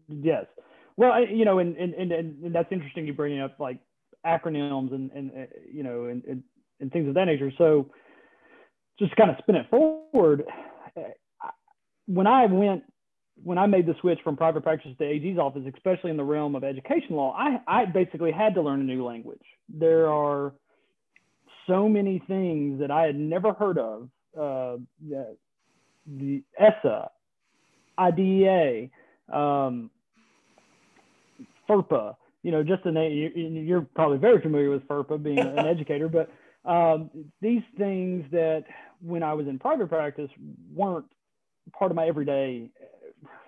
Yes. 0.07 0.45
Well, 0.95 1.11
I, 1.11 1.21
you 1.21 1.45
know, 1.45 1.59
and, 1.59 1.75
and, 1.75 1.93
and, 1.93 2.11
and 2.11 2.55
that's 2.55 2.71
interesting 2.71 3.07
you 3.07 3.13
bringing 3.13 3.41
up 3.41 3.59
like 3.59 3.79
acronyms 4.25 4.93
and, 4.93 5.11
and, 5.11 5.31
uh, 5.31 5.45
you 5.71 5.83
know, 5.83 6.05
and, 6.05 6.23
and, 6.25 6.43
and 6.79 6.91
things 6.91 7.07
of 7.07 7.15
that 7.15 7.25
nature. 7.25 7.51
So 7.57 7.91
just 8.99 9.15
kind 9.15 9.31
of 9.31 9.37
spin 9.39 9.55
it 9.55 9.69
forward. 9.69 10.45
Uh, 10.95 11.01
when 12.05 12.27
I 12.27 12.45
went, 12.45 12.83
when 13.43 13.57
I 13.57 13.65
made 13.65 13.85
the 13.85 13.95
switch 14.01 14.19
from 14.23 14.37
private 14.37 14.63
practice 14.63 14.91
to 14.97 15.03
AG's 15.03 15.37
office, 15.37 15.63
especially 15.73 16.11
in 16.11 16.17
the 16.17 16.23
realm 16.23 16.55
of 16.55 16.63
education 16.63 17.15
law, 17.15 17.35
I, 17.37 17.59
I 17.67 17.85
basically 17.85 18.31
had 18.31 18.53
to 18.55 18.61
learn 18.61 18.81
a 18.81 18.83
new 18.83 19.05
language. 19.05 19.41
There 19.69 20.11
are 20.11 20.53
so 21.67 21.87
many 21.87 22.21
things 22.27 22.79
that 22.79 22.91
I 22.91 23.05
had 23.05 23.15
never 23.15 23.53
heard 23.53 23.77
of. 23.77 24.09
Uh, 24.37 24.77
the, 25.07 25.35
the 26.07 26.43
ESSA, 26.57 27.09
IDEA, 27.99 28.89
um, 29.31 29.89
FERPA, 31.69 32.15
you 32.43 32.51
know, 32.51 32.63
just 32.63 32.83
the 32.83 32.91
name, 32.91 33.31
you're 33.67 33.87
probably 33.95 34.17
very 34.17 34.41
familiar 34.41 34.69
with 34.69 34.87
FERPA 34.87 35.21
being 35.21 35.39
an 35.39 35.59
educator, 35.67 36.09
but 36.09 36.31
um, 36.69 37.09
these 37.41 37.61
things 37.77 38.25
that 38.31 38.63
when 39.01 39.23
I 39.23 39.33
was 39.33 39.47
in 39.47 39.59
private 39.59 39.89
practice 39.89 40.29
weren't 40.73 41.05
part 41.77 41.91
of 41.91 41.95
my 41.95 42.07
everyday, 42.07 42.69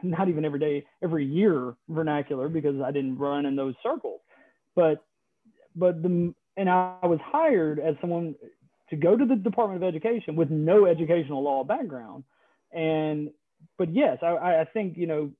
not 0.01 0.30
even 0.30 0.45
every 0.45 0.59
day, 0.59 0.86
every 1.01 1.26
year 1.26 1.76
vernacular 1.89 2.49
because 2.49 2.82
I 2.82 2.91
didn't 2.91 3.17
run 3.17 3.45
in 3.45 3.55
those 3.55 3.76
circles. 3.82 4.21
But, 4.76 5.03
but 5.76 6.01
the, 6.01 6.34
and 6.57 6.69
I 6.69 6.97
was 7.03 7.19
hired 7.24 7.80
as 7.80 7.95
someone 8.01 8.36
to 8.89 8.95
go 8.95 9.15
to 9.15 9.26
the 9.26 9.36
Department 9.36 9.84
of 9.84 9.88
Education 9.88 10.36
with 10.36 10.49
no 10.49 10.86
educational 10.86 11.43
law 11.43 11.63
background. 11.63 12.24
And, 12.71 13.32
but 13.78 13.93
yes, 13.93 14.17
I, 14.21 14.61
I 14.61 14.65
think, 14.74 14.97
you 14.97 15.07
know, 15.07 15.32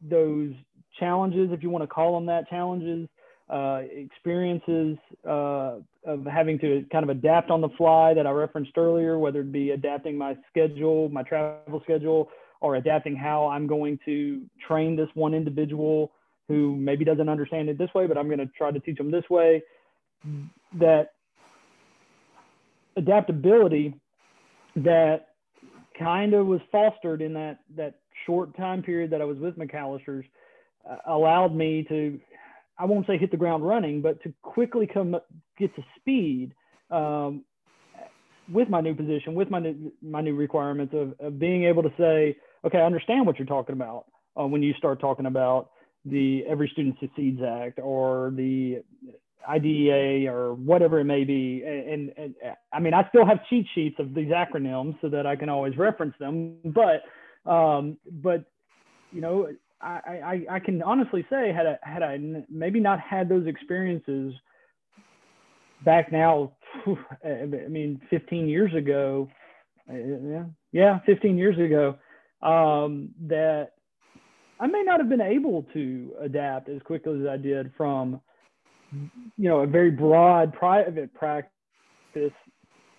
those 0.00 0.52
challenges, 0.98 1.50
if 1.52 1.62
you 1.62 1.70
want 1.70 1.82
to 1.82 1.88
call 1.88 2.14
them 2.14 2.26
that, 2.26 2.48
challenges, 2.48 3.08
uh, 3.48 3.82
experiences 3.92 4.96
uh, 5.28 5.76
of 6.04 6.24
having 6.24 6.58
to 6.58 6.84
kind 6.90 7.04
of 7.04 7.10
adapt 7.10 7.50
on 7.50 7.60
the 7.60 7.68
fly 7.76 8.12
that 8.12 8.26
I 8.26 8.30
referenced 8.30 8.76
earlier, 8.76 9.18
whether 9.18 9.40
it 9.40 9.52
be 9.52 9.70
adapting 9.70 10.18
my 10.18 10.36
schedule, 10.50 11.08
my 11.10 11.22
travel 11.22 11.80
schedule, 11.84 12.28
or 12.60 12.76
adapting 12.76 13.16
how 13.16 13.48
I'm 13.48 13.66
going 13.66 13.98
to 14.04 14.42
train 14.66 14.96
this 14.96 15.08
one 15.14 15.34
individual 15.34 16.12
who 16.48 16.76
maybe 16.76 17.04
doesn't 17.04 17.28
understand 17.28 17.68
it 17.68 17.78
this 17.78 17.92
way, 17.94 18.06
but 18.06 18.16
I'm 18.16 18.26
going 18.26 18.38
to 18.38 18.50
try 18.56 18.70
to 18.70 18.80
teach 18.80 18.98
them 18.98 19.10
this 19.10 19.28
way. 19.28 19.62
That 20.78 21.12
adaptability 22.96 23.94
that 24.76 25.28
kind 25.98 26.34
of 26.34 26.46
was 26.46 26.60
fostered 26.70 27.22
in 27.22 27.34
that 27.34 27.58
that 27.76 27.94
short 28.24 28.56
time 28.56 28.82
period 28.82 29.10
that 29.10 29.20
I 29.20 29.24
was 29.24 29.38
with 29.38 29.58
McAllister's 29.58 30.26
uh, 30.88 30.96
allowed 31.06 31.54
me 31.54 31.84
to, 31.88 32.18
I 32.78 32.84
won't 32.84 33.06
say 33.06 33.18
hit 33.18 33.30
the 33.30 33.36
ground 33.36 33.66
running, 33.66 34.00
but 34.00 34.22
to 34.22 34.32
quickly 34.42 34.86
come 34.86 35.16
get 35.58 35.74
to 35.76 35.84
speed 35.98 36.54
um, 36.90 37.44
with 38.50 38.68
my 38.68 38.80
new 38.80 38.94
position, 38.94 39.34
with 39.34 39.50
my 39.50 39.58
new, 39.58 39.92
my 40.02 40.20
new 40.20 40.34
requirements 40.34 40.94
of, 40.94 41.14
of 41.20 41.38
being 41.38 41.64
able 41.64 41.82
to 41.82 41.92
say, 41.98 42.36
okay, 42.64 42.78
I 42.78 42.84
understand 42.84 43.26
what 43.26 43.38
you're 43.38 43.46
talking 43.46 43.74
about 43.74 44.06
uh, 44.38 44.46
when 44.46 44.62
you 44.62 44.72
start 44.74 45.00
talking 45.00 45.26
about 45.26 45.70
the 46.04 46.44
Every 46.48 46.68
Student 46.68 46.96
Succeeds 47.00 47.40
Act 47.42 47.80
or 47.82 48.32
the 48.36 48.82
IDEA 49.48 50.32
or 50.32 50.54
whatever 50.54 51.00
it 51.00 51.04
may 51.04 51.24
be. 51.24 51.62
And, 51.66 52.12
and, 52.16 52.34
and, 52.42 52.56
I 52.72 52.80
mean, 52.80 52.94
I 52.94 53.08
still 53.08 53.26
have 53.26 53.38
cheat 53.48 53.66
sheets 53.74 53.96
of 53.98 54.14
these 54.14 54.28
acronyms 54.28 55.00
so 55.00 55.08
that 55.08 55.26
I 55.26 55.36
can 55.36 55.48
always 55.48 55.76
reference 55.76 56.14
them. 56.18 56.56
But, 56.64 57.02
um, 57.50 57.96
but 58.22 58.44
you 59.12 59.20
know, 59.20 59.48
I, 59.80 60.44
I, 60.50 60.56
I 60.56 60.58
can 60.58 60.82
honestly 60.82 61.24
say 61.30 61.52
had 61.52 61.66
I, 61.66 61.78
had 61.82 62.02
I 62.02 62.18
maybe 62.48 62.80
not 62.80 63.00
had 63.00 63.28
those 63.28 63.46
experiences 63.46 64.32
back 65.84 66.10
now, 66.10 66.52
I 67.24 67.44
mean, 67.68 68.00
15 68.10 68.48
years 68.48 68.74
ago, 68.74 69.28
yeah, 69.88 70.44
yeah, 70.72 70.98
15 71.06 71.36
years 71.36 71.58
ago, 71.58 71.96
um, 72.46 73.10
that 73.28 73.72
I 74.58 74.66
may 74.66 74.82
not 74.82 75.00
have 75.00 75.08
been 75.08 75.20
able 75.20 75.64
to 75.74 76.14
adapt 76.20 76.68
as 76.68 76.80
quickly 76.82 77.20
as 77.20 77.26
I 77.26 77.36
did 77.36 77.72
from, 77.76 78.20
you 78.92 79.48
know, 79.48 79.60
a 79.60 79.66
very 79.66 79.90
broad 79.90 80.52
private 80.52 81.12
practice 81.14 81.50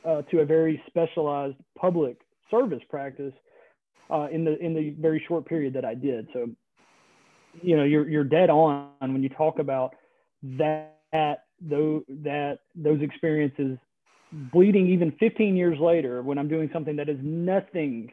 uh, 0.05 0.21
to 0.23 0.39
a 0.39 0.45
very 0.45 0.81
specialized 0.87 1.57
public 1.77 2.17
service 2.49 2.81
practice 2.89 3.33
uh, 4.09 4.27
in 4.31 4.45
the 4.45 4.57
in 4.59 4.73
the 4.73 4.95
very 4.99 5.23
short 5.27 5.45
period 5.45 5.73
that 5.73 5.83
I 5.85 5.93
did. 5.93 6.27
So 6.33 6.49
you 7.61 7.75
know 7.75 7.83
you're 7.83 8.07
you're 8.07 8.23
dead 8.23 8.49
on 8.49 8.89
when 8.99 9.23
you 9.23 9.29
talk 9.29 9.59
about 9.59 9.95
that 10.43 11.46
those 11.61 12.03
that 12.07 12.59
those 12.75 13.01
experiences 13.01 13.77
bleeding 14.51 14.87
even 14.87 15.11
15 15.19 15.55
years 15.55 15.79
later 15.79 16.21
when 16.21 16.37
I'm 16.37 16.47
doing 16.47 16.69
something 16.73 16.95
that 16.97 17.09
is 17.09 17.17
nothing 17.21 18.11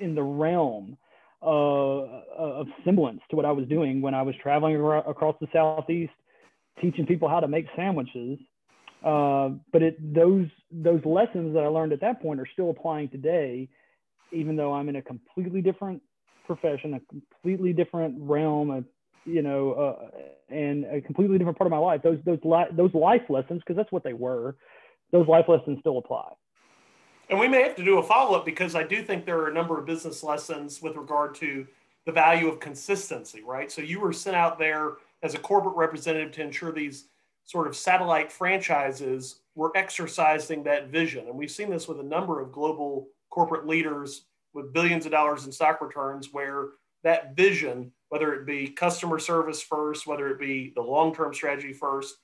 in 0.00 0.14
the 0.14 0.22
realm 0.22 0.96
uh, 1.42 1.46
of 1.46 2.66
semblance 2.84 3.20
to 3.30 3.36
what 3.36 3.44
I 3.44 3.52
was 3.52 3.66
doing 3.68 4.00
when 4.00 4.14
I 4.14 4.22
was 4.22 4.34
traveling 4.42 4.76
across 4.76 5.36
the 5.40 5.48
southeast 5.52 6.12
teaching 6.80 7.06
people 7.06 7.28
how 7.28 7.40
to 7.40 7.48
make 7.48 7.66
sandwiches 7.76 8.38
uh, 9.04 9.50
but 9.72 9.82
it 9.82 10.14
those 10.14 10.46
those 10.70 11.04
lessons 11.04 11.54
that 11.54 11.64
I 11.64 11.68
learned 11.68 11.92
at 11.92 12.00
that 12.00 12.20
point 12.20 12.40
are 12.40 12.48
still 12.52 12.70
applying 12.70 13.08
today 13.08 13.68
even 14.32 14.56
though 14.56 14.72
I'm 14.72 14.88
in 14.88 14.96
a 14.96 15.02
completely 15.02 15.60
different 15.60 16.02
profession, 16.46 16.94
a 16.94 17.00
completely 17.00 17.72
different 17.72 18.16
realm, 18.18 18.70
of, 18.70 18.84
you 19.24 19.42
know, 19.42 19.72
uh, 19.72 20.08
and 20.48 20.84
a 20.84 21.00
completely 21.00 21.38
different 21.38 21.58
part 21.58 21.66
of 21.66 21.70
my 21.70 21.78
life. 21.78 22.02
Those 22.02 22.18
those 22.24 22.40
li- 22.44 22.70
those 22.72 22.92
life 22.94 23.22
lessons, 23.28 23.60
because 23.60 23.76
that's 23.76 23.92
what 23.92 24.04
they 24.04 24.12
were. 24.12 24.56
Those 25.10 25.28
life 25.28 25.46
lessons 25.48 25.78
still 25.80 25.98
apply. 25.98 26.32
And 27.28 27.38
we 27.38 27.48
may 27.48 27.62
have 27.62 27.76
to 27.76 27.84
do 27.84 27.98
a 27.98 28.02
follow 28.02 28.36
up 28.36 28.44
because 28.44 28.74
I 28.74 28.82
do 28.82 29.02
think 29.02 29.24
there 29.24 29.38
are 29.38 29.48
a 29.48 29.54
number 29.54 29.78
of 29.78 29.86
business 29.86 30.22
lessons 30.22 30.82
with 30.82 30.96
regard 30.96 31.34
to 31.36 31.66
the 32.04 32.12
value 32.12 32.48
of 32.48 32.60
consistency, 32.60 33.42
right? 33.42 33.70
So 33.70 33.80
you 33.80 34.00
were 34.00 34.12
sent 34.12 34.36
out 34.36 34.58
there 34.58 34.94
as 35.22 35.34
a 35.34 35.38
corporate 35.38 35.76
representative 35.76 36.32
to 36.32 36.42
ensure 36.42 36.72
these 36.72 37.06
sort 37.44 37.66
of 37.66 37.76
satellite 37.76 38.30
franchises 38.30 39.40
were 39.54 39.72
exercising 39.76 40.62
that 40.64 40.88
vision. 40.88 41.26
And 41.28 41.36
we've 41.36 41.50
seen 41.50 41.70
this 41.70 41.88
with 41.88 42.00
a 42.00 42.04
number 42.04 42.40
of 42.40 42.52
global 42.52 43.08
corporate 43.30 43.66
leaders 43.66 44.26
with 44.52 44.72
billions 44.72 45.06
of 45.06 45.12
dollars 45.12 45.46
in 45.46 45.52
stock 45.52 45.80
returns 45.80 46.32
where 46.32 46.68
that 47.02 47.34
vision, 47.36 47.92
whether 48.12 48.34
it 48.34 48.44
be 48.44 48.68
customer 48.68 49.18
service 49.18 49.62
first, 49.62 50.06
whether 50.06 50.28
it 50.28 50.38
be 50.38 50.70
the 50.76 50.82
long 50.82 51.14
term 51.14 51.32
strategy 51.32 51.72
first, 51.72 52.16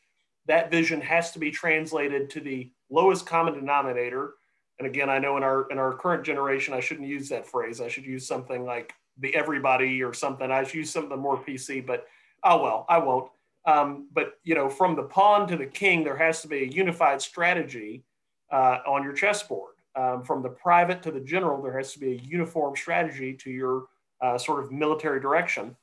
that 0.46 0.70
vision 0.70 1.00
has 1.00 1.30
to 1.30 1.38
be 1.38 1.50
translated 1.50 2.28
to 2.28 2.40
the 2.40 2.70
lowest 2.90 3.24
common 3.24 3.54
denominator. 3.54 4.34
And 4.78 4.86
again, 4.86 5.08
I 5.08 5.18
know 5.18 5.38
in 5.38 5.42
our 5.42 5.66
in 5.70 5.78
our 5.78 5.94
current 5.94 6.24
generation, 6.24 6.74
I 6.74 6.80
shouldn't 6.80 7.08
use 7.08 7.30
that 7.30 7.46
phrase. 7.46 7.80
I 7.80 7.88
should 7.88 8.04
use 8.04 8.26
something 8.26 8.66
like 8.66 8.92
the 9.18 9.34
everybody 9.34 10.02
or 10.02 10.12
something. 10.12 10.50
I 10.50 10.62
should 10.64 10.74
use 10.74 10.90
something 10.90 11.18
more 11.18 11.42
PC, 11.42 11.86
but 11.86 12.06
oh 12.44 12.62
well, 12.62 12.84
I 12.90 12.98
won't. 12.98 13.30
Um, 13.64 14.08
but 14.12 14.34
you 14.44 14.54
know, 14.54 14.68
from 14.68 14.94
the 14.94 15.04
pawn 15.04 15.48
to 15.48 15.56
the 15.56 15.64
king, 15.64 16.04
there 16.04 16.18
has 16.18 16.42
to 16.42 16.48
be 16.48 16.64
a 16.64 16.66
unified 16.66 17.22
strategy 17.22 18.04
uh, 18.52 18.80
on 18.86 19.02
your 19.02 19.14
chessboard 19.14 19.72
um, 19.98 20.22
from 20.22 20.42
the 20.42 20.50
private 20.50 21.02
to 21.02 21.10
the 21.10 21.20
general, 21.20 21.60
there 21.62 21.76
has 21.76 21.92
to 21.94 21.98
be 21.98 22.12
a 22.12 22.20
uniform 22.20 22.76
strategy 22.76 23.34
to 23.34 23.50
your 23.50 23.86
uh, 24.20 24.38
sort 24.38 24.62
of 24.62 24.72
military 24.72 25.20
direction. 25.20 25.76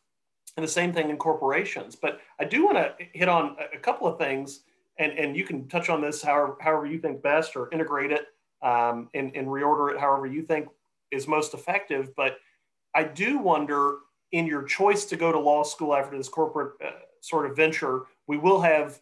And 0.57 0.63
the 0.63 0.71
same 0.71 0.93
thing 0.93 1.09
in 1.09 1.17
corporations. 1.17 1.95
But 1.95 2.21
I 2.39 2.45
do 2.45 2.63
want 2.63 2.77
to 2.77 2.93
hit 3.13 3.27
on 3.27 3.57
a 3.73 3.77
couple 3.77 4.07
of 4.07 4.17
things, 4.17 4.61
and, 4.99 5.11
and 5.13 5.35
you 5.35 5.43
can 5.43 5.67
touch 5.67 5.89
on 5.89 6.01
this 6.01 6.21
however, 6.21 6.55
however 6.61 6.85
you 6.85 6.99
think 6.99 7.21
best 7.21 7.55
or 7.55 7.69
integrate 7.73 8.11
it 8.11 8.27
um, 8.61 9.09
and, 9.13 9.35
and 9.35 9.47
reorder 9.47 9.91
it 9.93 9.99
however 9.99 10.27
you 10.27 10.43
think 10.43 10.69
is 11.11 11.27
most 11.27 11.53
effective. 11.53 12.15
But 12.15 12.37
I 12.93 13.03
do 13.03 13.39
wonder 13.39 13.97
in 14.31 14.45
your 14.45 14.63
choice 14.63 15.05
to 15.05 15.15
go 15.15 15.31
to 15.31 15.39
law 15.39 15.63
school 15.63 15.93
after 15.93 16.17
this 16.17 16.29
corporate 16.29 16.73
uh, 16.83 16.91
sort 17.21 17.49
of 17.49 17.55
venture, 17.55 18.03
we 18.27 18.37
will 18.37 18.61
have 18.61 18.99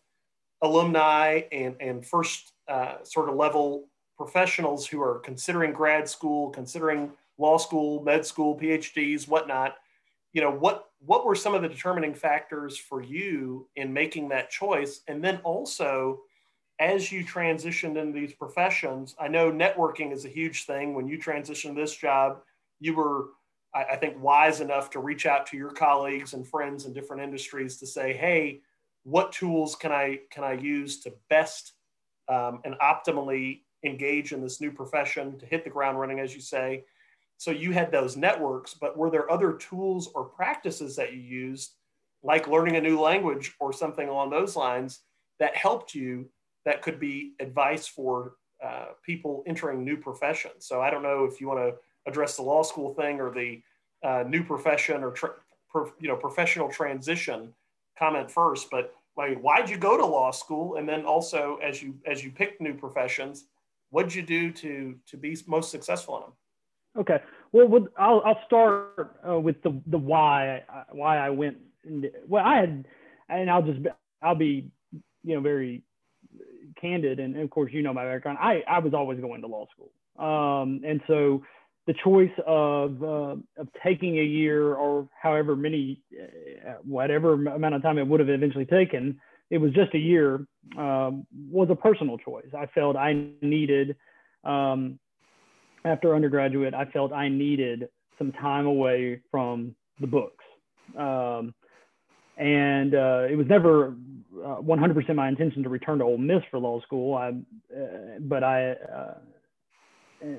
alumni 0.62 1.42
and, 1.52 1.76
and 1.80 2.06
first 2.06 2.54
uh, 2.68 2.96
sort 3.04 3.30
of 3.30 3.36
level 3.36 3.86
professionals 4.18 4.88
who 4.88 5.02
are 5.02 5.20
considering 5.20 5.74
grad 5.74 6.08
school, 6.08 6.50
considering 6.50 7.12
law 7.38 7.58
school, 7.58 8.04
med 8.04 8.26
school, 8.26 8.58
PhDs, 8.58 9.28
whatnot, 9.28 9.76
you 10.34 10.42
know, 10.42 10.52
what 10.52 10.90
what 11.06 11.26
were 11.26 11.36
some 11.36 11.54
of 11.54 11.62
the 11.62 11.68
determining 11.68 12.14
factors 12.14 12.78
for 12.78 13.02
you 13.02 13.68
in 13.76 13.92
making 13.92 14.30
that 14.30 14.50
choice? 14.50 15.02
And 15.08 15.24
then 15.24 15.38
also, 15.44 16.22
as 16.80 17.12
you 17.12 17.26
transitioned 17.26 17.98
into 17.98 18.14
these 18.14 18.34
professions, 18.34 19.16
I 19.20 19.28
know 19.28 19.52
networking 19.52 20.14
is 20.14 20.26
a 20.26 20.30
huge 20.30 20.66
thing. 20.66 20.94
When 20.94 21.08
you 21.08 21.20
transitioned 21.20 21.76
this 21.76 21.96
job, 21.96 22.40
you 22.80 22.96
were 22.96 23.28
I, 23.74 23.84
I 23.84 23.96
think, 23.96 24.22
wise 24.22 24.62
enough 24.62 24.90
to 24.92 25.00
reach 25.00 25.26
out 25.26 25.46
to 25.48 25.58
your 25.58 25.72
colleagues 25.72 26.34
and 26.34 26.48
friends 26.48 26.86
in 26.86 26.94
different 26.94 27.24
industries 27.24 27.78
to 27.78 27.88
say, 27.88 28.14
hey, 28.14 28.62
what 29.04 29.32
tools 29.32 29.76
can 29.76 29.92
I 29.92 30.22
can 30.30 30.44
I 30.44 30.54
use 30.54 31.02
to 31.02 31.14
best 31.30 31.74
um, 32.30 32.62
and 32.64 32.76
optimally 32.76 33.62
engage 33.84 34.32
in 34.32 34.42
this 34.42 34.62
new 34.62 34.72
profession 34.72 35.38
to 35.40 35.46
hit 35.46 35.64
the 35.64 35.70
ground 35.70 36.00
running, 36.00 36.20
as 36.20 36.34
you 36.34 36.42
say. 36.42 36.86
So 37.44 37.52
you 37.52 37.72
had 37.72 37.92
those 37.92 38.16
networks, 38.16 38.74
but 38.74 38.98
were 38.98 39.10
there 39.10 39.30
other 39.30 39.52
tools 39.52 40.10
or 40.16 40.24
practices 40.24 40.96
that 40.96 41.12
you 41.12 41.20
used, 41.20 41.74
like 42.24 42.48
learning 42.48 42.78
a 42.78 42.82
new 42.82 42.98
language 42.98 43.54
or 43.60 43.74
something 43.74 44.08
along 44.08 44.30
those 44.30 44.56
lines, 44.56 45.02
that 45.40 45.54
helped 45.54 45.94
you 45.94 46.30
that 46.64 46.82
could 46.82 47.02
be 47.02 47.34
advice 47.42 47.86
for 47.86 48.36
uh, 48.64 48.94
people 49.06 49.44
entering 49.46 49.84
new 49.84 49.98
professions? 49.98 50.66
So 50.66 50.80
I 50.80 50.90
don't 50.90 51.04
know 51.04 51.26
if 51.26 51.42
you 51.42 51.50
want 51.50 51.60
to 51.60 51.76
address 52.10 52.38
the 52.38 52.44
law 52.44 52.64
school 52.64 52.94
thing 52.94 53.20
or 53.20 53.30
the 53.30 53.62
uh, 54.04 54.24
new 54.26 54.46
profession 54.46 55.04
or 55.04 55.12
tra- 55.12 55.36
you 56.00 56.08
know 56.08 56.16
professional 56.16 56.70
transition 56.70 57.54
comment 58.00 58.32
first, 58.32 58.70
but 58.72 58.96
like 59.18 59.38
why'd 59.42 59.70
you 59.70 59.76
go 59.76 59.98
to 59.98 60.06
law 60.06 60.32
school 60.32 60.78
and 60.78 60.88
then 60.88 61.04
also 61.04 61.58
as 61.62 61.84
you 61.84 61.94
as 62.06 62.24
you 62.24 62.32
picked 62.32 62.62
new 62.62 62.74
professions 62.74 63.48
what 63.90 64.04
did 64.08 64.16
you 64.16 64.24
do 64.24 64.50
to 64.50 64.96
to 65.06 65.18
be 65.18 65.38
most 65.46 65.70
successful 65.70 66.16
in 66.16 66.22
them 66.24 66.32
okay. 67.00 67.18
Well 67.52 67.88
i'll, 67.98 68.22
I'll 68.26 68.40
start 68.46 69.16
uh, 69.28 69.40
with 69.40 69.62
the 69.64 69.80
the 69.88 69.98
why 69.98 70.64
why 70.92 71.18
i 71.18 71.30
went 71.30 71.58
into, 71.84 72.10
well 72.28 72.44
i 72.44 72.60
had 72.60 72.86
and 73.30 73.50
i'll 73.50 73.62
just 73.62 73.80
i'll 74.22 74.36
be 74.36 74.72
you 75.24 75.36
know 75.36 75.42
very 75.42 75.84
candid 76.80 77.20
and, 77.20 77.36
and 77.36 77.44
of 77.44 77.50
course 77.50 77.72
you 77.74 77.82
know 77.82 77.94
my 77.94 78.06
background. 78.06 78.38
I 78.42 78.64
i 78.68 78.80
was 78.80 78.94
always 78.94 79.20
going 79.20 79.42
to 79.42 79.48
law 79.48 79.66
school. 79.72 79.92
Um, 80.20 80.82
and 80.86 81.02
so 81.08 81.44
the 81.88 81.94
choice 82.04 82.32
of 82.46 83.04
uh, 83.04 83.36
of 83.58 83.68
taking 83.84 84.20
a 84.20 84.24
year 84.24 84.74
or 84.74 85.08
however 85.20 85.56
many 85.56 86.02
uh, 86.22 86.74
whatever 86.84 87.34
amount 87.34 87.76
of 87.76 87.82
time 87.82 87.98
it 87.98 88.08
would 88.08 88.20
have 88.20 88.30
eventually 88.30 88.66
taken 88.66 89.20
it 89.50 89.58
was 89.58 89.72
just 89.74 89.94
a 89.94 90.00
year 90.00 90.48
um, 90.78 91.26
was 91.50 91.68
a 91.70 91.76
personal 91.76 92.18
choice. 92.18 92.48
I 92.58 92.66
felt 92.68 92.96
i 92.96 93.28
needed 93.42 93.96
um, 94.44 95.00
after 95.86 96.16
undergraduate 96.16 96.74
i 96.74 96.86
felt 96.86 97.12
i 97.12 97.28
needed 97.28 97.88
some 98.18 98.32
time 98.34 98.66
away 98.66 99.20
from 99.32 99.76
the 100.00 100.08
books 100.08 100.44
um, 100.98 101.54
and 102.38 102.96
uh, 102.96 103.28
it 103.30 103.36
was 103.36 103.48
never 103.48 103.96
100% 104.36 105.10
uh, 105.10 105.14
my 105.14 105.28
intention 105.28 105.64
to 105.64 105.70
return 105.70 106.00
to 106.00 106.04
Ole 106.04 106.18
Miss 106.18 106.42
for 106.50 106.60
law 106.60 106.82
school. 106.82 107.16
I, 107.16 107.30
uh, 107.30 108.20
but 108.22 108.44
I 108.44 108.72
uh, 108.72 109.14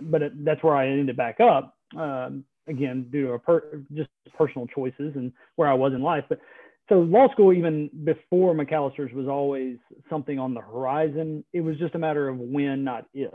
but 0.03 0.23
it, 0.23 0.45
that's 0.45 0.63
where 0.63 0.75
I 0.75 0.89
ended 0.89 1.17
back 1.17 1.39
up. 1.41 1.77
Um, 1.97 2.45
again, 2.67 3.07
due 3.13 3.33
to 3.33 3.39
per, 3.39 3.83
just 3.95 4.09
personal 4.37 4.67
choices 4.67 5.13
and 5.15 5.33
where 5.57 5.69
I 5.69 5.75
was 5.75 5.93
in 5.93 6.03
life. 6.03 6.25
But 6.29 6.41
so 6.89 7.01
law 7.01 7.31
school, 7.33 7.53
even 7.53 7.91
before 8.05 8.55
McAllister's, 8.55 9.13
was 9.13 9.29
always 9.29 9.77
something 10.11 10.39
on 10.39 10.55
the 10.55 10.61
horizon. 10.61 11.45
It 11.53 11.61
was 11.61 11.77
just 11.79 11.95
a 11.95 11.99
matter 11.99 12.29
of 12.29 12.39
when, 12.39 12.85
not 12.85 13.07
if. 13.15 13.33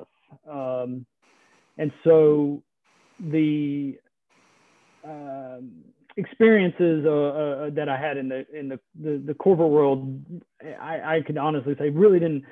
Um, 0.49 1.05
and 1.79 1.91
so 2.03 2.61
the 3.19 3.97
um, 5.03 5.71
experiences 6.17 7.05
uh, 7.05 7.09
uh, 7.09 7.69
that 7.71 7.89
I 7.89 7.97
had 7.97 8.17
in 8.17 8.29
the 8.29 8.45
in 8.53 8.69
the 8.69 8.79
the, 9.01 9.23
the 9.25 9.33
corporate 9.33 9.69
world, 9.69 10.21
I, 10.79 11.15
I 11.15 11.21
could 11.25 11.37
honestly 11.37 11.75
say 11.79 11.89
really 11.89 12.19
didn't 12.19 12.43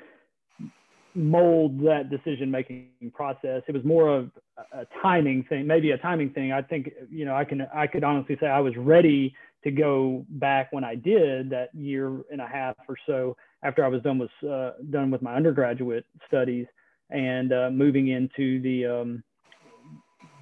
mold 1.14 1.80
that 1.80 2.10
decision 2.10 2.50
making 2.50 2.88
process. 3.12 3.62
It 3.66 3.74
was 3.74 3.84
more 3.84 4.08
of 4.08 4.30
a 4.72 4.86
timing 5.02 5.44
thing, 5.48 5.66
maybe 5.66 5.90
a 5.90 5.98
timing 5.98 6.30
thing. 6.30 6.52
I 6.52 6.62
think, 6.62 6.90
you 7.10 7.24
know, 7.24 7.34
I 7.34 7.44
can, 7.44 7.66
I 7.74 7.86
could 7.86 8.04
honestly 8.04 8.36
say 8.40 8.46
I 8.46 8.60
was 8.60 8.76
ready 8.76 9.34
to 9.64 9.70
go 9.70 10.24
back 10.28 10.72
when 10.72 10.84
I 10.84 10.94
did 10.94 11.50
that 11.50 11.74
year 11.74 12.20
and 12.30 12.40
a 12.40 12.46
half 12.46 12.76
or 12.88 12.96
so 13.06 13.36
after 13.64 13.84
I 13.84 13.88
was 13.88 14.02
done 14.02 14.18
with, 14.18 14.30
uh, 14.48 14.72
done 14.90 15.10
with 15.10 15.20
my 15.20 15.34
undergraduate 15.34 16.04
studies 16.26 16.66
and 17.10 17.52
uh, 17.52 17.70
moving 17.70 18.08
into 18.08 18.60
the, 18.60 18.86
um, 18.86 19.22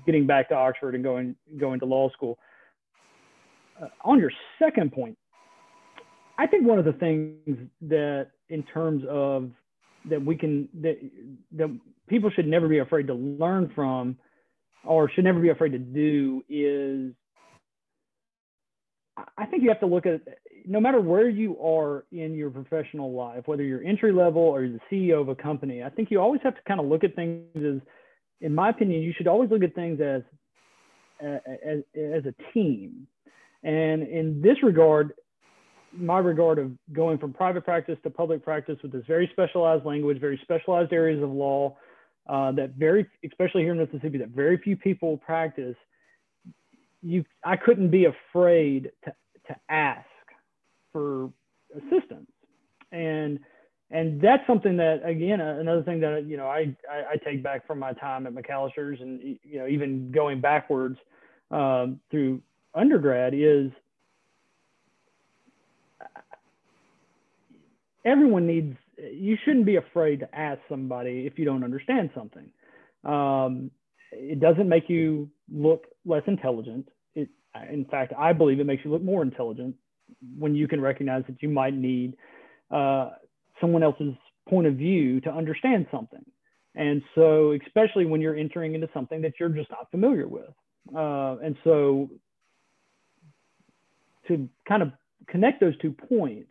getting 0.05 0.27
back 0.27 0.49
to 0.49 0.55
Oxford 0.55 0.95
and 0.95 1.05
going, 1.05 1.37
going 1.59 1.81
to 1.81 1.87
law 1.87 2.11
school. 2.11 2.39
Uh, 3.81 3.89
on 4.05 4.19
your 4.19 4.33
second 4.59 4.93
point, 4.93 5.17
I 6.39 6.47
think 6.47 6.67
one 6.67 6.79
of 6.79 6.85
the 6.85 6.93
things 6.93 7.59
that 7.83 8.29
in 8.49 8.63
terms 8.63 9.05
of 9.09 9.51
that 10.09 10.25
we 10.25 10.37
can 10.37 10.69
that 10.81 10.99
that 11.53 11.81
people 12.09 12.31
should 12.31 12.47
never 12.47 12.69
be 12.69 12.79
afraid 12.79 13.07
to 13.09 13.15
learn 13.15 13.71
from 13.75 14.17
or 14.85 15.11
should 15.11 15.25
never 15.25 15.41
be 15.41 15.49
afraid 15.49 15.73
to 15.73 15.79
do 15.79 16.45
is 16.49 17.13
I 19.37 19.47
think 19.47 19.63
you 19.63 19.69
have 19.71 19.81
to 19.81 19.87
look 19.87 20.07
at 20.07 20.21
no 20.67 20.81
matter 20.81 21.01
where 21.01 21.29
you 21.29 21.57
are 21.61 22.05
in 22.11 22.35
your 22.35 22.51
professional 22.51 23.13
life, 23.13 23.43
whether 23.47 23.63
you're 23.63 23.85
entry 23.85 24.13
level 24.13 24.43
or 24.43 24.65
you're 24.65 24.79
the 24.79 24.97
CEO 24.97 25.21
of 25.21 25.29
a 25.29 25.35
company, 25.35 25.83
I 25.83 25.89
think 25.89 26.11
you 26.11 26.21
always 26.21 26.41
have 26.43 26.57
to 26.57 26.63
kind 26.67 26.81
of 26.81 26.87
look 26.87 27.05
at 27.05 27.15
things 27.15 27.45
as, 27.55 27.81
in 28.41 28.55
my 28.55 28.71
opinion, 28.71 29.03
you 29.03 29.13
should 29.17 29.29
always 29.29 29.49
look 29.51 29.63
at 29.63 29.75
things 29.75 30.01
as 30.01 30.23
as, 31.19 31.79
as 31.95 32.25
a 32.27 32.35
team. 32.53 33.07
And 33.63 34.03
in 34.03 34.43
this 34.43 34.63
regard, 34.63 35.15
my 35.97 36.19
regard 36.19 36.59
of 36.59 36.73
going 36.93 37.17
from 37.17 37.33
private 37.33 37.65
practice 37.65 37.97
to 38.03 38.11
public 38.11 38.45
practice 38.45 38.77
with 38.83 38.93
this 38.93 39.05
very 39.07 39.27
specialized 39.33 39.87
language, 39.87 40.21
very 40.21 40.39
specialized 40.43 40.93
areas 40.93 41.23
of 41.23 41.31
law 41.31 41.75
uh, 42.29 42.53
that 42.53 42.73
very, 42.77 43.07
especially 43.25 43.63
here 43.63 43.73
in 43.73 43.79
Mississippi, 43.79 44.19
that 44.19 44.29
very 44.29 44.59
few 44.59 44.77
people 44.77 45.17
practice. 45.17 45.77
You, 47.03 47.25
I 47.45 47.57
couldn't 47.57 47.91
be 47.91 48.07
afraid 48.07 48.91
to 49.05 49.15
to 49.47 49.57
ask 49.69 50.07
for 50.97 51.31
assistance, 51.77 52.31
and 52.91 53.39
and 53.91 54.19
that's 54.19 54.43
something 54.47 54.79
that 54.79 55.03
again 55.05 55.43
another 55.43 55.83
thing 55.83 56.01
that 56.01 56.25
you 56.27 56.39
know 56.39 56.47
I, 56.47 56.75
I, 56.91 57.13
I 57.13 57.17
take 57.23 57.43
back 57.43 57.67
from 57.67 57.79
my 57.79 57.93
time 57.93 58.27
at 58.27 58.33
McAllister's 58.33 58.99
and 59.03 59.39
you 59.43 59.59
know 59.59 59.67
even 59.67 60.11
going 60.11 60.41
backwards 60.41 60.97
um, 61.51 62.01
through 62.11 62.41
undergrad 62.75 63.35
is 63.35 63.71
everyone 68.07 68.47
needs 68.47 68.75
you 69.13 69.37
shouldn't 69.45 69.67
be 69.67 69.77
afraid 69.77 70.21
to 70.21 70.35
ask 70.35 70.61
somebody 70.67 71.27
if 71.27 71.39
you 71.39 71.45
don't 71.45 71.63
understand 71.63 72.09
something. 72.15 72.47
Um, 73.05 73.71
it 74.13 74.41
doesn't 74.41 74.67
make 74.69 74.89
you 74.89 75.29
look 75.53 75.85
less 76.07 76.23
intelligent. 76.27 76.89
It 77.15 77.29
in 77.71 77.85
fact 77.87 78.13
i 78.19 78.33
believe 78.35 78.61
it 78.61 78.67
makes 78.67 78.85
you 78.85 78.91
look 78.91 79.03
more 79.03 79.23
intelligent 79.23 79.75
when 80.39 80.55
you 80.55 80.69
can 80.69 80.81
recognize 80.81 81.25
that 81.29 81.43
you 81.43 81.49
might 81.49 81.75
need 81.75 82.17
uh, 82.71 83.11
someone 83.61 83.83
else's 83.83 84.15
point 84.49 84.67
of 84.67 84.75
view 84.75 85.21
to 85.21 85.31
understand 85.31 85.87
something. 85.91 86.25
And 86.75 87.03
so 87.15 87.53
especially 87.65 88.05
when 88.05 88.21
you're 88.21 88.37
entering 88.37 88.75
into 88.75 88.89
something 88.93 89.23
that 89.23 89.35
you're 89.41 89.49
just 89.49 89.71
not 89.71 89.91
familiar 89.91 90.29
with. 90.29 90.51
Uh, 90.95 91.37
and 91.43 91.57
so 91.65 92.11
to 94.29 94.49
kind 94.69 94.83
of 94.83 94.93
connect 95.27 95.61
those 95.61 95.77
two 95.79 95.93
points 95.93 96.51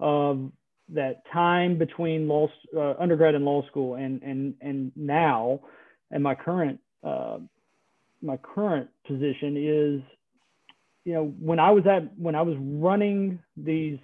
of 0.00 0.50
that 0.88 1.22
time 1.32 1.78
between 1.78 2.26
law 2.26 2.48
uh, 2.76 2.94
undergrad 2.98 3.34
and 3.34 3.44
law 3.44 3.64
school 3.66 3.94
and 3.94 4.22
and 4.22 4.54
and 4.60 4.90
now 4.96 5.60
and 6.10 6.22
my 6.22 6.34
current 6.34 6.80
uh, 7.04 7.38
my 8.22 8.36
current 8.38 8.88
position 9.06 9.56
is 9.56 10.02
you 11.04 11.14
know 11.14 11.34
when 11.38 11.58
I 11.58 11.70
was 11.70 11.86
at 11.86 12.16
when 12.18 12.34
I 12.34 12.42
was 12.42 12.56
running 12.58 13.38
these 13.56 13.98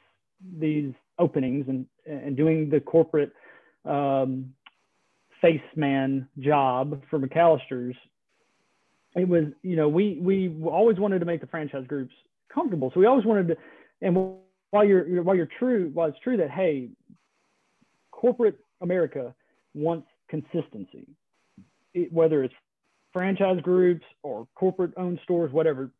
these 0.58 0.92
openings 1.18 1.66
and 1.68 1.86
and 2.06 2.36
doing 2.36 2.70
the 2.70 2.80
corporate 2.80 3.32
um, 3.84 4.52
face 5.40 5.60
man 5.74 6.28
job 6.38 7.02
for 7.10 7.18
McAllister's, 7.18 7.96
it 9.14 9.28
was 9.28 9.44
you 9.62 9.76
know 9.76 9.88
we 9.88 10.18
we 10.20 10.54
always 10.64 10.98
wanted 10.98 11.20
to 11.20 11.26
make 11.26 11.40
the 11.40 11.46
franchise 11.46 11.86
groups 11.86 12.14
comfortable 12.52 12.90
so 12.94 13.00
we 13.00 13.06
always 13.06 13.24
wanted 13.24 13.48
to 13.48 13.56
and 14.02 14.38
while 14.70 14.84
you're 14.84 15.22
while 15.22 15.34
you're 15.34 15.48
true, 15.58 15.90
while 15.94 16.08
it's 16.08 16.18
true 16.20 16.36
that 16.36 16.50
hey, 16.50 16.88
corporate 18.10 18.58
America 18.80 19.34
wants 19.74 20.06
consistency, 20.28 21.06
it, 21.94 22.12
whether 22.12 22.44
it's 22.44 22.54
franchise 23.12 23.60
groups 23.62 24.04
or 24.22 24.46
corporate 24.54 24.92
owned 24.96 25.18
stores, 25.24 25.52
whatever. 25.52 25.90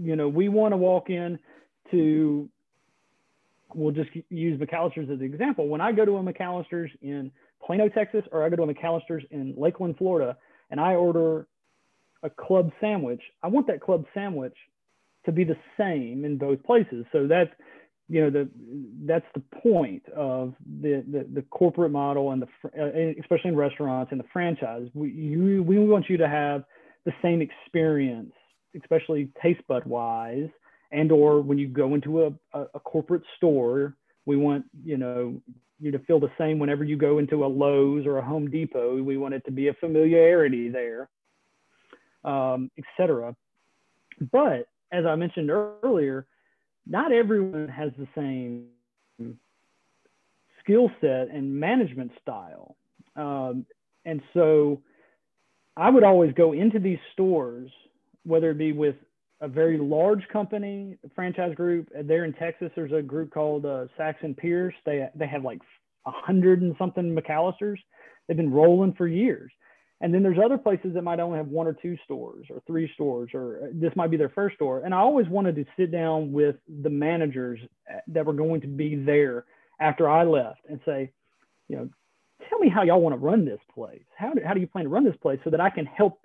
You 0.00 0.16
know, 0.16 0.28
we 0.28 0.48
want 0.48 0.72
to 0.72 0.76
walk 0.76 1.10
in 1.10 1.38
to. 1.90 2.48
We'll 3.72 3.92
just 3.92 4.10
use 4.30 4.60
McAllister's 4.60 5.08
as 5.10 5.20
an 5.20 5.22
example. 5.22 5.68
When 5.68 5.80
I 5.80 5.92
go 5.92 6.04
to 6.04 6.16
a 6.16 6.22
McAllister's 6.22 6.90
in 7.02 7.30
Plano, 7.64 7.88
Texas, 7.88 8.24
or 8.32 8.42
I 8.42 8.48
go 8.48 8.56
to 8.56 8.62
a 8.62 8.74
McAllister's 8.74 9.22
in 9.30 9.54
Lakeland, 9.56 9.96
Florida, 9.96 10.36
and 10.70 10.80
I 10.80 10.94
order 10.94 11.46
a 12.24 12.30
club 12.30 12.72
sandwich, 12.80 13.22
I 13.44 13.48
want 13.48 13.68
that 13.68 13.80
club 13.80 14.06
sandwich 14.12 14.56
to 15.24 15.30
be 15.30 15.44
the 15.44 15.56
same 15.78 16.24
in 16.24 16.36
both 16.36 16.60
places. 16.64 17.04
So 17.12 17.28
that's, 17.28 17.50
you 18.10 18.20
know 18.20 18.30
the 18.30 18.48
that's 19.06 19.24
the 19.34 19.42
point 19.62 20.02
of 20.08 20.54
the 20.82 21.04
the, 21.10 21.26
the 21.32 21.42
corporate 21.42 21.92
model 21.92 22.32
and 22.32 22.42
the 22.42 22.48
uh, 22.64 23.20
especially 23.20 23.50
in 23.50 23.56
restaurants 23.56 24.10
and 24.10 24.18
the 24.18 24.26
franchise 24.32 24.88
we 24.94 25.10
you, 25.12 25.62
we 25.62 25.78
want 25.78 26.10
you 26.10 26.16
to 26.16 26.28
have 26.28 26.64
the 27.06 27.12
same 27.22 27.40
experience 27.40 28.32
especially 28.78 29.30
taste 29.42 29.60
bud 29.68 29.84
wise, 29.84 30.48
and 30.92 31.12
or 31.12 31.40
when 31.40 31.58
you 31.58 31.68
go 31.68 31.94
into 31.94 32.24
a, 32.24 32.32
a, 32.52 32.66
a 32.74 32.80
corporate 32.80 33.22
store, 33.36 33.94
we 34.26 34.36
want 34.36 34.64
you 34.84 34.96
know 34.96 35.40
you 35.78 35.90
to 35.90 35.98
feel 36.00 36.20
the 36.20 36.30
same 36.36 36.58
whenever 36.58 36.84
you 36.84 36.96
go 36.96 37.18
into 37.18 37.44
a 37.44 37.46
Lowe's 37.46 38.06
or 38.06 38.18
a 38.18 38.24
Home 38.24 38.50
Depot. 38.50 39.02
We 39.02 39.16
want 39.16 39.34
it 39.34 39.44
to 39.46 39.50
be 39.50 39.68
a 39.68 39.74
familiarity 39.74 40.68
there, 40.68 41.08
um, 42.24 42.70
etc. 42.78 43.34
But 44.32 44.68
as 44.92 45.06
I 45.06 45.14
mentioned 45.14 45.50
earlier, 45.50 46.26
not 46.86 47.12
everyone 47.12 47.68
has 47.68 47.92
the 47.96 48.08
same 48.14 48.66
skill 50.62 50.90
set 51.00 51.28
and 51.30 51.54
management 51.58 52.12
style. 52.20 52.76
Um, 53.16 53.66
and 54.04 54.20
so 54.34 54.82
I 55.76 55.90
would 55.90 56.04
always 56.04 56.32
go 56.34 56.52
into 56.52 56.78
these 56.78 56.98
stores, 57.12 57.70
whether 58.24 58.50
it 58.50 58.58
be 58.58 58.72
with 58.72 58.96
a 59.40 59.48
very 59.48 59.78
large 59.78 60.26
company, 60.28 60.98
franchise 61.14 61.54
group. 61.54 61.88
There 62.04 62.24
in 62.24 62.32
Texas, 62.34 62.70
there's 62.76 62.92
a 62.92 63.02
group 63.02 63.32
called 63.32 63.64
uh, 63.64 63.86
Saxon 63.96 64.34
Pierce. 64.34 64.74
They 64.84 65.08
they 65.14 65.26
have 65.26 65.44
like 65.44 65.60
a 66.06 66.10
hundred 66.10 66.62
and 66.62 66.74
something 66.78 67.16
McAllisters. 67.16 67.78
They've 68.26 68.36
been 68.36 68.52
rolling 68.52 68.94
for 68.94 69.08
years. 69.08 69.50
And 70.02 70.14
then 70.14 70.22
there's 70.22 70.38
other 70.42 70.56
places 70.56 70.94
that 70.94 71.02
might 71.02 71.20
only 71.20 71.36
have 71.36 71.48
one 71.48 71.66
or 71.66 71.74
two 71.74 71.96
stores 72.04 72.46
or 72.48 72.62
three 72.66 72.90
stores, 72.94 73.30
or 73.34 73.64
uh, 73.64 73.66
this 73.74 73.94
might 73.96 74.10
be 74.10 74.16
their 74.16 74.30
first 74.30 74.56
store. 74.56 74.80
And 74.84 74.94
I 74.94 74.98
always 74.98 75.28
wanted 75.28 75.56
to 75.56 75.64
sit 75.76 75.92
down 75.92 76.32
with 76.32 76.56
the 76.82 76.88
managers 76.88 77.60
uh, 77.90 77.98
that 78.08 78.24
were 78.24 78.32
going 78.32 78.62
to 78.62 78.66
be 78.66 78.94
there 78.96 79.44
after 79.78 80.08
I 80.08 80.24
left 80.24 80.60
and 80.68 80.80
say, 80.86 81.12
you 81.68 81.76
know, 81.76 81.88
tell 82.48 82.58
me 82.58 82.70
how 82.70 82.82
y'all 82.82 83.00
want 83.00 83.14
to 83.14 83.18
run 83.18 83.44
this 83.44 83.60
place. 83.74 84.02
How 84.16 84.32
do, 84.32 84.40
how 84.44 84.54
do 84.54 84.60
you 84.60 84.66
plan 84.66 84.84
to 84.84 84.90
run 84.90 85.04
this 85.04 85.16
place 85.20 85.38
so 85.44 85.50
that 85.50 85.60
I 85.60 85.68
can 85.68 85.84
help 85.84 86.20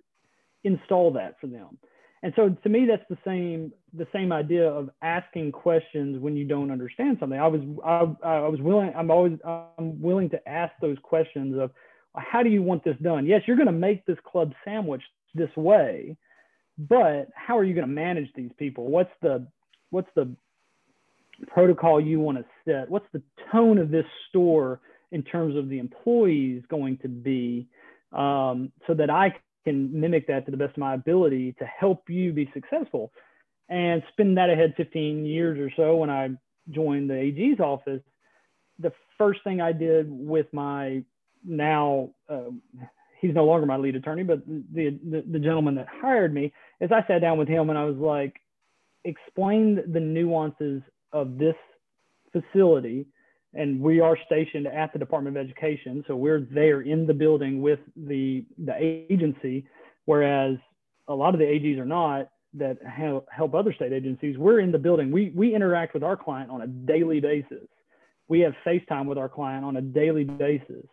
install 0.65 1.11
that 1.13 1.39
for 1.39 1.47
them? 1.47 1.77
And 2.23 2.33
so 2.35 2.49
to 2.49 2.69
me, 2.69 2.87
that's 2.87 3.07
the 3.09 3.17
same 3.23 3.71
the 3.93 4.07
same 4.11 4.31
idea 4.31 4.67
of 4.67 4.89
asking 5.01 5.51
questions 5.51 6.19
when 6.19 6.35
you 6.35 6.43
don't 6.43 6.71
understand 6.71 7.17
something. 7.19 7.39
I 7.39 7.47
was 7.47 7.61
I, 7.85 8.27
I 8.27 8.47
was 8.47 8.59
willing. 8.61 8.91
I'm 8.95 9.11
always 9.11 9.37
I'm 9.45 10.01
willing 10.01 10.29
to 10.31 10.49
ask 10.49 10.73
those 10.81 10.97
questions 11.03 11.57
of 11.57 11.71
how 12.17 12.41
do 12.41 12.49
you 12.49 12.63
want 12.63 12.83
this 12.83 12.97
done? 13.01 13.25
Yes, 13.25 13.41
you're 13.45 13.57
going 13.57 13.67
to 13.67 13.71
make 13.71 14.05
this 14.05 14.17
club 14.25 14.53
sandwich 14.63 15.03
this 15.35 15.55
way, 15.55 16.17
but 16.77 17.27
how 17.35 17.57
are 17.57 17.63
you 17.63 17.75
going 17.75 17.87
to 17.87 17.93
manage 17.93 18.29
these 18.35 18.51
people? 18.57 18.87
What's 18.87 19.11
the 19.21 19.45
what's 19.91 20.09
the 20.15 20.35
protocol 21.47 22.01
you 22.01 22.19
want 22.19 22.37
to 22.37 22.45
set? 22.65 22.89
What's 22.89 23.07
the 23.13 23.21
tone 23.51 23.77
of 23.77 23.91
this 23.91 24.05
store 24.29 24.79
in 25.11 25.21
terms 25.21 25.55
of 25.55 25.69
the 25.69 25.79
employees 25.79 26.63
going 26.69 26.97
to 26.99 27.07
be 27.07 27.67
um, 28.13 28.71
so 28.87 28.93
that 28.93 29.09
I 29.09 29.35
can 29.65 29.99
mimic 29.99 30.27
that 30.27 30.45
to 30.45 30.51
the 30.51 30.57
best 30.57 30.71
of 30.71 30.77
my 30.77 30.93
ability 30.93 31.55
to 31.59 31.65
help 31.65 32.09
you 32.09 32.31
be 32.31 32.49
successful? 32.53 33.11
And 33.67 34.03
spin 34.11 34.35
that 34.35 34.49
ahead 34.49 34.75
15 34.77 35.25
years 35.25 35.59
or 35.59 35.71
so 35.75 35.97
when 35.97 36.09
I 36.09 36.29
joined 36.69 37.09
the 37.09 37.15
AG's 37.15 37.59
office, 37.59 38.01
the 38.79 38.93
first 39.17 39.43
thing 39.43 39.59
I 39.59 39.71
did 39.71 40.07
with 40.09 40.47
my 40.53 41.03
now 41.43 42.09
uh, 42.29 42.51
he's 43.25 43.35
no 43.35 43.45
longer 43.45 43.65
my 43.65 43.77
lead 43.77 43.95
attorney, 43.95 44.23
but 44.23 44.45
the, 44.45 44.99
the, 45.03 45.23
the 45.31 45.39
gentleman 45.39 45.75
that 45.75 45.87
hired 45.89 46.33
me, 46.33 46.53
is 46.79 46.91
I 46.91 47.05
sat 47.07 47.21
down 47.21 47.37
with 47.37 47.47
him 47.47 47.69
and 47.69 47.77
I 47.77 47.85
was 47.85 47.97
like, 47.97 48.35
explain 49.03 49.81
the 49.91 49.99
nuances 49.99 50.81
of 51.11 51.37
this 51.37 51.55
facility. 52.31 53.07
And 53.55 53.79
we 53.79 54.01
are 54.01 54.17
stationed 54.25 54.67
at 54.67 54.91
the 54.93 54.99
Department 54.99 55.37
of 55.37 55.43
Education, 55.43 56.03
so 56.07 56.15
we're 56.15 56.41
there 56.51 56.81
in 56.81 57.07
the 57.07 57.13
building 57.13 57.61
with 57.61 57.79
the 57.95 58.45
the 58.57 58.75
agency, 58.79 59.65
whereas 60.05 60.57
a 61.07 61.15
lot 61.15 61.33
of 61.33 61.39
the 61.39 61.45
AGs 61.45 61.79
are 61.79 61.85
not 61.85 62.29
that 62.53 62.77
help 62.85 63.53
other 63.53 63.73
state 63.73 63.93
agencies. 63.93 64.37
We're 64.37 64.59
in 64.59 64.71
the 64.71 64.77
building. 64.77 65.11
We 65.11 65.31
we 65.33 65.55
interact 65.55 65.93
with 65.93 66.03
our 66.03 66.17
client 66.17 66.51
on 66.51 66.61
a 66.61 66.67
daily 66.67 67.19
basis. 67.19 67.67
We 68.27 68.41
have 68.41 68.53
FaceTime 68.65 69.05
with 69.05 69.17
our 69.17 69.29
client 69.29 69.63
on 69.63 69.77
a 69.77 69.81
daily 69.81 70.23
basis. 70.23 70.85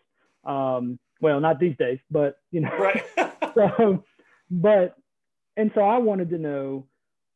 Um, 0.45 0.99
well, 1.21 1.41
not 1.41 1.59
these 1.59 1.77
days, 1.79 1.99
but 2.11 2.37
you 2.51 2.61
know, 2.61 2.77
right. 2.79 3.03
so, 3.55 4.05
but, 4.51 4.97
and 5.57 5.71
so 5.75 5.83
I 5.83 5.99
wanted 5.99 6.31
to 6.31 6.39
know 6.39 6.87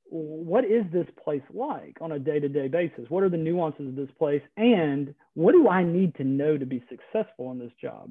what 0.08 0.64
is 0.64 0.84
this 0.92 1.06
place 1.22 1.42
like 1.52 1.96
on 2.00 2.12
a 2.12 2.18
day-to-day 2.18 2.68
basis? 2.68 3.06
What 3.08 3.24
are 3.24 3.28
the 3.28 3.36
nuances 3.36 3.88
of 3.88 3.96
this 3.96 4.10
place, 4.18 4.42
and 4.56 5.14
what 5.34 5.52
do 5.52 5.68
I 5.68 5.82
need 5.82 6.14
to 6.16 6.24
know 6.24 6.56
to 6.56 6.66
be 6.66 6.82
successful 6.88 7.50
in 7.52 7.58
this 7.58 7.72
job? 7.80 8.10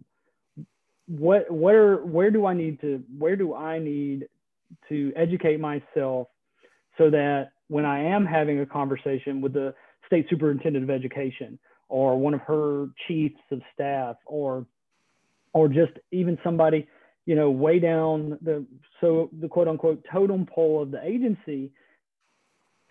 What, 1.08 1.52
where, 1.52 1.98
where 1.98 2.32
do 2.32 2.46
I 2.46 2.54
need 2.54 2.82
to, 2.82 3.04
where 3.18 3.36
do 3.36 3.54
I 3.54 3.80
need 3.80 4.28
to 4.90 5.14
educate 5.16 5.60
myself 5.60 6.28
so 6.98 7.10
that 7.10 7.52
when 7.68 7.86
I 7.86 8.04
am 8.04 8.26
having 8.26 8.60
a 8.60 8.66
conversation 8.66 9.42
with 9.42 9.54
the 9.54 9.74
state 10.08 10.28
superintendent 10.30 10.84
of 10.84 10.90
education 10.90 11.60
or 11.90 12.18
one 12.18 12.34
of 12.34 12.42
her 12.42 12.88
chiefs 13.08 13.42
of 13.52 13.62
staff 13.74 14.16
or 14.26 14.66
or 15.54 15.70
just 15.70 15.94
even 16.12 16.38
somebody, 16.44 16.86
you 17.26 17.34
know, 17.34 17.50
way 17.50 17.80
down 17.80 18.38
the 18.42 18.66
so 19.00 19.30
the 19.40 19.48
quote 19.48 19.68
unquote 19.68 20.06
totem 20.12 20.46
pole 20.46 20.82
of 20.82 20.92
the 20.92 21.02
agency, 21.04 21.72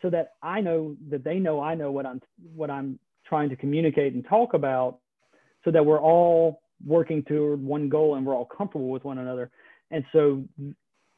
so 0.05 0.11
that 0.11 0.35
I 0.43 0.61
know 0.61 0.97
that 1.09 1.25
they 1.25 1.39
know 1.39 1.61
I 1.61 1.75
know 1.75 1.91
what 1.91 2.05
I'm 2.05 2.21
what 2.55 2.71
I'm 2.71 2.99
trying 3.27 3.49
to 3.49 3.57
communicate 3.57 4.13
and 4.13 4.23
talk 4.29 4.53
about, 4.53 4.99
so 5.65 5.71
that 5.71 5.87
we're 5.87 6.01
all 6.01 6.61
working 6.87 7.23
toward 7.23 7.63
one 7.63 7.89
goal 7.89 8.17
and 8.17 8.27
we're 8.27 8.35
all 8.35 8.45
comfortable 8.45 8.91
with 8.91 9.03
one 9.03 9.17
another. 9.17 9.51
And 9.91 10.05
so 10.13 10.45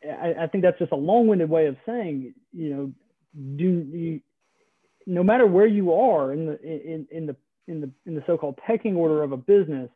I, 0.04 0.34
I 0.42 0.46
think 0.46 0.62
that's 0.62 0.78
just 0.78 0.92
a 0.92 0.96
long-winded 0.96 1.50
way 1.50 1.66
of 1.66 1.76
saying, 1.84 2.32
you 2.52 2.70
know, 2.70 2.92
do 3.56 3.64
you, 3.64 4.20
no 5.04 5.24
matter 5.24 5.48
where 5.48 5.66
you 5.66 5.92
are 5.92 6.32
in 6.32 6.46
the 6.46 6.62
in, 6.62 7.08
in 7.10 7.26
the 7.26 7.36
in 7.66 7.80
the 7.80 7.90
in 8.06 8.14
the 8.14 8.22
so-called 8.24 8.56
pecking 8.64 8.94
order 8.94 9.24
of 9.24 9.32
a 9.32 9.36
business, 9.36 9.90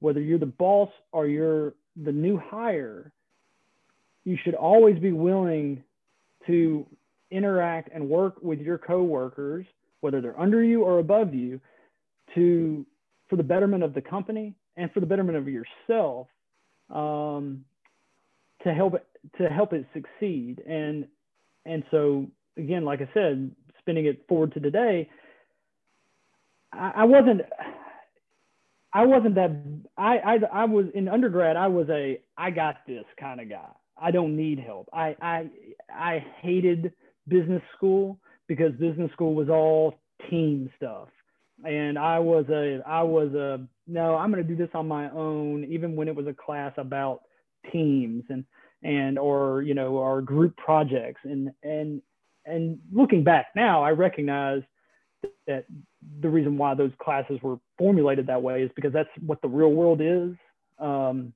whether 0.00 0.22
you're 0.22 0.38
the 0.38 0.46
boss 0.46 0.88
or 1.12 1.26
you're 1.26 1.74
the 2.02 2.12
new 2.12 2.38
hire, 2.38 3.12
you 4.24 4.38
should 4.42 4.54
always 4.54 4.98
be 4.98 5.12
willing 5.12 5.84
to 6.46 6.86
interact 7.32 7.90
and 7.92 8.08
work 8.08 8.34
with 8.42 8.60
your 8.60 8.78
coworkers, 8.78 9.66
whether 10.00 10.20
they're 10.20 10.38
under 10.38 10.62
you 10.62 10.82
or 10.84 10.98
above 10.98 11.34
you, 11.34 11.60
to 12.34 12.86
for 13.28 13.36
the 13.36 13.42
betterment 13.42 13.82
of 13.82 13.94
the 13.94 14.00
company 14.00 14.54
and 14.76 14.92
for 14.92 15.00
the 15.00 15.06
betterment 15.06 15.38
of 15.38 15.48
yourself, 15.48 16.28
um, 16.90 17.64
to 18.62 18.72
help 18.72 18.94
it 18.94 19.06
to 19.38 19.48
help 19.48 19.72
it 19.72 19.86
succeed. 19.92 20.62
And 20.66 21.06
and 21.64 21.84
so 21.90 22.26
again, 22.56 22.84
like 22.84 23.00
I 23.00 23.08
said, 23.14 23.50
spinning 23.78 24.06
it 24.06 24.24
forward 24.28 24.52
to 24.54 24.60
today, 24.60 25.08
I, 26.72 26.92
I 26.96 27.04
wasn't 27.04 27.42
I 28.92 29.06
wasn't 29.06 29.34
that 29.36 29.50
I, 29.96 30.18
I 30.18 30.38
I 30.52 30.64
was 30.64 30.86
in 30.94 31.08
undergrad 31.08 31.56
I 31.56 31.68
was 31.68 31.88
a 31.88 32.20
I 32.36 32.50
got 32.50 32.86
this 32.86 33.04
kind 33.18 33.40
of 33.40 33.48
guy. 33.48 33.68
I 34.00 34.10
don't 34.10 34.36
need 34.36 34.58
help. 34.58 34.88
I 34.92 35.16
I 35.20 35.50
I 35.92 36.24
hated 36.40 36.92
business 37.28 37.62
school 37.76 38.18
because 38.48 38.72
business 38.72 39.10
school 39.12 39.34
was 39.34 39.48
all 39.48 39.94
team 40.30 40.70
stuff. 40.76 41.08
And 41.64 41.98
I 41.98 42.18
was 42.18 42.46
a 42.50 42.80
I 42.86 43.02
was 43.02 43.32
a 43.34 43.60
no, 43.86 44.16
I'm 44.16 44.32
going 44.32 44.42
to 44.42 44.48
do 44.48 44.56
this 44.56 44.74
on 44.74 44.88
my 44.88 45.10
own 45.10 45.64
even 45.64 45.96
when 45.96 46.08
it 46.08 46.14
was 46.14 46.26
a 46.26 46.34
class 46.34 46.72
about 46.76 47.22
teams 47.70 48.24
and 48.28 48.44
and 48.82 49.18
or 49.18 49.62
you 49.62 49.74
know 49.74 49.94
or 49.94 50.22
group 50.22 50.56
projects 50.56 51.20
and 51.24 51.50
and 51.62 52.02
and 52.44 52.78
looking 52.92 53.22
back 53.22 53.46
now 53.54 53.82
I 53.82 53.90
recognize 53.90 54.62
that 55.46 55.66
the 56.20 56.28
reason 56.28 56.56
why 56.56 56.74
those 56.74 56.90
classes 57.00 57.38
were 57.42 57.58
formulated 57.78 58.26
that 58.26 58.42
way 58.42 58.62
is 58.62 58.70
because 58.74 58.92
that's 58.92 59.08
what 59.24 59.40
the 59.42 59.48
real 59.48 59.70
world 59.70 60.00
is. 60.00 60.34
Um, 60.78 61.32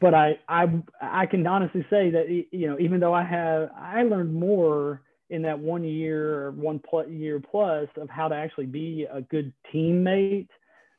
but 0.00 0.14
I, 0.14 0.38
I, 0.48 0.66
I 1.00 1.26
can 1.26 1.46
honestly 1.46 1.84
say 1.90 2.10
that, 2.10 2.28
you 2.50 2.68
know, 2.68 2.78
even 2.78 3.00
though 3.00 3.14
I 3.14 3.22
have, 3.22 3.70
I 3.78 4.02
learned 4.02 4.34
more 4.34 5.02
in 5.30 5.42
that 5.42 5.58
one 5.58 5.84
year 5.84 6.34
or 6.34 6.50
one 6.52 6.80
plus 6.80 7.08
year 7.08 7.40
plus 7.40 7.88
of 7.96 8.08
how 8.08 8.28
to 8.28 8.34
actually 8.34 8.66
be 8.66 9.06
a 9.10 9.20
good 9.20 9.52
teammate 9.72 10.48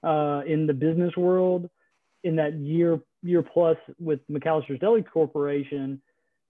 uh, 0.03 0.43
in 0.45 0.65
the 0.67 0.73
business 0.73 1.15
world 1.17 1.69
in 2.23 2.35
that 2.37 2.53
year, 2.55 2.99
year 3.21 3.41
plus 3.41 3.77
with 3.99 4.19
McAllister's 4.31 4.79
Deli 4.79 5.03
Corporation, 5.03 6.01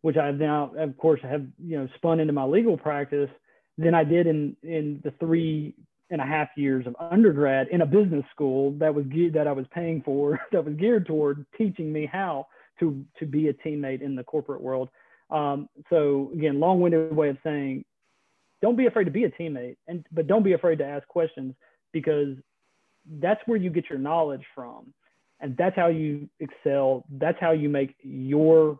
which 0.02 0.18
I've 0.18 0.36
now, 0.36 0.72
of 0.78 0.98
course, 0.98 1.20
have, 1.24 1.46
you 1.64 1.78
know, 1.78 1.90
spun 1.96 2.20
into 2.20 2.34
my 2.34 2.44
legal 2.44 2.78
practice 2.78 3.30
than 3.78 3.94
I 3.94 4.04
did 4.04 4.28
in 4.28 4.56
in 4.64 5.02
the 5.04 5.12
three 5.20 5.74
and 6.10 6.22
a 6.22 6.26
half 6.26 6.50
years 6.56 6.86
of 6.86 6.96
undergrad 7.00 7.68
in 7.70 7.82
a 7.82 7.86
business 7.86 8.24
school 8.32 8.72
that 8.74 8.94
was 8.94 9.06
ge- 9.06 9.34
that 9.34 9.48
I 9.48 9.52
was 9.52 9.66
paying 9.74 10.02
for 10.04 10.40
that 10.52 10.64
was 10.64 10.76
geared 10.76 11.06
toward 11.08 11.46
teaching 11.58 11.92
me 11.92 12.06
how 12.06 12.48
to 12.80 13.04
to 13.20 13.26
be 13.26 13.48
a 13.48 13.54
teammate 13.54 14.02
in 14.02 14.16
the 14.16 14.24
corporate 14.24 14.62
world. 14.62 14.90
Um, 15.32 15.70
so 15.90 16.32
again, 16.34 16.60
long-winded 16.60 17.16
way 17.16 17.30
of 17.30 17.38
saying, 17.44 17.84
don't 18.62 18.76
be 18.76 18.86
afraid 18.86 19.06
to 19.06 19.12
be 19.12 19.24
a 19.24 19.32
teammate, 19.32 19.78
and 19.88 20.06
but 20.12 20.28
don't 20.28 20.44
be 20.44 20.54
afraid 20.54 20.78
to 20.80 20.86
ask 20.86 21.08
questions 21.08 21.56
because 21.92 22.38
that's 23.20 23.42
where 23.46 23.58
you 23.58 23.70
get 23.70 23.90
your 23.90 24.00
knowledge 24.00 24.44
from, 24.54 24.94
and 25.40 25.56
that's 25.58 25.76
how 25.76 25.88
you 25.88 26.30
excel. 26.40 27.06
That's 27.10 27.40
how 27.40 27.52
you 27.52 27.70
make 27.70 27.96
your 28.02 28.80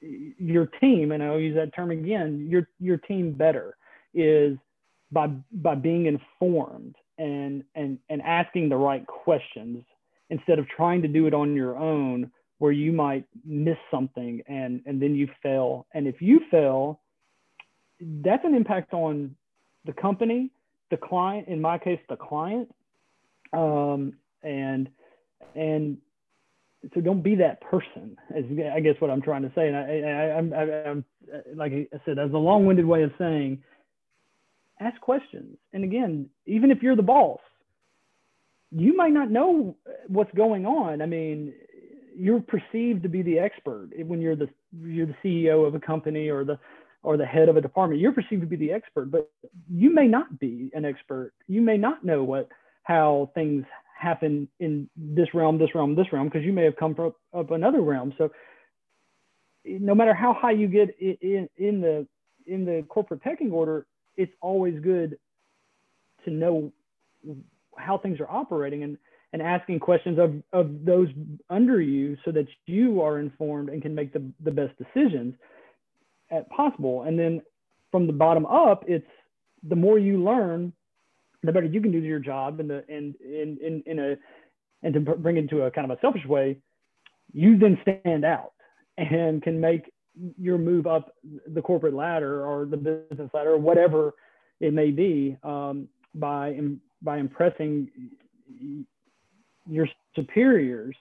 your 0.00 0.66
team, 0.66 1.12
and 1.12 1.22
I'll 1.22 1.38
use 1.38 1.54
that 1.56 1.74
term 1.74 1.90
again, 1.90 2.46
your 2.50 2.68
your 2.78 2.96
team 2.96 3.32
better 3.32 3.76
is 4.14 4.56
by 5.12 5.28
by 5.52 5.74
being 5.74 6.06
informed 6.06 6.96
and 7.18 7.64
and 7.74 7.98
and 8.08 8.22
asking 8.22 8.68
the 8.68 8.76
right 8.76 9.06
questions 9.06 9.84
instead 10.30 10.58
of 10.58 10.66
trying 10.68 11.02
to 11.02 11.08
do 11.08 11.26
it 11.26 11.34
on 11.34 11.54
your 11.54 11.76
own 11.76 12.30
where 12.58 12.72
you 12.72 12.92
might 12.92 13.24
miss 13.44 13.78
something 13.90 14.42
and 14.46 14.82
and 14.86 15.00
then 15.00 15.14
you 15.14 15.28
fail. 15.42 15.86
And 15.94 16.06
if 16.06 16.20
you 16.20 16.40
fail 16.50 17.00
that's 18.22 18.44
an 18.44 18.54
impact 18.54 18.94
on 18.94 19.34
the 19.84 19.92
company 19.92 20.50
the 20.90 20.96
client 20.96 21.48
in 21.48 21.60
my 21.60 21.78
case 21.78 22.00
the 22.08 22.16
client. 22.16 22.72
Um, 23.52 24.14
and 24.42 24.88
and 25.54 25.98
so 26.94 27.00
don't 27.00 27.22
be 27.22 27.34
that 27.34 27.60
person 27.60 28.16
is 28.34 28.44
i 28.74 28.80
guess 28.80 28.94
what 29.00 29.10
i'm 29.10 29.20
trying 29.20 29.42
to 29.42 29.52
say. 29.54 29.68
And 29.68 29.76
i, 29.76 29.82
I 29.82 30.38
i'm 30.38 30.52
i'm 30.52 31.04
like 31.54 31.72
i 31.72 31.86
said 32.04 32.16
that's 32.16 32.32
a 32.32 32.38
long-winded 32.38 32.86
way 32.86 33.02
of 33.02 33.12
saying 33.18 33.62
ask 34.80 35.00
questions. 35.00 35.56
And 35.72 35.84
again 35.84 36.28
even 36.46 36.70
if 36.70 36.82
you're 36.82 36.96
the 36.96 37.02
boss 37.02 37.40
you 38.72 38.96
might 38.96 39.12
not 39.12 39.30
know 39.30 39.76
what's 40.06 40.32
going 40.34 40.66
on. 40.66 41.02
I 41.02 41.06
mean 41.06 41.52
you're 42.16 42.40
perceived 42.40 43.02
to 43.02 43.08
be 43.08 43.22
the 43.22 43.38
expert 43.38 43.90
when 44.06 44.20
you're 44.20 44.36
the 44.36 44.48
you're 44.82 45.06
the 45.06 45.16
ceo 45.24 45.66
of 45.66 45.74
a 45.74 45.80
company 45.80 46.28
or 46.28 46.44
the 46.44 46.58
or 47.02 47.16
the 47.16 47.24
head 47.24 47.48
of 47.48 47.56
a 47.56 47.60
department. 47.62 48.00
You're 48.00 48.12
perceived 48.12 48.42
to 48.42 48.46
be 48.46 48.56
the 48.56 48.72
expert 48.72 49.10
but 49.10 49.30
you 49.70 49.92
may 49.94 50.06
not 50.06 50.38
be 50.38 50.70
an 50.74 50.84
expert. 50.84 51.32
You 51.46 51.60
may 51.60 51.76
not 51.76 52.04
know 52.04 52.24
what 52.24 52.48
how 52.84 53.30
things 53.34 53.64
happen 54.00 54.48
in 54.60 54.88
this 54.96 55.28
realm, 55.34 55.58
this 55.58 55.74
realm, 55.74 55.94
this 55.94 56.12
realm, 56.12 56.28
because 56.28 56.44
you 56.44 56.52
may 56.52 56.64
have 56.64 56.76
come 56.76 56.94
from 56.94 57.12
up 57.34 57.50
another 57.50 57.82
realm. 57.82 58.14
So 58.16 58.30
no 59.64 59.94
matter 59.94 60.14
how 60.14 60.32
high 60.32 60.52
you 60.52 60.68
get 60.68 60.96
in, 60.98 61.48
in 61.56 61.80
the 61.80 62.06
in 62.46 62.64
the 62.64 62.84
corporate 62.88 63.22
pecking 63.22 63.52
order, 63.52 63.86
it's 64.20 64.32
always 64.40 64.78
good 64.80 65.18
to 66.24 66.30
know 66.30 66.72
how 67.76 67.96
things 67.96 68.20
are 68.20 68.30
operating 68.30 68.82
and 68.82 68.98
and 69.32 69.40
asking 69.40 69.78
questions 69.78 70.18
of, 70.18 70.34
of 70.52 70.84
those 70.84 71.06
under 71.50 71.80
you 71.80 72.16
so 72.24 72.32
that 72.32 72.46
you 72.66 73.00
are 73.00 73.20
informed 73.20 73.68
and 73.68 73.80
can 73.80 73.94
make 73.94 74.12
the, 74.12 74.20
the 74.42 74.50
best 74.50 74.72
decisions 74.76 75.34
at 76.32 76.50
possible. 76.50 77.04
And 77.04 77.16
then 77.16 77.40
from 77.92 78.08
the 78.08 78.12
bottom 78.12 78.44
up, 78.44 78.82
it's 78.88 79.06
the 79.68 79.76
more 79.76 80.00
you 80.00 80.20
learn, 80.20 80.72
the 81.44 81.52
better 81.52 81.66
you 81.66 81.80
can 81.80 81.92
do 81.92 81.98
your 81.98 82.18
job 82.18 82.58
and 82.58 82.68
the 82.68 82.84
and 82.88 83.14
in 83.20 83.56
in 83.62 83.82
in 83.86 83.98
a 83.98 84.16
and 84.82 84.94
to 84.94 85.00
bring 85.00 85.36
it 85.36 85.40
into 85.40 85.62
a 85.62 85.70
kind 85.70 85.90
of 85.90 85.96
a 85.96 86.00
selfish 86.00 86.26
way, 86.26 86.58
you 87.32 87.56
then 87.56 87.78
stand 87.82 88.24
out 88.24 88.52
and 88.98 89.42
can 89.42 89.60
make 89.60 89.92
your 90.38 90.58
move 90.58 90.86
up 90.86 91.14
the 91.54 91.62
corporate 91.62 91.94
ladder 91.94 92.44
or 92.44 92.66
the 92.66 92.76
business 92.76 93.30
ladder 93.32 93.52
or 93.52 93.58
whatever 93.58 94.14
it 94.60 94.72
may 94.72 94.90
be 94.90 95.36
um, 95.42 95.88
by 96.14 96.58
by 97.02 97.18
impressing 97.18 97.88
your 99.68 99.88
superiors 100.14 100.94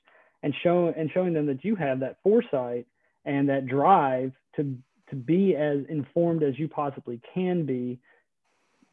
and 0.44 0.54
show 0.64 0.94
and 0.96 1.10
showing 1.14 1.34
them 1.34 1.46
that 1.46 1.64
you 1.66 1.76
have 1.76 2.00
that 2.00 2.18
foresight 2.24 2.86
and 3.26 3.50
that 3.50 3.68
drive 3.68 4.32
to 4.56 4.78
to 5.10 5.16
be 5.16 5.56
as 5.56 5.80
informed 5.90 6.44
as 6.44 6.58
you 6.58 6.68
possibly 6.68 7.20
can 7.34 7.66
be 7.66 8.00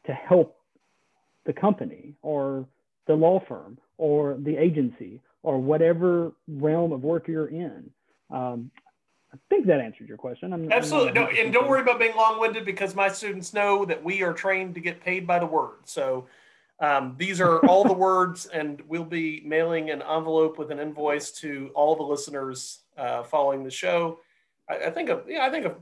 to 0.05 0.13
help 0.13 0.57
the 1.45 1.53
company 1.53 2.15
or 2.21 2.65
the 3.07 3.13
law 3.13 3.41
firm 3.47 3.77
or 3.97 4.37
the 4.39 4.57
agency 4.57 5.21
or 5.43 5.59
whatever 5.59 6.33
realm 6.47 6.91
of 6.91 7.03
work 7.03 7.27
you're 7.27 7.47
in. 7.47 7.89
Um, 8.31 8.71
I 9.37 9.49
think 9.49 9.67
that 9.67 9.79
answered 9.79 10.07
your 10.07 10.17
question. 10.17 10.53
I'm, 10.53 10.71
Absolutely. 10.71 11.09
I'm 11.09 11.15
no, 11.15 11.27
and 11.27 11.53
don't 11.53 11.69
worry 11.69 11.81
about 11.81 11.99
being 11.99 12.15
long-winded 12.15 12.65
because 12.65 12.95
my 12.95 13.09
students 13.09 13.53
know 13.53 13.85
that 13.85 14.03
we 14.03 14.23
are 14.23 14.33
trained 14.33 14.75
to 14.75 14.81
get 14.81 15.01
paid 15.01 15.27
by 15.27 15.39
the 15.39 15.45
word. 15.45 15.77
So 15.85 16.27
um, 16.79 17.15
these 17.17 17.39
are 17.41 17.59
all 17.65 17.83
the 17.83 17.93
words, 18.07 18.45
and 18.47 18.81
we'll 18.87 19.03
be 19.03 19.41
mailing 19.45 19.89
an 19.89 20.01
envelope 20.01 20.57
with 20.57 20.71
an 20.71 20.79
invoice 20.79 21.31
to 21.33 21.71
all 21.75 21.95
the 21.95 22.03
listeners 22.03 22.79
uh, 22.97 23.23
following 23.23 23.63
the 23.63 23.71
show. 23.71 24.19
I, 24.69 24.87
I 24.87 24.89
think 24.89 25.09
a, 25.09 25.21
yeah, 25.27 25.45
I 25.45 25.49
think 25.49 25.65
of 25.65 25.75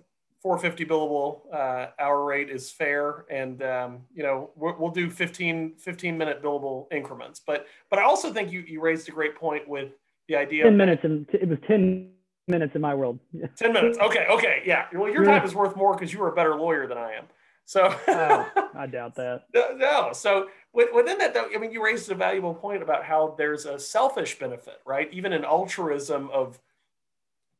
450 0.45 0.85
billable 0.85 1.41
uh, 1.51 1.87
hour 1.97 2.23
rate 2.23 2.51
is 2.51 2.69
fair 2.71 3.25
and 3.31 3.63
um, 3.63 4.01
you 4.13 4.21
know 4.21 4.51
we'll, 4.55 4.91
do 4.91 5.09
15 5.09 5.73
15 5.75 6.15
minute 6.15 6.43
billable 6.43 6.85
increments 6.93 7.41
but 7.43 7.65
but 7.89 7.97
i 7.97 8.03
also 8.03 8.31
think 8.31 8.51
you, 8.51 8.59
you 8.67 8.79
raised 8.79 9.09
a 9.09 9.11
great 9.11 9.35
point 9.35 9.67
with 9.67 9.93
the 10.27 10.35
idea 10.35 10.63
10 10.65 10.77
minutes 10.77 11.01
and 11.03 11.25
it 11.33 11.49
was 11.49 11.57
10 11.67 12.11
minutes 12.47 12.75
in 12.75 12.81
my 12.81 12.93
world. 12.93 13.19
10 13.55 13.73
minutes. 13.73 13.97
Okay 13.99 14.25
okay 14.29 14.63
yeah. 14.65 14.85
Well 14.93 15.11
your 15.11 15.25
time 15.25 15.43
is 15.43 15.55
worth 15.55 15.75
more 15.75 15.93
because 15.93 16.13
you 16.13 16.21
are 16.23 16.29
a 16.29 16.35
better 16.35 16.55
lawyer 16.55 16.87
than 16.87 16.97
i 16.97 17.13
am. 17.13 17.25
So 17.65 17.95
oh, 18.07 18.69
i 18.75 18.85
doubt 18.85 19.15
that. 19.15 19.45
No 19.53 20.11
so 20.13 20.47
within 20.73 21.17
that 21.17 21.33
though 21.33 21.47
i 21.53 21.57
mean 21.57 21.71
you 21.71 21.83
raised 21.83 22.09
a 22.11 22.15
valuable 22.15 22.53
point 22.53 22.83
about 22.83 23.03
how 23.03 23.35
there's 23.37 23.65
a 23.65 23.79
selfish 23.79 24.37
benefit 24.37 24.79
right? 24.85 25.09
Even 25.11 25.33
an 25.33 25.45
altruism 25.45 26.29
of 26.31 26.59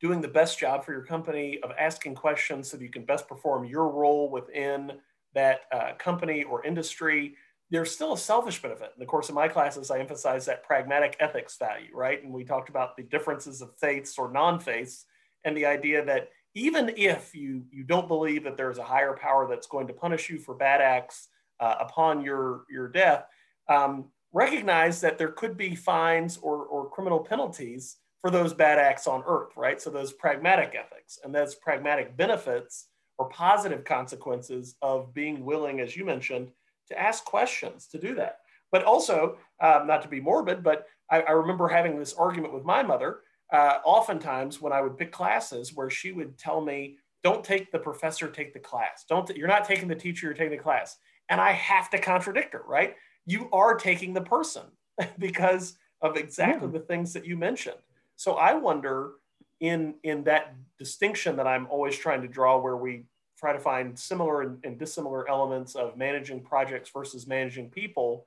doing 0.00 0.20
the 0.20 0.28
best 0.28 0.58
job 0.58 0.84
for 0.84 0.92
your 0.92 1.02
company, 1.02 1.58
of 1.62 1.70
asking 1.78 2.14
questions 2.14 2.70
so 2.70 2.76
that 2.76 2.82
you 2.82 2.90
can 2.90 3.04
best 3.04 3.26
perform 3.26 3.64
your 3.64 3.88
role 3.88 4.30
within 4.30 4.92
that 5.34 5.60
uh, 5.72 5.92
company 5.98 6.44
or 6.44 6.64
industry, 6.64 7.34
there's 7.70 7.90
still 7.90 8.12
a 8.12 8.18
selfish 8.18 8.62
benefit. 8.62 8.92
In 8.96 9.00
the 9.00 9.06
course 9.06 9.28
of 9.28 9.34
my 9.34 9.48
classes, 9.48 9.90
I 9.90 9.98
emphasize 9.98 10.46
that 10.46 10.62
pragmatic 10.62 11.16
ethics 11.18 11.56
value, 11.58 11.90
right? 11.94 12.22
And 12.22 12.32
we 12.32 12.44
talked 12.44 12.68
about 12.68 12.96
the 12.96 13.02
differences 13.02 13.60
of 13.60 13.76
faiths 13.78 14.18
or 14.18 14.30
non-faiths 14.30 15.04
and 15.44 15.56
the 15.56 15.66
idea 15.66 16.04
that 16.04 16.28
even 16.54 16.92
if 16.96 17.34
you, 17.34 17.64
you 17.70 17.84
don't 17.84 18.08
believe 18.08 18.44
that 18.44 18.56
there's 18.56 18.78
a 18.78 18.84
higher 18.84 19.16
power 19.16 19.46
that's 19.48 19.66
going 19.66 19.86
to 19.88 19.92
punish 19.92 20.30
you 20.30 20.38
for 20.38 20.54
bad 20.54 20.80
acts 20.80 21.28
uh, 21.60 21.74
upon 21.80 22.22
your, 22.22 22.64
your 22.70 22.88
death, 22.88 23.26
um, 23.68 24.06
recognize 24.32 25.00
that 25.00 25.18
there 25.18 25.32
could 25.32 25.56
be 25.56 25.74
fines 25.74 26.38
or, 26.38 26.64
or 26.66 26.88
criminal 26.88 27.18
penalties 27.18 27.96
for 28.20 28.30
those 28.30 28.54
bad 28.54 28.78
acts 28.78 29.06
on 29.06 29.22
earth, 29.26 29.52
right? 29.56 29.80
So 29.80 29.90
those 29.90 30.12
pragmatic 30.12 30.74
ethics 30.78 31.18
and 31.22 31.34
those 31.34 31.54
pragmatic 31.54 32.16
benefits 32.16 32.86
or 33.18 33.28
positive 33.28 33.84
consequences 33.84 34.76
of 34.82 35.12
being 35.14 35.44
willing, 35.44 35.80
as 35.80 35.96
you 35.96 36.04
mentioned, 36.04 36.50
to 36.88 36.98
ask 36.98 37.24
questions 37.24 37.86
to 37.88 37.98
do 37.98 38.14
that. 38.14 38.38
But 38.72 38.84
also, 38.84 39.38
um, 39.60 39.86
not 39.86 40.02
to 40.02 40.08
be 40.08 40.20
morbid, 40.20 40.62
but 40.62 40.86
I, 41.10 41.20
I, 41.22 41.30
remember 41.32 41.68
having 41.68 41.98
this 41.98 42.14
argument 42.14 42.52
with 42.52 42.64
my 42.64 42.82
mother. 42.82 43.20
Uh, 43.52 43.78
oftentimes, 43.84 44.60
when 44.60 44.72
I 44.72 44.80
would 44.80 44.98
pick 44.98 45.12
classes, 45.12 45.74
where 45.74 45.88
she 45.88 46.10
would 46.10 46.36
tell 46.36 46.60
me, 46.60 46.98
"Don't 47.22 47.44
take 47.44 47.70
the 47.70 47.78
professor, 47.78 48.28
take 48.28 48.52
the 48.52 48.58
class. 48.58 49.04
Don't 49.08 49.28
you're 49.36 49.46
not 49.46 49.64
taking 49.64 49.88
the 49.88 49.94
teacher, 49.94 50.26
you're 50.26 50.34
taking 50.34 50.56
the 50.56 50.62
class." 50.62 50.98
And 51.28 51.40
I 51.40 51.52
have 51.52 51.90
to 51.90 51.98
contradict 51.98 52.52
her, 52.54 52.62
right? 52.66 52.96
You 53.24 53.48
are 53.52 53.76
taking 53.76 54.12
the 54.12 54.20
person 54.20 54.64
because 55.18 55.78
of 56.02 56.16
exactly 56.16 56.68
yeah. 56.68 56.78
the 56.78 56.84
things 56.84 57.12
that 57.12 57.24
you 57.24 57.36
mentioned. 57.36 57.78
So 58.16 58.34
I 58.34 58.54
wonder 58.54 59.12
in 59.60 59.94
in 60.02 60.24
that 60.24 60.54
distinction 60.78 61.36
that 61.36 61.46
I'm 61.46 61.66
always 61.68 61.96
trying 61.96 62.22
to 62.22 62.28
draw 62.28 62.58
where 62.58 62.76
we 62.76 63.04
try 63.38 63.52
to 63.52 63.58
find 63.58 63.98
similar 63.98 64.42
and, 64.42 64.58
and 64.64 64.78
dissimilar 64.78 65.28
elements 65.28 65.74
of 65.74 65.96
managing 65.96 66.40
projects 66.40 66.90
versus 66.90 67.26
managing 67.26 67.70
people, 67.70 68.26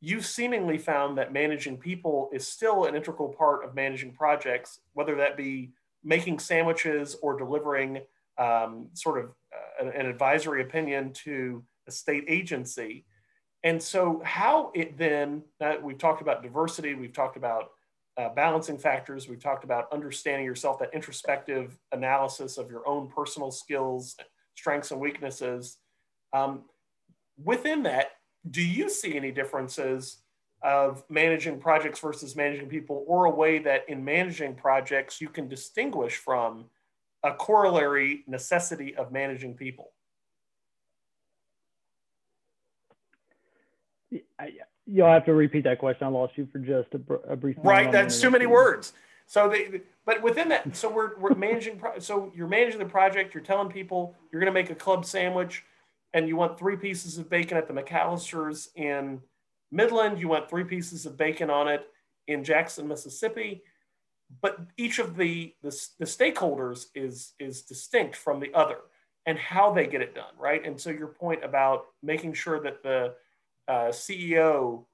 you've 0.00 0.24
seemingly 0.24 0.78
found 0.78 1.18
that 1.18 1.32
managing 1.32 1.76
people 1.76 2.30
is 2.32 2.46
still 2.46 2.86
an 2.86 2.94
integral 2.94 3.28
part 3.28 3.64
of 3.64 3.74
managing 3.74 4.12
projects, 4.12 4.80
whether 4.94 5.14
that 5.16 5.36
be 5.36 5.70
making 6.02 6.38
sandwiches 6.38 7.16
or 7.22 7.36
delivering 7.36 8.00
um, 8.38 8.88
sort 8.94 9.18
of 9.18 9.26
uh, 9.26 9.86
an, 9.86 9.92
an, 9.94 10.06
advisory 10.06 10.62
opinion 10.62 11.12
to 11.12 11.62
a 11.86 11.90
state 11.90 12.24
agency. 12.26 13.04
And 13.62 13.82
so, 13.82 14.22
how 14.24 14.72
it 14.74 14.96
then, 14.96 15.42
we've 15.82 15.98
talked 15.98 16.22
about 16.22 16.42
diversity, 16.42 16.94
we've 16.94 17.12
talked 17.12 17.36
about 17.36 17.72
uh, 18.20 18.28
balancing 18.34 18.76
factors. 18.76 19.28
We've 19.28 19.42
talked 19.42 19.64
about 19.64 19.90
understanding 19.92 20.44
yourself, 20.44 20.78
that 20.80 20.92
introspective 20.92 21.78
analysis 21.92 22.58
of 22.58 22.70
your 22.70 22.86
own 22.86 23.08
personal 23.08 23.50
skills, 23.50 24.16
strengths, 24.54 24.90
and 24.90 25.00
weaknesses. 25.00 25.78
Um, 26.34 26.64
within 27.42 27.82
that, 27.84 28.10
do 28.50 28.62
you 28.62 28.90
see 28.90 29.16
any 29.16 29.30
differences 29.30 30.18
of 30.62 31.02
managing 31.08 31.58
projects 31.58 31.98
versus 32.00 32.36
managing 32.36 32.68
people, 32.68 33.04
or 33.06 33.24
a 33.24 33.30
way 33.30 33.58
that 33.60 33.88
in 33.88 34.04
managing 34.04 34.54
projects 34.54 35.18
you 35.20 35.30
can 35.30 35.48
distinguish 35.48 36.16
from 36.16 36.66
a 37.22 37.32
corollary 37.32 38.24
necessity 38.26 38.94
of 38.94 39.12
managing 39.12 39.54
people? 39.54 39.92
I, 44.38 44.52
You'll 44.92 45.08
have 45.08 45.24
to 45.26 45.34
repeat 45.34 45.64
that 45.64 45.78
question. 45.78 46.06
I 46.06 46.10
lost 46.10 46.32
you 46.36 46.48
for 46.50 46.58
just 46.58 46.88
a, 46.94 47.14
a 47.28 47.36
brief. 47.36 47.56
Moment. 47.58 47.64
Right, 47.64 47.92
that's 47.92 48.20
too 48.20 48.30
many 48.30 48.46
words. 48.46 48.92
So 49.26 49.48
they, 49.48 49.82
but 50.04 50.22
within 50.22 50.48
that, 50.48 50.74
so 50.74 50.90
we're 50.90 51.16
we're 51.18 51.34
managing. 51.34 51.80
So 52.00 52.32
you're 52.34 52.48
managing 52.48 52.80
the 52.80 52.86
project. 52.86 53.32
You're 53.34 53.44
telling 53.44 53.68
people 53.68 54.16
you're 54.32 54.40
going 54.40 54.52
to 54.52 54.60
make 54.60 54.70
a 54.70 54.74
club 54.74 55.04
sandwich, 55.04 55.64
and 56.12 56.26
you 56.26 56.34
want 56.36 56.58
three 56.58 56.76
pieces 56.76 57.18
of 57.18 57.30
bacon 57.30 57.56
at 57.56 57.68
the 57.68 57.74
McAllister's 57.74 58.70
in 58.74 59.20
Midland. 59.70 60.18
You 60.18 60.28
want 60.28 60.50
three 60.50 60.64
pieces 60.64 61.06
of 61.06 61.16
bacon 61.16 61.50
on 61.50 61.68
it 61.68 61.86
in 62.26 62.42
Jackson, 62.42 62.88
Mississippi. 62.88 63.62
but 64.40 64.58
each 64.76 64.98
of 64.98 65.16
the, 65.16 65.54
the, 65.62 65.70
the 65.98 66.04
stakeholders 66.04 66.86
is 66.94 67.32
is 67.38 67.62
distinct 67.62 68.16
from 68.16 68.40
the 68.40 68.52
other 68.54 68.78
and 69.26 69.38
how 69.38 69.72
they 69.72 69.86
get 69.86 70.00
it 70.00 70.14
done 70.14 70.32
right 70.38 70.64
and 70.66 70.80
so 70.80 70.90
your 70.90 71.08
point 71.08 71.44
about 71.44 71.86
making 72.02 72.32
sure 72.32 72.60
that 72.60 72.82
the 72.82 73.14
uh, 73.70 73.88
ceo 73.88 74.84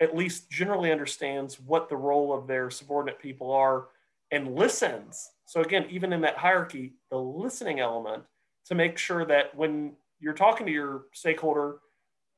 at 0.00 0.16
least 0.16 0.50
generally 0.50 0.92
understands 0.92 1.58
what 1.60 1.88
the 1.88 1.96
role 1.96 2.32
of 2.32 2.46
their 2.46 2.70
subordinate 2.70 3.18
people 3.20 3.50
are 3.50 3.86
and 4.30 4.54
listens 4.54 5.30
so 5.46 5.60
again 5.60 5.86
even 5.90 6.12
in 6.12 6.20
that 6.20 6.36
hierarchy 6.36 6.94
the 7.10 7.18
listening 7.18 7.80
element 7.80 8.22
to 8.66 8.74
make 8.74 8.98
sure 8.98 9.24
that 9.24 9.54
when 9.56 9.92
you're 10.20 10.34
talking 10.34 10.66
to 10.66 10.72
your 10.72 11.04
stakeholder 11.12 11.78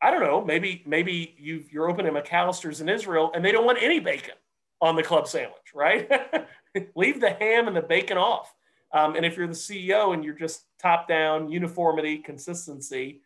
i 0.00 0.10
don't 0.10 0.22
know 0.22 0.44
maybe 0.44 0.82
maybe 0.86 1.34
you 1.38 1.64
you're 1.70 1.90
opening 1.90 2.12
mcallister's 2.12 2.80
in 2.80 2.88
israel 2.88 3.30
and 3.34 3.44
they 3.44 3.52
don't 3.52 3.66
want 3.66 3.82
any 3.82 3.98
bacon 4.00 4.34
on 4.80 4.96
the 4.96 5.02
club 5.02 5.28
sandwich, 5.28 5.74
right? 5.74 6.10
Leave 6.94 7.20
the 7.20 7.30
ham 7.30 7.68
and 7.68 7.76
the 7.76 7.82
bacon 7.82 8.16
off. 8.16 8.54
Um, 8.92 9.14
and 9.14 9.24
if 9.24 9.36
you're 9.36 9.46
the 9.46 9.52
CEO 9.52 10.14
and 10.14 10.24
you're 10.24 10.34
just 10.34 10.64
top 10.80 11.06
down 11.06 11.50
uniformity, 11.50 12.18
consistency, 12.18 13.22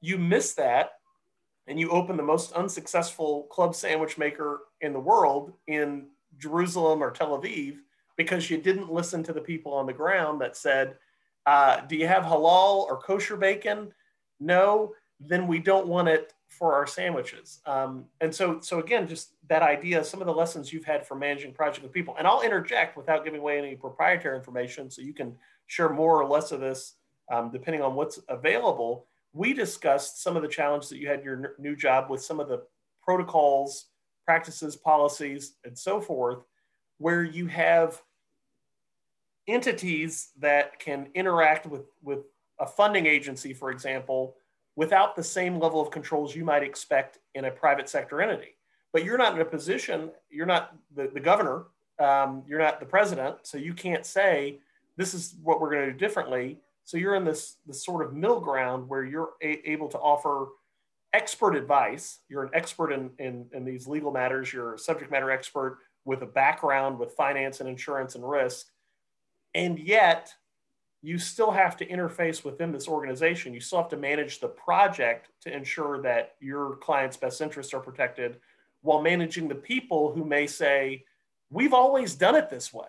you 0.00 0.18
miss 0.18 0.54
that 0.54 0.92
and 1.66 1.78
you 1.78 1.90
open 1.90 2.16
the 2.16 2.22
most 2.22 2.52
unsuccessful 2.52 3.44
club 3.44 3.74
sandwich 3.74 4.18
maker 4.18 4.62
in 4.80 4.92
the 4.92 5.00
world 5.00 5.52
in 5.66 6.06
Jerusalem 6.38 7.02
or 7.02 7.10
Tel 7.10 7.38
Aviv 7.38 7.76
because 8.16 8.50
you 8.50 8.58
didn't 8.58 8.92
listen 8.92 9.22
to 9.22 9.32
the 9.32 9.40
people 9.40 9.72
on 9.72 9.86
the 9.86 9.92
ground 9.92 10.40
that 10.40 10.56
said, 10.56 10.96
uh, 11.46 11.80
Do 11.82 11.96
you 11.96 12.06
have 12.06 12.24
halal 12.24 12.84
or 12.84 13.00
kosher 13.00 13.36
bacon? 13.36 13.92
No, 14.40 14.92
then 15.20 15.46
we 15.46 15.58
don't 15.58 15.86
want 15.86 16.08
it 16.08 16.32
for 16.48 16.74
our 16.74 16.86
sandwiches. 16.86 17.60
Um, 17.66 18.06
and 18.20 18.34
so, 18.34 18.60
so 18.60 18.80
again, 18.80 19.06
just 19.06 19.34
that 19.48 19.62
idea, 19.62 20.02
some 20.02 20.20
of 20.20 20.26
the 20.26 20.34
lessons 20.34 20.72
you've 20.72 20.84
had 20.84 21.06
for 21.06 21.14
managing 21.14 21.52
project 21.52 21.82
with 21.82 21.92
people, 21.92 22.16
and 22.18 22.26
I'll 22.26 22.42
interject 22.42 22.96
without 22.96 23.24
giving 23.24 23.40
away 23.40 23.58
any 23.58 23.76
proprietary 23.76 24.36
information, 24.36 24.90
so 24.90 25.02
you 25.02 25.14
can 25.14 25.36
share 25.68 25.88
more 25.88 26.20
or 26.20 26.28
less 26.28 26.52
of 26.52 26.60
this 26.60 26.94
um, 27.30 27.50
depending 27.50 27.80
on 27.82 27.94
what's 27.94 28.18
available. 28.28 29.06
We 29.32 29.52
discussed 29.52 30.22
some 30.22 30.36
of 30.36 30.42
the 30.42 30.48
challenges 30.48 30.90
that 30.90 30.98
you 30.98 31.08
had 31.08 31.20
in 31.20 31.24
your 31.24 31.54
new 31.58 31.76
job 31.76 32.10
with 32.10 32.22
some 32.22 32.40
of 32.40 32.48
the 32.48 32.62
protocols, 33.02 33.86
practices, 34.24 34.76
policies, 34.76 35.54
and 35.64 35.78
so 35.78 36.00
forth, 36.00 36.44
where 36.98 37.22
you 37.22 37.46
have 37.46 38.02
entities 39.46 40.30
that 40.38 40.78
can 40.78 41.08
interact 41.14 41.66
with 41.66 41.82
with 42.02 42.20
a 42.60 42.66
funding 42.66 43.06
agency, 43.06 43.54
for 43.54 43.70
example, 43.70 44.36
without 44.76 45.16
the 45.16 45.22
same 45.22 45.58
level 45.58 45.80
of 45.80 45.90
controls 45.90 46.34
you 46.34 46.44
might 46.44 46.62
expect 46.62 47.18
in 47.34 47.46
a 47.46 47.50
private 47.50 47.88
sector 47.88 48.20
entity. 48.20 48.56
But 48.92 49.04
you're 49.04 49.18
not 49.18 49.34
in 49.34 49.40
a 49.40 49.44
position, 49.44 50.10
you're 50.30 50.46
not 50.46 50.76
the, 50.94 51.08
the 51.12 51.20
governor, 51.20 51.64
um, 51.98 52.42
you're 52.46 52.58
not 52.58 52.80
the 52.80 52.86
president, 52.86 53.36
so 53.42 53.56
you 53.56 53.72
can't 53.72 54.04
say, 54.04 54.58
this 54.96 55.14
is 55.14 55.36
what 55.42 55.60
we're 55.60 55.70
going 55.70 55.86
to 55.86 55.92
do 55.92 55.98
differently. 55.98 56.58
So 56.84 56.96
you're 56.96 57.14
in 57.14 57.24
this, 57.24 57.56
this 57.66 57.84
sort 57.84 58.04
of 58.04 58.14
middle 58.14 58.40
ground 58.40 58.88
where 58.88 59.04
you're 59.04 59.30
a- 59.42 59.70
able 59.70 59.88
to 59.88 59.98
offer 59.98 60.48
expert 61.12 61.54
advice. 61.54 62.20
You're 62.28 62.44
an 62.44 62.50
expert 62.54 62.92
in, 62.92 63.10
in, 63.18 63.46
in 63.52 63.64
these 63.64 63.86
legal 63.86 64.12
matters, 64.12 64.52
you're 64.52 64.74
a 64.74 64.78
subject 64.78 65.10
matter 65.10 65.30
expert 65.30 65.78
with 66.04 66.22
a 66.22 66.26
background 66.26 66.98
with 66.98 67.12
finance 67.12 67.60
and 67.60 67.68
insurance 67.68 68.14
and 68.14 68.28
risk. 68.28 68.66
And 69.54 69.78
yet, 69.78 70.32
you 71.02 71.18
still 71.18 71.50
have 71.50 71.76
to 71.78 71.86
interface 71.86 72.44
within 72.44 72.72
this 72.72 72.86
organization. 72.86 73.54
You 73.54 73.60
still 73.60 73.78
have 73.78 73.88
to 73.90 73.96
manage 73.96 74.40
the 74.40 74.48
project 74.48 75.28
to 75.42 75.54
ensure 75.54 76.02
that 76.02 76.34
your 76.40 76.76
client's 76.76 77.16
best 77.16 77.40
interests 77.40 77.72
are 77.72 77.80
protected 77.80 78.38
while 78.82 79.00
managing 79.00 79.48
the 79.48 79.54
people 79.54 80.12
who 80.12 80.24
may 80.24 80.46
say, 80.46 81.04
We've 81.52 81.74
always 81.74 82.14
done 82.14 82.36
it 82.36 82.48
this 82.48 82.72
way. 82.72 82.86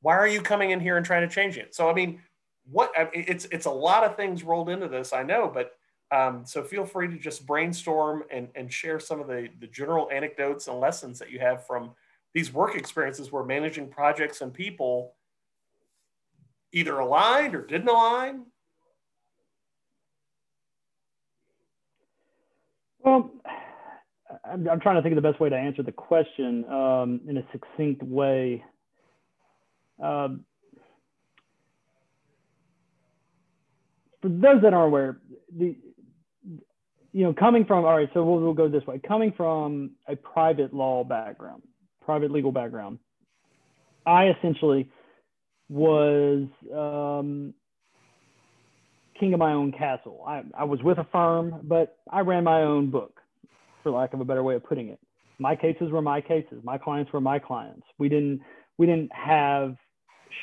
Why 0.00 0.16
are 0.16 0.26
you 0.26 0.40
coming 0.40 0.70
in 0.70 0.80
here 0.80 0.96
and 0.96 1.04
trying 1.04 1.28
to 1.28 1.34
change 1.34 1.58
it? 1.58 1.74
So, 1.74 1.90
I 1.90 1.92
mean, 1.92 2.22
what 2.70 2.92
it's 3.12 3.44
it's 3.46 3.66
a 3.66 3.70
lot 3.70 4.04
of 4.04 4.16
things 4.16 4.42
rolled 4.42 4.68
into 4.68 4.88
this, 4.88 5.12
I 5.12 5.22
know, 5.22 5.50
but 5.52 5.72
um, 6.12 6.44
so 6.46 6.62
feel 6.62 6.84
free 6.84 7.08
to 7.08 7.18
just 7.18 7.46
brainstorm 7.46 8.24
and, 8.30 8.48
and 8.54 8.72
share 8.72 9.00
some 9.00 9.20
of 9.20 9.26
the, 9.26 9.48
the 9.60 9.66
general 9.66 10.08
anecdotes 10.12 10.68
and 10.68 10.78
lessons 10.78 11.18
that 11.18 11.30
you 11.30 11.40
have 11.40 11.66
from 11.66 11.90
these 12.32 12.52
work 12.52 12.76
experiences 12.76 13.32
where 13.32 13.44
managing 13.44 13.88
projects 13.88 14.40
and 14.40 14.52
people 14.54 15.14
either 16.72 16.98
aligned 16.98 17.54
or 17.54 17.62
didn't 17.62 17.88
align? 17.88 18.44
Well, 23.00 23.30
I'm, 24.44 24.68
I'm, 24.68 24.80
trying 24.80 24.96
to 24.96 25.02
think 25.02 25.16
of 25.16 25.22
the 25.22 25.28
best 25.28 25.40
way 25.40 25.48
to 25.48 25.56
answer 25.56 25.82
the 25.82 25.92
question 25.92 26.64
um, 26.70 27.20
in 27.28 27.38
a 27.38 27.44
succinct 27.52 28.02
way. 28.02 28.64
Um, 30.02 30.44
for 34.26 34.32
those 34.32 34.62
that 34.62 34.74
aren't 34.74 34.88
aware, 34.88 35.18
the 35.56 35.76
you 37.12 37.24
know 37.24 37.32
coming 37.32 37.64
from 37.64 37.84
all 37.84 37.96
right, 37.96 38.08
so 38.12 38.24
we'll, 38.24 38.40
we'll 38.40 38.54
go 38.54 38.68
this 38.68 38.84
way. 38.86 39.00
Coming 39.06 39.32
from 39.36 39.92
a 40.08 40.16
private 40.16 40.74
law 40.74 41.04
background, 41.04 41.62
private 42.04 42.30
legal 42.30 42.50
background, 42.50 42.98
I 44.04 44.28
essentially 44.30 44.90
was 45.68 46.46
um, 46.74 47.54
king 49.18 49.32
of 49.32 49.38
my 49.38 49.52
own 49.52 49.72
castle. 49.72 50.24
I, 50.26 50.42
I 50.58 50.64
was 50.64 50.82
with 50.82 50.98
a 50.98 51.06
firm, 51.12 51.60
but 51.62 51.98
I 52.10 52.20
ran 52.20 52.44
my 52.44 52.62
own 52.62 52.90
book, 52.90 53.20
for 53.82 53.92
lack 53.92 54.12
of 54.12 54.20
a 54.20 54.24
better 54.24 54.42
way 54.42 54.56
of 54.56 54.64
putting 54.64 54.88
it. 54.88 54.98
My 55.38 55.54
cases 55.54 55.90
were 55.92 56.02
my 56.02 56.20
cases. 56.20 56.60
My 56.64 56.78
clients 56.78 57.12
were 57.12 57.20
my 57.20 57.38
clients. 57.38 57.86
We 57.98 58.08
didn't 58.08 58.40
we 58.76 58.86
didn't 58.86 59.12
have 59.12 59.76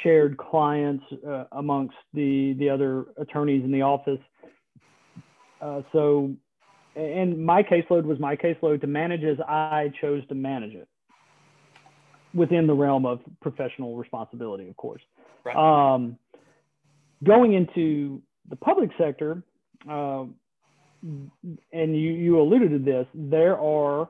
shared 0.02 0.38
clients 0.38 1.04
uh, 1.28 1.46
amongst 1.52 1.96
the 2.14 2.54
the 2.60 2.70
other 2.70 3.06
attorneys 3.18 3.64
in 3.64 3.72
the 3.72 3.82
office. 3.82 4.20
Uh, 5.62 5.82
so, 5.92 6.34
and 6.96 7.44
my 7.46 7.64
caseload 7.64 8.04
was 8.04 8.20
my 8.20 8.36
caseload 8.36 8.82
to 8.82 8.88
manage 8.88 9.24
as 9.24 9.38
I 9.48 9.92
chose 10.02 10.28
to 10.28 10.36
manage 10.36 10.74
it 10.74 10.88
within 12.34 12.68
the 12.68 12.74
realm 12.74 13.06
of 13.06 13.20
professional 13.42 13.96
responsibility, 13.96 14.68
of 14.68 14.76
course. 14.76 15.02
Right. 15.46 15.56
Um, 15.56 16.18
going 17.24 17.54
into 17.54 18.22
the 18.50 18.56
public 18.56 18.90
sector, 18.98 19.44
uh, 19.90 20.26
and 21.04 21.32
you, 21.72 22.12
you 22.12 22.40
alluded 22.40 22.72
to 22.72 22.80
this, 22.80 23.06
there 23.14 23.58
are, 23.60 24.10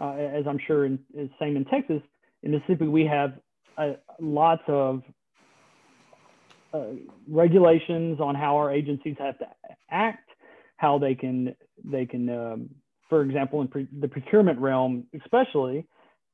uh, 0.00 0.12
as 0.14 0.44
I'm 0.46 0.58
sure 0.66 0.84
in, 0.84 0.98
same 1.38 1.56
in 1.56 1.64
Texas, 1.64 2.02
in 2.42 2.50
Mississippi, 2.50 2.86
we 2.86 3.06
have 3.06 3.34
lots 4.20 4.62
of 4.68 5.02
uh, 6.72 6.86
regulations 7.28 8.20
on 8.20 8.34
how 8.34 8.56
our 8.56 8.72
agencies 8.72 9.16
have 9.18 9.38
to 9.38 9.46
act, 9.90 10.28
how 10.76 10.98
they 10.98 11.14
can 11.14 11.54
they 11.84 12.06
can, 12.06 12.28
um, 12.28 12.70
for 13.08 13.22
example, 13.22 13.60
in 13.60 13.68
pre- 13.68 13.88
the 14.00 14.08
procurement 14.08 14.58
realm, 14.58 15.06
especially, 15.22 15.86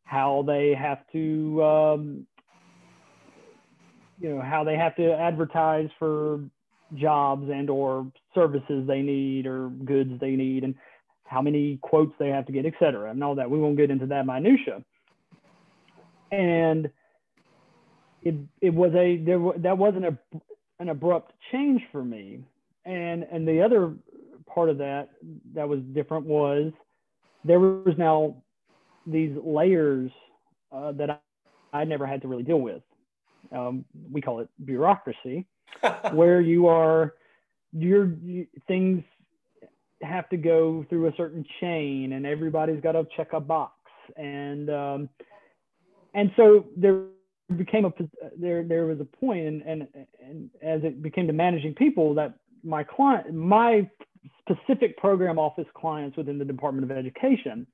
how 0.04 0.42
they 0.46 0.74
have 0.74 0.98
to 1.12 1.62
um, 1.62 2.26
you 4.20 4.34
know 4.34 4.40
how 4.40 4.64
they 4.64 4.76
have 4.76 4.94
to 4.96 5.12
advertise 5.12 5.88
for 5.98 6.40
jobs 6.94 7.48
and 7.50 7.70
or 7.70 8.10
services 8.34 8.86
they 8.86 9.00
need 9.00 9.46
or 9.46 9.68
goods 9.68 10.10
they 10.20 10.32
need 10.32 10.64
and 10.64 10.74
how 11.24 11.40
many 11.40 11.78
quotes 11.82 12.12
they 12.18 12.28
have 12.28 12.44
to 12.46 12.52
get 12.52 12.66
et 12.66 12.74
cetera 12.80 13.10
and 13.10 13.22
all 13.22 13.36
that. 13.36 13.48
We 13.48 13.58
won't 13.58 13.76
get 13.76 13.90
into 13.90 14.06
that 14.06 14.26
minutia. 14.26 14.82
And 16.32 16.90
it, 18.22 18.34
it 18.60 18.74
was 18.74 18.92
a 18.94 19.16
there 19.18 19.40
that 19.58 19.76
wasn't 19.76 20.04
a, 20.04 20.18
an 20.78 20.88
abrupt 20.88 21.32
change 21.52 21.82
for 21.92 22.04
me 22.04 22.40
and 22.84 23.24
and 23.24 23.46
the 23.46 23.62
other 23.62 23.94
part 24.46 24.68
of 24.68 24.78
that 24.78 25.10
that 25.54 25.68
was 25.68 25.80
different 25.94 26.26
was 26.26 26.72
there 27.44 27.60
was 27.60 27.94
now 27.96 28.36
these 29.06 29.36
layers 29.42 30.10
uh, 30.72 30.92
that 30.92 31.10
I, 31.10 31.80
I 31.80 31.84
never 31.84 32.06
had 32.06 32.22
to 32.22 32.28
really 32.28 32.42
deal 32.42 32.60
with. 32.60 32.82
Um, 33.52 33.84
we 34.12 34.20
call 34.20 34.40
it 34.40 34.48
bureaucracy, 34.64 35.46
where 36.12 36.40
you 36.40 36.66
are, 36.66 37.14
your 37.72 38.12
you, 38.22 38.46
things 38.68 39.02
have 40.02 40.28
to 40.30 40.36
go 40.36 40.84
through 40.88 41.08
a 41.08 41.12
certain 41.16 41.44
chain, 41.60 42.12
and 42.12 42.26
everybody's 42.26 42.80
got 42.82 42.92
to 42.92 43.06
check 43.16 43.32
a 43.32 43.40
box, 43.40 43.74
and 44.16 44.70
um, 44.70 45.08
and 46.14 46.30
so 46.36 46.66
there 46.76 47.02
became 47.56 47.84
a 47.84 47.92
there 48.38 48.62
there 48.64 48.86
was 48.86 49.00
a 49.00 49.04
point, 49.04 49.46
and 49.46 49.62
and 49.62 49.88
and 50.22 50.50
as 50.62 50.82
it 50.84 51.02
became 51.02 51.26
to 51.26 51.32
managing 51.32 51.74
people, 51.74 52.14
that 52.14 52.34
my 52.62 52.84
client 52.84 53.34
my 53.34 53.88
specific 54.38 54.96
program 54.96 55.38
office 55.38 55.66
clients 55.74 56.16
within 56.16 56.38
the 56.38 56.44
Department 56.44 56.90
of 56.90 56.96
Education 56.96 57.66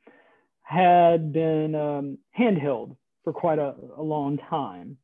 had 0.62 1.32
been 1.32 1.74
um, 1.74 2.18
handheld 2.38 2.96
for 3.24 3.32
quite 3.32 3.58
a, 3.58 3.74
a, 3.96 4.02
long 4.02 4.38
time. 4.50 4.96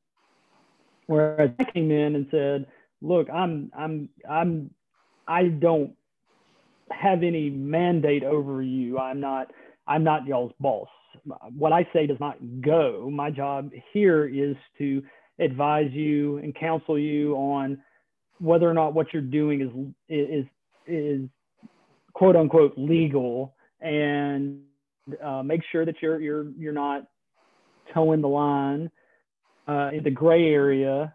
Whereas 1.06 1.50
I 1.58 1.64
came 1.64 1.90
in 1.90 2.16
and 2.16 2.26
said, 2.30 2.66
"Look, 3.00 3.28
I'm 3.30 3.70
I'm 3.76 4.08
I'm 4.28 4.70
I 5.26 5.44
don't 5.44 5.94
have 6.90 7.22
any 7.22 7.50
mandate 7.50 8.24
over 8.24 8.62
you. 8.62 8.98
I'm 8.98 9.20
not 9.20 9.52
I'm 9.86 10.04
not 10.04 10.26
y'all's 10.26 10.52
boss. 10.60 10.88
What 11.56 11.72
I 11.72 11.86
say 11.92 12.06
does 12.06 12.20
not 12.20 12.36
go. 12.60 13.10
My 13.12 13.30
job 13.30 13.70
here 13.92 14.26
is 14.26 14.56
to 14.78 15.02
advise 15.38 15.90
you 15.92 16.38
and 16.38 16.54
counsel 16.54 16.98
you 16.98 17.34
on 17.34 17.78
whether 18.38 18.68
or 18.68 18.74
not 18.74 18.94
what 18.94 19.12
you're 19.12 19.22
doing 19.22 19.94
is 20.08 20.28
is 20.30 20.46
is 20.86 21.28
quote 22.12 22.36
unquote 22.36 22.74
legal 22.76 23.54
and 23.80 24.60
uh, 25.22 25.42
make 25.42 25.62
sure 25.70 25.84
that 25.84 25.96
you're 26.00 26.20
you're 26.20 26.50
you're 26.58 26.72
not 26.72 27.06
toeing 27.94 28.20
the 28.20 28.28
line 28.28 28.90
uh, 29.68 29.90
in 29.92 30.02
the 30.02 30.10
gray 30.10 30.48
area 30.48 31.14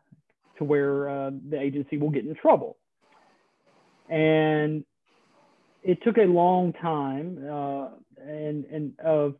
to 0.58 0.64
where 0.64 1.10
uh, 1.10 1.32
the 1.50 1.60
agency 1.60 1.98
will 1.98 2.10
get 2.10 2.26
in 2.26 2.34
trouble. 2.36 2.78
And 4.10 4.84
it 5.84 6.00
took 6.04 6.18
a 6.18 6.22
long 6.22 6.74
time 6.74 7.40
uh, 7.50 7.90
and 8.22 8.66
and 8.66 8.94
of 9.00 9.36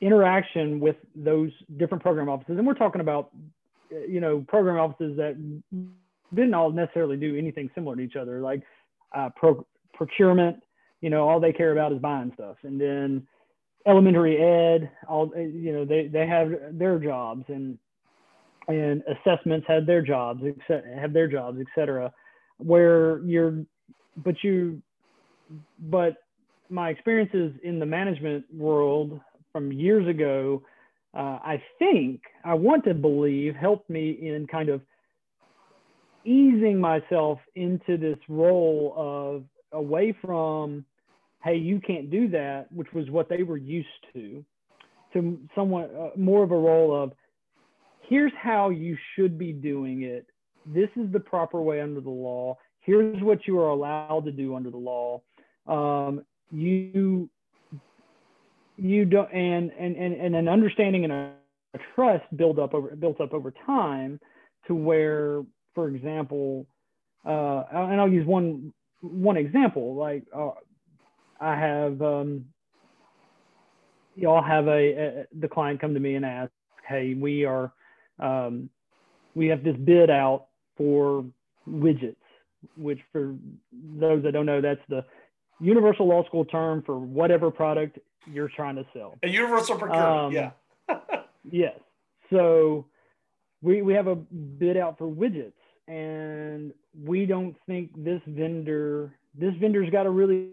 interaction 0.00 0.80
with 0.80 0.96
those 1.14 1.50
different 1.76 2.02
program 2.02 2.28
offices, 2.28 2.58
and 2.58 2.66
we're 2.66 2.74
talking 2.74 3.00
about 3.00 3.30
you 3.90 4.20
know 4.20 4.44
program 4.48 4.78
offices 4.78 5.16
that 5.16 5.36
didn't 6.34 6.54
all 6.54 6.70
necessarily 6.70 7.16
do 7.16 7.36
anything 7.36 7.70
similar 7.74 7.96
to 7.96 8.02
each 8.02 8.16
other, 8.16 8.40
like 8.40 8.62
uh, 9.14 9.30
pro- 9.36 9.66
procurement. 9.92 10.62
You 11.00 11.10
know, 11.10 11.28
all 11.28 11.40
they 11.40 11.52
care 11.52 11.72
about 11.72 11.92
is 11.92 11.98
buying 11.98 12.32
stuff, 12.34 12.56
and 12.62 12.80
then 12.80 13.26
elementary 13.86 14.38
ed, 14.40 14.90
all 15.08 15.30
you 15.36 15.72
know, 15.72 15.84
they 15.84 16.08
they 16.08 16.26
have 16.26 16.50
their 16.72 16.98
jobs, 16.98 17.44
and 17.48 17.78
and 18.68 19.02
assessments 19.06 19.66
had 19.68 19.86
their 19.86 20.02
jobs, 20.02 20.42
have 20.68 21.12
their 21.12 21.28
jobs, 21.28 21.58
etc. 21.60 22.12
Where 22.58 23.18
you're, 23.20 23.64
but 24.16 24.36
you, 24.42 24.80
but 25.78 26.16
my 26.70 26.88
experiences 26.88 27.52
in 27.62 27.78
the 27.78 27.86
management 27.86 28.44
world 28.52 29.20
from 29.54 29.70
years 29.70 30.06
ago, 30.08 30.62
uh, 31.16 31.38
I 31.44 31.62
think 31.78 32.22
I 32.44 32.54
want 32.54 32.84
to 32.86 32.92
believe 32.92 33.54
helped 33.54 33.88
me 33.88 34.18
in 34.20 34.48
kind 34.48 34.68
of 34.68 34.82
easing 36.24 36.80
myself 36.80 37.38
into 37.54 37.96
this 37.96 38.18
role 38.28 38.92
of 38.96 39.44
away 39.72 40.12
from, 40.20 40.84
hey, 41.44 41.54
you 41.54 41.80
can't 41.80 42.10
do 42.10 42.28
that, 42.30 42.66
which 42.72 42.88
was 42.92 43.08
what 43.10 43.28
they 43.28 43.44
were 43.44 43.56
used 43.56 43.86
to, 44.12 44.44
to 45.12 45.38
somewhat 45.54 45.94
uh, 45.94 46.18
more 46.18 46.42
of 46.42 46.50
a 46.50 46.56
role 46.56 47.00
of, 47.00 47.12
here's 48.08 48.32
how 48.42 48.70
you 48.70 48.96
should 49.14 49.38
be 49.38 49.52
doing 49.52 50.02
it. 50.02 50.26
This 50.66 50.88
is 50.96 51.12
the 51.12 51.20
proper 51.20 51.62
way 51.62 51.80
under 51.80 52.00
the 52.00 52.10
law. 52.10 52.58
Here's 52.80 53.22
what 53.22 53.46
you 53.46 53.56
are 53.60 53.68
allowed 53.68 54.24
to 54.24 54.32
do 54.32 54.56
under 54.56 54.70
the 54.70 54.78
law. 54.78 55.22
Um, 55.68 56.24
you 56.50 57.30
you 58.76 59.04
don't 59.04 59.32
and 59.32 59.70
and 59.78 59.96
and, 59.96 60.14
and 60.14 60.34
an 60.34 60.48
understanding 60.48 61.04
and 61.04 61.12
a, 61.12 61.32
a 61.74 61.78
trust 61.94 62.24
build 62.36 62.58
up 62.58 62.74
over 62.74 62.94
built 62.96 63.20
up 63.20 63.32
over 63.32 63.52
time 63.66 64.20
to 64.66 64.74
where 64.74 65.42
for 65.74 65.88
example, 65.88 66.66
uh, 67.26 67.64
and 67.72 68.00
I'll 68.00 68.08
use 68.08 68.26
one 68.26 68.72
one 69.00 69.36
example. 69.36 69.94
Like 69.94 70.24
uh, 70.34 70.50
I 71.40 71.56
have, 71.56 72.00
um, 72.00 72.46
y'all 74.14 74.42
have 74.42 74.68
a, 74.68 74.70
a, 74.70 75.24
the 75.38 75.48
client 75.48 75.80
come 75.80 75.94
to 75.94 76.00
me 76.00 76.14
and 76.14 76.24
ask, 76.24 76.52
"Hey, 76.88 77.14
we 77.14 77.44
are, 77.44 77.72
um, 78.20 78.70
we 79.34 79.48
have 79.48 79.64
this 79.64 79.76
bid 79.76 80.10
out 80.10 80.46
for 80.76 81.24
widgets, 81.68 82.16
which 82.76 83.00
for 83.12 83.34
those 83.72 84.22
that 84.22 84.32
don't 84.32 84.46
know, 84.46 84.60
that's 84.60 84.80
the 84.88 85.04
universal 85.60 86.06
law 86.06 86.24
school 86.24 86.44
term 86.44 86.82
for 86.84 86.98
whatever 86.98 87.50
product 87.50 87.98
you're 88.26 88.48
trying 88.48 88.76
to 88.76 88.86
sell. 88.92 89.18
A 89.22 89.28
universal 89.28 89.76
procurement, 89.76 90.08
um, 90.08 90.32
yeah. 90.32 90.50
yes. 91.50 91.78
So 92.30 92.86
we 93.64 93.82
we 93.82 93.94
have 93.94 94.06
a 94.06 94.14
bid 94.14 94.76
out 94.76 94.98
for 94.98 95.06
widgets 95.06 95.52
and 95.88 96.72
we 97.02 97.26
don't 97.26 97.56
think 97.66 97.90
this 97.96 98.20
vendor 98.26 99.14
this 99.34 99.54
vendor's 99.60 99.90
got 99.90 100.06
a 100.06 100.10
really 100.10 100.50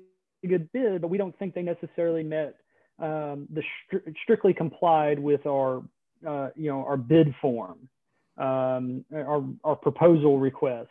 good 0.47 0.71
bid 0.71 1.01
but 1.01 1.09
we 1.09 1.17
don't 1.17 1.37
think 1.37 1.53
they 1.53 1.61
necessarily 1.61 2.23
met 2.23 2.55
um, 2.99 3.47
the 3.53 3.61
stri- 3.61 4.13
strictly 4.23 4.53
complied 4.53 5.19
with 5.19 5.45
our 5.45 5.83
uh, 6.27 6.49
you 6.55 6.69
know 6.69 6.85
our 6.85 6.97
bid 6.97 7.33
form 7.41 7.89
um, 8.37 9.05
our, 9.13 9.43
our 9.63 9.75
proposal 9.75 10.39
request 10.39 10.89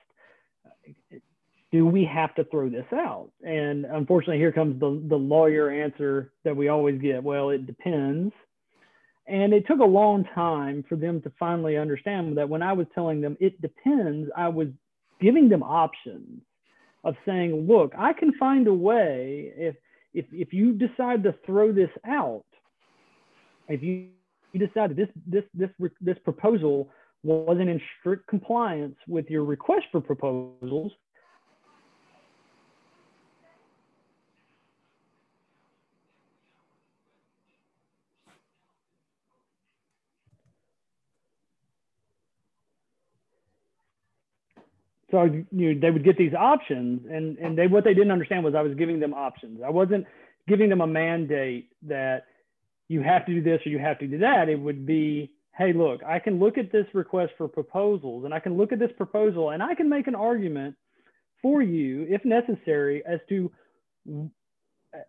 do 1.72 1.86
we 1.86 2.04
have 2.04 2.34
to 2.34 2.44
throw 2.44 2.68
this 2.68 2.86
out? 2.92 3.30
And 3.42 3.84
unfortunately 3.84 4.38
here 4.38 4.52
comes 4.52 4.78
the, 4.80 5.02
the 5.08 5.16
lawyer 5.16 5.70
answer 5.70 6.32
that 6.44 6.56
we 6.56 6.68
always 6.68 7.00
get. 7.00 7.22
Well 7.22 7.50
it 7.50 7.66
depends. 7.66 8.32
And 9.26 9.52
it 9.52 9.66
took 9.66 9.78
a 9.78 9.84
long 9.84 10.24
time 10.34 10.84
for 10.88 10.96
them 10.96 11.22
to 11.22 11.32
finally 11.38 11.76
understand 11.76 12.36
that 12.36 12.48
when 12.48 12.62
I 12.62 12.72
was 12.72 12.86
telling 12.94 13.20
them 13.20 13.36
it 13.40 13.60
depends, 13.62 14.28
I 14.36 14.48
was 14.48 14.68
giving 15.20 15.48
them 15.48 15.62
options 15.62 16.42
of 17.04 17.14
saying, 17.24 17.66
look, 17.68 17.92
I 17.96 18.12
can 18.12 18.32
find 18.34 18.66
a 18.66 18.74
way 18.74 19.52
if 19.56 19.76
if 20.12 20.26
if 20.32 20.52
you 20.52 20.72
decide 20.72 21.22
to 21.22 21.34
throw 21.46 21.72
this 21.72 21.90
out, 22.04 22.44
if 23.68 23.82
you, 23.82 24.08
you 24.52 24.66
decide 24.66 24.96
this 24.96 25.08
this 25.26 25.44
this 25.54 25.70
this 26.00 26.18
proposal 26.24 26.90
wasn't 27.22 27.68
in 27.68 27.80
strict 28.00 28.26
compliance 28.26 28.96
with 29.06 29.30
your 29.30 29.44
request 29.44 29.84
for 29.92 30.00
proposals, 30.00 30.92
so 45.10 45.24
you 45.24 45.74
know, 45.74 45.80
they 45.80 45.90
would 45.90 46.04
get 46.04 46.16
these 46.16 46.34
options 46.34 47.06
and 47.10 47.38
and 47.38 47.56
they 47.56 47.66
what 47.66 47.84
they 47.84 47.94
didn't 47.94 48.12
understand 48.12 48.44
was 48.44 48.54
i 48.54 48.62
was 48.62 48.74
giving 48.74 49.00
them 49.00 49.14
options. 49.14 49.60
I 49.64 49.70
wasn't 49.70 50.06
giving 50.48 50.68
them 50.68 50.80
a 50.80 50.86
mandate 50.86 51.70
that 51.82 52.24
you 52.88 53.02
have 53.02 53.26
to 53.26 53.34
do 53.34 53.42
this 53.42 53.60
or 53.66 53.70
you 53.70 53.78
have 53.78 53.98
to 54.00 54.06
do 54.06 54.18
that. 54.18 54.48
It 54.48 54.58
would 54.58 54.86
be 54.86 55.32
hey 55.60 55.72
look 55.72 56.00
i 56.04 56.18
can 56.18 56.38
look 56.38 56.56
at 56.56 56.72
this 56.72 56.86
request 56.94 57.32
for 57.36 57.46
proposals 57.46 58.24
and 58.24 58.32
i 58.32 58.40
can 58.40 58.56
look 58.56 58.72
at 58.72 58.78
this 58.78 58.90
proposal 58.96 59.50
and 59.50 59.62
i 59.62 59.74
can 59.74 59.88
make 59.88 60.06
an 60.06 60.14
argument 60.14 60.74
for 61.42 61.62
you 61.62 62.06
if 62.08 62.24
necessary 62.24 63.02
as 63.06 63.20
to 63.28 63.50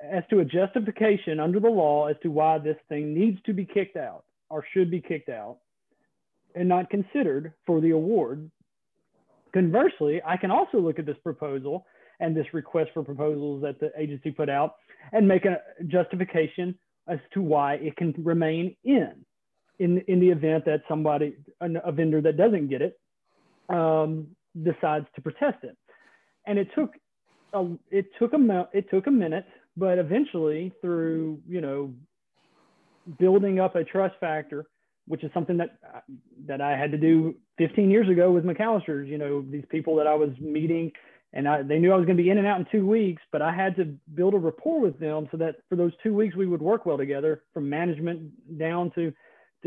as 0.03 0.23
to 0.29 0.39
a 0.39 0.45
justification 0.45 1.39
under 1.39 1.59
the 1.59 1.69
law 1.69 2.07
as 2.07 2.15
to 2.21 2.29
why 2.29 2.57
this 2.57 2.77
thing 2.89 3.13
needs 3.13 3.41
to 3.43 3.53
be 3.53 3.65
kicked 3.65 3.97
out 3.97 4.25
or 4.49 4.63
should 4.73 4.91
be 4.91 5.01
kicked 5.01 5.29
out 5.29 5.57
and 6.55 6.67
not 6.67 6.89
considered 6.89 7.53
for 7.65 7.79
the 7.79 7.91
award 7.91 8.51
Conversely, 9.53 10.21
I 10.25 10.37
can 10.37 10.51
also 10.51 10.79
look 10.79 10.99
at 10.99 11.05
this 11.05 11.17
proposal 11.23 11.85
and 12.19 12.35
this 12.35 12.45
request 12.53 12.91
for 12.93 13.03
proposals 13.03 13.61
that 13.63 13.79
the 13.79 13.91
agency 13.97 14.31
put 14.31 14.49
out 14.49 14.75
and 15.11 15.27
make 15.27 15.45
a 15.45 15.57
justification 15.87 16.77
as 17.07 17.19
to 17.33 17.41
why 17.41 17.73
it 17.75 17.97
can 17.97 18.13
remain 18.23 18.75
in, 18.83 19.13
in, 19.79 19.97
in 20.07 20.19
the 20.19 20.29
event 20.29 20.63
that 20.65 20.83
somebody, 20.87 21.35
a 21.59 21.91
vendor 21.91 22.21
that 22.21 22.37
doesn't 22.37 22.67
get 22.69 22.81
it, 22.81 22.99
um, 23.69 24.27
decides 24.63 25.07
to 25.15 25.21
protest 25.21 25.63
it. 25.63 25.75
And 26.45 26.59
it 26.59 26.67
took 26.75 26.93
a, 27.53 27.65
it 27.89 28.05
took 28.19 28.33
a, 28.33 28.67
it 28.71 28.89
took 28.89 29.07
a 29.07 29.11
minute, 29.11 29.45
but 29.75 29.97
eventually 29.97 30.71
through, 30.81 31.39
you 31.47 31.61
know, 31.61 31.93
building 33.19 33.59
up 33.59 33.75
a 33.75 33.83
trust 33.83 34.15
factor 34.19 34.65
which 35.11 35.25
is 35.25 35.31
something 35.33 35.57
that 35.57 35.77
that 36.47 36.61
I 36.61 36.77
had 36.77 36.89
to 36.91 36.97
do 36.97 37.35
15 37.57 37.91
years 37.91 38.07
ago 38.07 38.31
with 38.31 38.45
McAllister's. 38.45 39.09
You 39.09 39.17
know, 39.17 39.41
these 39.41 39.65
people 39.67 39.97
that 39.97 40.07
I 40.07 40.15
was 40.15 40.29
meeting, 40.39 40.89
and 41.33 41.49
I, 41.49 41.63
they 41.63 41.79
knew 41.79 41.91
I 41.91 41.97
was 41.97 42.05
going 42.05 42.15
to 42.15 42.23
be 42.23 42.29
in 42.29 42.37
and 42.37 42.47
out 42.47 42.61
in 42.61 42.65
two 42.71 42.87
weeks, 42.87 43.21
but 43.29 43.41
I 43.41 43.53
had 43.53 43.75
to 43.75 43.93
build 44.15 44.35
a 44.35 44.37
rapport 44.37 44.79
with 44.79 44.97
them 45.01 45.27
so 45.29 45.35
that 45.35 45.57
for 45.67 45.75
those 45.75 45.91
two 46.01 46.13
weeks 46.13 46.37
we 46.37 46.47
would 46.47 46.61
work 46.61 46.85
well 46.85 46.97
together, 46.97 47.43
from 47.53 47.69
management 47.69 48.31
down 48.57 48.89
to 48.95 49.11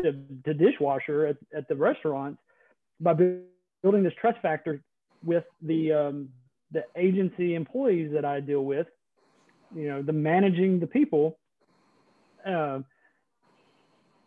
to, 0.01 0.13
to 0.45 0.53
dishwasher 0.55 1.27
at, 1.27 1.37
at 1.55 1.67
the 1.67 1.75
restaurants, 1.75 2.41
by 2.99 3.13
building 3.13 4.01
this 4.01 4.13
trust 4.19 4.41
factor 4.41 4.81
with 5.23 5.43
the 5.61 5.93
um, 5.93 6.29
the 6.71 6.83
agency 6.97 7.53
employees 7.53 8.11
that 8.13 8.25
I 8.25 8.39
deal 8.39 8.65
with. 8.65 8.87
You 9.75 9.89
know, 9.89 10.01
the 10.01 10.13
managing 10.13 10.79
the 10.79 10.87
people. 10.87 11.37
Uh, 12.43 12.79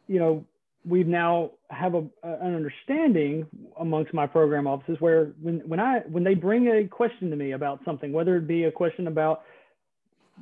you 0.07 0.19
know, 0.21 0.45
we've 0.89 1.07
now 1.07 1.51
have 1.71 1.95
a, 1.95 2.05
an 2.23 2.55
understanding 2.55 3.47
amongst 3.79 4.15
my 4.15 4.27
program 4.27 4.67
offices 4.67 4.97
where 5.01 5.33
when, 5.41 5.61
when 5.69 5.81
I 5.81 6.01
when 6.09 6.25
they 6.25 6.35
bring 6.35 6.69
a 6.69 6.89
question 6.89 7.31
to 7.31 7.37
me 7.37 7.53
about 7.53 7.81
something, 7.85 8.13
whether 8.13 8.37
it 8.37 8.47
be 8.47 8.65
a 8.65 8.73
question 8.73 9.07
about 9.07 9.43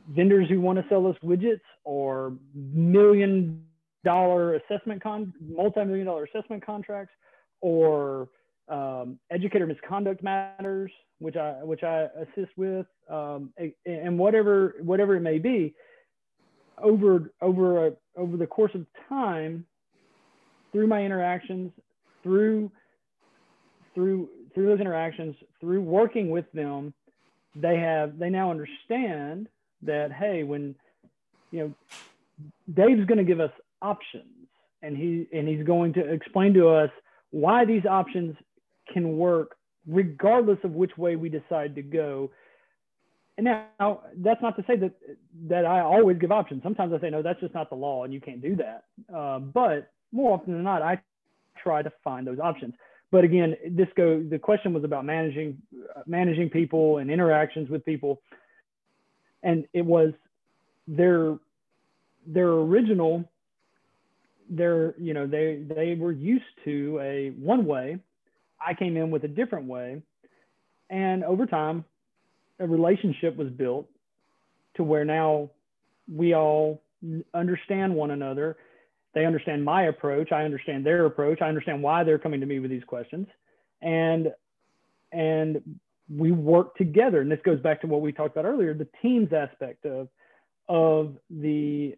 vendors 0.09 0.49
who 0.49 0.61
want 0.61 0.79
to 0.79 0.85
sell 0.89 1.07
us 1.07 1.17
widgets 1.25 1.61
or 1.85 2.35
million 2.55 3.65
dollar 4.05 4.55
assessment 4.55 5.03
con 5.03 5.33
multi-million 5.41 6.07
dollar 6.07 6.25
assessment 6.25 6.65
contracts 6.65 7.13
or 7.61 8.29
um, 8.69 9.19
educator 9.31 9.67
misconduct 9.67 10.23
matters, 10.23 10.91
which 11.19 11.37
I 11.37 11.63
which 11.63 11.83
I 11.83 12.09
assist 12.21 12.57
with, 12.57 12.87
um, 13.11 13.53
and 13.85 14.19
whatever 14.19 14.75
whatever 14.81 15.17
it 15.17 15.21
may 15.21 15.39
be, 15.39 15.75
over 16.83 17.33
over 17.41 17.89
a, 17.89 17.93
over 18.17 18.37
the 18.37 18.47
course 18.47 18.73
of 18.75 18.87
time, 19.09 19.67
through 20.77 20.87
my 20.87 21.03
interactions, 21.03 21.73
through 22.23 22.71
through 23.95 24.29
through 24.55 24.67
those 24.67 24.81
interactions, 24.81 25.35
through 25.59 25.81
working 25.81 26.29
with 26.29 26.45
them, 26.53 26.93
they 27.55 27.79
have 27.79 28.19
they 28.19 28.29
now 28.29 28.51
understand 28.51 29.49
that 29.81 30.13
hey, 30.13 30.43
when 30.43 30.75
you 31.51 31.61
know 31.61 31.75
Dave's 32.75 33.07
going 33.07 33.17
to 33.17 33.25
give 33.25 33.41
us 33.41 33.53
options, 33.81 34.49
and 34.83 34.95
he 34.95 35.27
and 35.33 35.49
he's 35.49 35.65
going 35.65 35.95
to 35.95 36.01
explain 36.13 36.53
to 36.53 36.69
us 36.69 36.91
why 37.31 37.65
these 37.65 37.87
options 37.87 38.37
can 38.93 39.17
work 39.17 39.57
regardless 39.87 40.59
of 40.63 40.73
which 40.73 40.99
way 40.99 41.17
we 41.17 41.31
decide 41.31 41.75
to 41.77 41.83
go. 41.83 42.31
And 43.39 43.47
now 43.47 44.03
that's 44.19 44.43
not 44.43 44.57
to 44.57 44.65
say 44.67 44.77
that 44.77 44.93
that 45.49 45.65
I 45.65 45.81
always 45.81 46.19
give 46.19 46.33
options. 46.33 46.63
Sometimes 46.63 46.93
I 46.93 47.01
say 47.01 47.09
no, 47.09 47.23
that's 47.23 47.41
just 47.41 47.55
not 47.55 47.71
the 47.71 47.77
law, 47.77 48.05
and 48.05 48.13
you 48.13 48.21
can't 48.21 48.43
do 48.43 48.57
that. 48.57 48.85
Uh, 49.11 49.39
but 49.39 49.91
more 50.13 50.35
often 50.35 50.55
than 50.55 50.63
not, 50.63 50.83
I 50.83 51.01
try 51.63 51.83
to 51.83 51.93
find 52.05 52.27
those 52.27 52.39
options. 52.39 52.75
But 53.11 53.25
again, 53.25 53.57
this 53.71 53.89
go 53.97 54.23
the 54.23 54.39
question 54.39 54.73
was 54.73 54.85
about 54.85 55.05
managing 55.05 55.59
uh, 55.97 56.03
managing 56.07 56.51
people 56.51 56.99
and 56.99 57.11
interactions 57.11 57.69
with 57.69 57.85
people, 57.85 58.21
and 59.43 59.65
it 59.73 59.85
was 59.85 60.13
their 60.89 61.39
their 62.27 62.49
original 62.49 63.25
their 64.51 64.95
you 64.99 65.15
know 65.15 65.27
they 65.27 65.63
they 65.67 65.95
were 65.95 66.13
used 66.13 66.45
to 66.65 66.99
a 67.01 67.31
one 67.39 67.65
way. 67.65 67.99
I 68.65 68.75
came 68.75 68.97
in 68.97 69.11
with 69.11 69.25
a 69.25 69.29
different 69.29 69.67
way. 69.67 70.03
And 70.89 71.25
over 71.25 71.47
time 71.47 71.85
a 72.59 72.67
relationship 72.67 73.37
was 73.37 73.49
built 73.49 73.89
to 74.77 74.85
where 74.85 75.05
now 75.05 75.51
we 76.13 76.35
all 76.35 76.83
understand 77.35 77.95
one 77.95 78.11
another 78.11 78.57
they 79.17 79.25
understand 79.25 79.65
my 79.65 79.85
approach 79.85 80.31
i 80.31 80.45
understand 80.45 80.87
their 80.87 81.07
approach 81.07 81.41
i 81.43 81.49
understand 81.49 81.83
why 81.83 82.05
they're 82.05 82.19
coming 82.19 82.39
to 82.39 82.47
me 82.47 82.61
with 82.61 82.71
these 82.71 82.85
questions. 82.85 83.27
And 83.83 84.33
and 85.13 85.63
we 86.15 86.31
work 86.31 86.77
together. 86.77 87.21
And 87.21 87.31
this 87.31 87.41
goes 87.45 87.61
back 87.61 87.81
to 87.81 87.87
what 87.87 88.01
we 88.01 88.13
talked 88.13 88.37
about 88.37 88.49
earlier 88.49 88.75
the 88.75 88.89
teams 89.03 89.33
aspect 89.33 89.87
of 89.87 90.09
of 90.69 91.17
the 91.31 91.97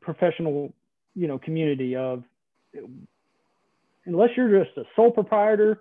professional 0.00 0.72
you 1.14 1.26
know 1.26 1.38
community 1.38 1.96
of 1.96 2.22
unless 4.04 4.30
you're 4.36 4.64
just 4.64 4.76
a 4.76 4.84
sole 4.94 5.10
proprietor 5.10 5.80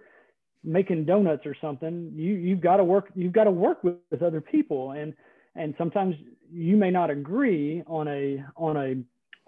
making 0.64 1.06
donuts 1.06 1.46
or 1.46 1.56
something 1.60 2.12
you 2.16 2.34
you've 2.34 2.62
got 2.62 2.78
to 2.78 2.84
work 2.84 3.10
you've 3.16 3.34
got 3.34 3.46
to 3.46 3.52
work 3.52 3.84
with, 3.84 3.96
with 4.12 4.22
other 4.22 4.42
people. 4.42 4.92
And 4.92 5.14
and 5.56 5.74
sometimes 5.78 6.16
you 6.52 6.78
may 6.78 6.92
not 6.92 7.10
agree 7.10 7.84
on 7.88 8.08
a 8.08 8.44
on 8.56 8.78
a 8.78 8.96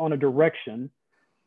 on 0.01 0.13
a 0.13 0.17
direction 0.17 0.89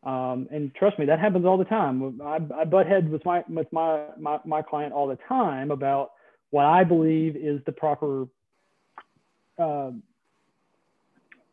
um, 0.05 0.49
and 0.51 0.75
trust 0.75 0.99
me 0.99 1.07
that 1.07 1.19
happens 1.19 1.45
all 1.45 1.57
the 1.57 1.65
time 1.65 2.21
I, 2.23 2.39
I 2.57 2.65
butt 2.65 2.87
heads 2.87 3.09
with 3.09 3.25
my 3.25 3.45
with 3.49 3.73
my, 3.73 4.05
my 4.19 4.39
my 4.45 4.63
client 4.63 4.93
all 4.93 5.07
the 5.07 5.19
time 5.29 5.71
about 5.71 6.13
what 6.51 6.65
i 6.65 6.85
believe 6.85 7.37
is 7.37 7.61
the 7.67 7.73
proper 7.73 8.27
uh, 9.59 9.91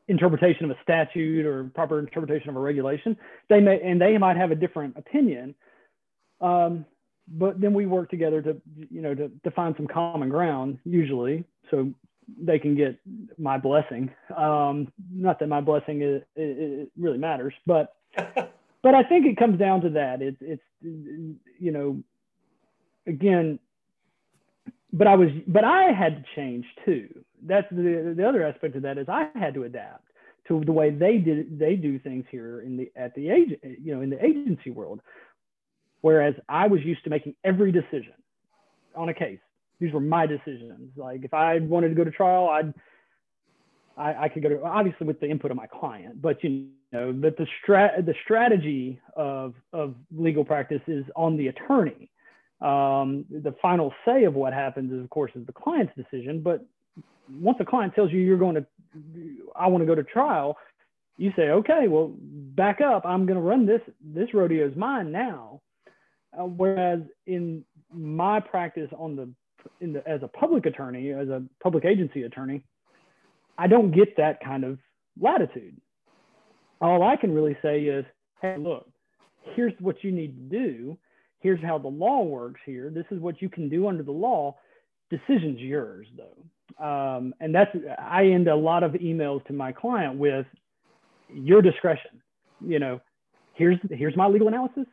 interpretation 0.10 0.66
of 0.66 0.72
a 0.72 0.78
statute 0.82 1.46
or 1.46 1.66
proper 1.76 2.00
interpretation 2.00 2.50
of 2.50 2.56
a 2.56 2.60
regulation. 2.60 3.16
They 3.48 3.62
may, 3.62 3.80
and 3.82 4.02
they 4.02 4.18
might 4.18 4.36
have 4.36 4.52
a 4.52 4.56
different 4.56 4.98
opinion. 4.98 5.56
Um, 6.42 6.86
but 7.28 7.62
then 7.62 7.74
we 7.74 7.86
work 7.86 8.10
together 8.10 8.42
to, 8.42 8.58
you 8.90 9.02
know, 9.02 9.14
to, 9.14 9.32
to 9.44 9.52
find 9.52 9.76
some 9.78 9.88
common 9.88 10.30
ground 10.30 10.80
usually. 10.84 11.46
So 11.70 11.94
they 12.42 12.58
can 12.58 12.76
get 12.76 13.00
my 13.38 13.58
blessing. 13.58 14.10
Um, 14.36 14.92
not 15.12 15.40
that 15.40 15.48
my 15.48 15.62
blessing 15.62 16.02
is, 16.02 16.24
it, 16.36 16.90
really 16.98 17.18
matters, 17.20 17.54
but, 17.66 17.96
but 18.16 18.96
I 18.96 19.04
think 19.04 19.26
it 19.26 19.38
comes 19.38 19.60
down 19.60 19.82
to 19.82 19.90
that. 19.92 20.22
It's, 20.22 20.38
it's, 20.42 20.64
you 20.82 21.72
know, 21.72 22.02
again, 23.08 23.60
but 24.92 25.08
I 25.08 25.16
was, 25.16 25.30
but 25.48 25.64
I 25.64 25.92
had 25.92 26.18
to 26.18 26.24
change 26.36 26.66
too 26.86 27.08
that's 27.44 27.68
the 27.72 28.14
the 28.16 28.28
other 28.28 28.46
aspect 28.46 28.76
of 28.76 28.82
that 28.84 28.98
is 28.98 29.08
I 29.08 29.30
had 29.36 29.54
to 29.54 29.64
adapt 29.64 30.06
to 30.48 30.62
the 30.66 30.72
way 30.72 30.90
they 30.90 31.18
did 31.18 31.60
they 31.60 31.76
do 31.76 32.00
things 32.00 32.26
here 32.30 32.62
in 32.62 32.78
the 32.78 32.92
at 32.96 33.14
the 33.16 33.30
agent 33.30 33.60
you 33.64 33.94
know 33.96 34.02
in 34.02 34.10
the 34.10 34.24
agency 34.24 34.72
world, 34.72 35.02
whereas 36.02 36.36
I 36.48 36.68
was 36.68 36.82
used 36.84 37.04
to 37.06 37.10
making 37.10 37.36
every 37.44 37.72
decision 37.72 38.14
on 38.96 39.10
a 39.10 39.14
case. 39.14 39.40
These 39.80 39.94
were 39.94 40.02
my 40.02 40.26
decisions. 40.26 40.92
Like 40.98 41.24
if 41.24 41.34
I 41.34 41.60
wanted 41.60 41.90
to 41.90 41.96
go 41.96 42.04
to 42.04 42.12
trial, 42.12 42.50
I'd 42.50 42.74
I, 44.00 44.24
I 44.24 44.30
could 44.30 44.44
go 44.44 44.50
to 44.50 44.64
obviously 44.64 45.06
with 45.06 45.20
the 45.20 45.30
input 45.30 45.52
of 45.52 45.58
my 45.58 45.68
client, 45.68 46.22
but 46.22 46.44
you 46.44 46.68
know, 46.92 47.12
but 47.12 47.38
the 47.38 47.46
strat 47.62 48.06
the 48.06 48.16
strategy 48.24 49.00
of 49.16 49.54
of 49.74 49.96
legal 50.16 50.46
practice 50.46 50.82
is 50.88 51.06
on 51.16 51.38
the 51.38 51.48
attorney. 51.48 52.10
Um, 52.62 53.26
the 53.30 53.56
final 53.62 53.94
say 54.06 54.24
of 54.24 54.34
what 54.34 54.54
happens 54.54 54.92
is, 54.92 55.02
of 55.02 55.10
course, 55.10 55.32
is 55.36 55.46
the 55.46 55.54
client's 55.54 55.94
decision. 55.96 56.42
But 56.42 56.66
once 57.32 57.58
a 57.62 57.66
client 57.66 57.94
tells 57.96 58.12
you 58.12 58.20
you're 58.20 58.38
going 58.38 58.56
to, 58.56 58.66
I 59.56 59.68
want 59.68 59.82
to 59.82 59.86
go 59.86 59.96
to 59.96 60.04
trial, 60.04 60.58
you 61.18 61.32
say, 61.36 61.50
okay, 61.50 61.88
well, 61.88 62.14
back 62.20 62.82
up. 62.82 63.06
I'm 63.06 63.26
going 63.26 63.38
to 63.38 63.42
run 63.42 63.66
this. 63.66 63.82
This 64.04 64.34
rodeo 64.34 64.68
is 64.68 64.76
mine 64.76 65.12
now. 65.12 65.62
Uh, 66.38 66.44
whereas 66.44 67.00
in 67.28 67.64
my 67.94 68.40
practice 68.40 68.90
on 68.98 69.16
the, 69.16 69.30
in 69.82 69.94
the, 69.94 70.08
as 70.08 70.22
a 70.22 70.28
public 70.28 70.66
attorney, 70.66 71.12
as 71.12 71.30
a 71.30 71.44
public 71.62 71.86
agency 71.86 72.24
attorney, 72.24 72.64
I 73.60 73.68
don't 73.68 73.92
get 73.92 74.18
that 74.18 74.44
kind 74.44 74.64
of 74.64 74.80
latitude. 75.20 75.80
All 76.82 77.04
I 77.04 77.16
can 77.16 77.34
really 77.34 77.58
say 77.62 77.82
is, 77.82 78.06
hey, 78.42 78.56
look, 78.58 78.90
here's 79.56 79.74
what 79.80 80.04
you 80.04 80.12
need 80.12 80.50
to 80.50 80.58
do. 80.58 80.98
Here's 81.40 81.62
how 81.62 81.78
the 81.78 81.88
law 81.88 82.24
works 82.24 82.62
here. 82.66 82.90
This 82.90 83.06
is 83.12 83.20
what 83.20 83.42
you 83.42 83.50
can 83.50 83.70
do 83.70 83.88
under 83.88 84.04
the 84.04 84.12
law. 84.12 84.56
Decision's 85.12 85.60
yours, 85.60 86.08
though 86.18 86.44
um, 86.78 87.34
and 87.40 87.54
that's 87.54 87.76
i 87.98 88.26
end 88.26 88.48
a 88.48 88.56
lot 88.56 88.84
of 88.84 88.92
emails 88.94 89.46
to 89.46 89.54
my 89.54 89.72
client 89.72 90.16
with 90.18 90.46
your 91.34 91.62
discretion 91.62 92.22
you 92.66 92.80
know 92.80 93.00
here's 93.54 93.78
here's 93.92 94.16
my 94.16 94.28
legal 94.28 94.48
analysis 94.48 94.86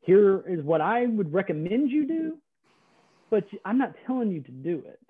here 0.00 0.42
is 0.48 0.62
what 0.62 0.80
i 0.80 1.06
would 1.06 1.32
recommend 1.32 1.90
you 1.90 2.06
do 2.06 2.38
but 3.30 3.44
i'm 3.64 3.78
not 3.78 3.94
telling 4.06 4.30
you 4.30 4.40
to 4.40 4.52
do 4.52 4.82
it 4.86 5.00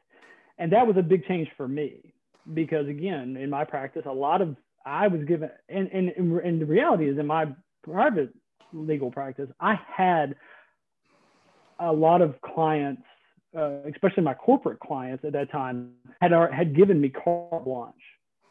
and 0.58 0.72
that 0.72 0.86
was 0.86 0.96
a 0.96 1.02
big 1.02 1.24
change 1.26 1.48
for 1.56 1.68
me 1.68 2.14
because 2.54 2.88
again 2.88 3.36
in 3.36 3.50
my 3.50 3.64
practice 3.64 4.02
a 4.06 4.12
lot 4.12 4.40
of 4.40 4.56
i 4.84 5.08
was 5.08 5.22
given 5.24 5.50
and 5.68 5.88
and, 5.92 6.10
and 6.10 6.60
the 6.60 6.66
reality 6.66 7.08
is 7.08 7.18
in 7.18 7.26
my 7.26 7.46
private 7.82 8.32
legal 8.72 9.10
practice 9.10 9.48
i 9.60 9.78
had 9.96 10.34
a 11.80 11.92
lot 11.92 12.22
of 12.22 12.40
clients 12.40 13.02
uh, 13.56 13.78
especially 13.92 14.22
my 14.22 14.34
corporate 14.34 14.80
clients 14.80 15.24
at 15.24 15.32
that 15.32 15.50
time, 15.50 15.92
had 16.20 16.32
had 16.52 16.76
given 16.76 17.00
me 17.00 17.08
carte 17.08 17.64
blanche 17.64 17.94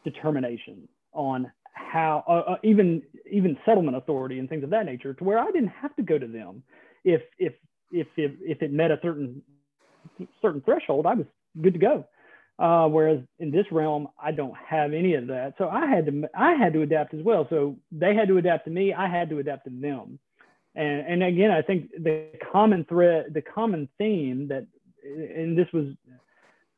determination 0.04 0.88
on 1.12 1.50
how 1.72 2.24
uh, 2.26 2.52
uh, 2.52 2.56
even 2.64 3.02
even 3.30 3.56
settlement 3.64 3.96
authority 3.96 4.38
and 4.38 4.48
things 4.48 4.64
of 4.64 4.70
that 4.70 4.86
nature, 4.86 5.14
to 5.14 5.24
where 5.24 5.38
I 5.38 5.46
didn't 5.46 5.68
have 5.68 5.94
to 5.96 6.02
go 6.02 6.18
to 6.18 6.26
them 6.26 6.62
if 7.04 7.22
if 7.38 7.54
if 7.92 8.06
if, 8.16 8.32
if 8.40 8.62
it 8.62 8.72
met 8.72 8.90
a 8.90 8.98
certain 9.02 9.42
certain 10.42 10.60
threshold, 10.62 11.06
I 11.06 11.14
was 11.14 11.26
good 11.60 11.74
to 11.74 11.78
go. 11.78 12.04
Uh, 12.58 12.88
whereas 12.88 13.20
in 13.38 13.50
this 13.50 13.66
realm, 13.70 14.08
I 14.22 14.32
don't 14.32 14.56
have 14.56 14.94
any 14.94 15.14
of 15.14 15.26
that. 15.26 15.54
So 15.58 15.68
I 15.68 15.86
had 15.86 16.06
to 16.06 16.28
I 16.34 16.54
had 16.54 16.72
to 16.72 16.82
adapt 16.82 17.12
as 17.12 17.22
well. 17.22 17.46
So 17.50 17.76
they 17.92 18.14
had 18.14 18.28
to 18.28 18.38
adapt 18.38 18.64
to 18.64 18.70
me. 18.70 18.94
I 18.94 19.08
had 19.08 19.28
to 19.30 19.38
adapt 19.38 19.64
to 19.64 19.70
them. 19.70 20.18
And, 20.74 21.06
and 21.06 21.22
again, 21.22 21.50
I 21.50 21.62
think 21.62 21.90
the 21.98 22.30
common 22.52 22.84
thread, 22.84 23.34
the 23.34 23.42
common 23.42 23.88
theme 23.98 24.48
that 24.48 24.66
and 25.04 25.56
this 25.56 25.68
was 25.72 25.86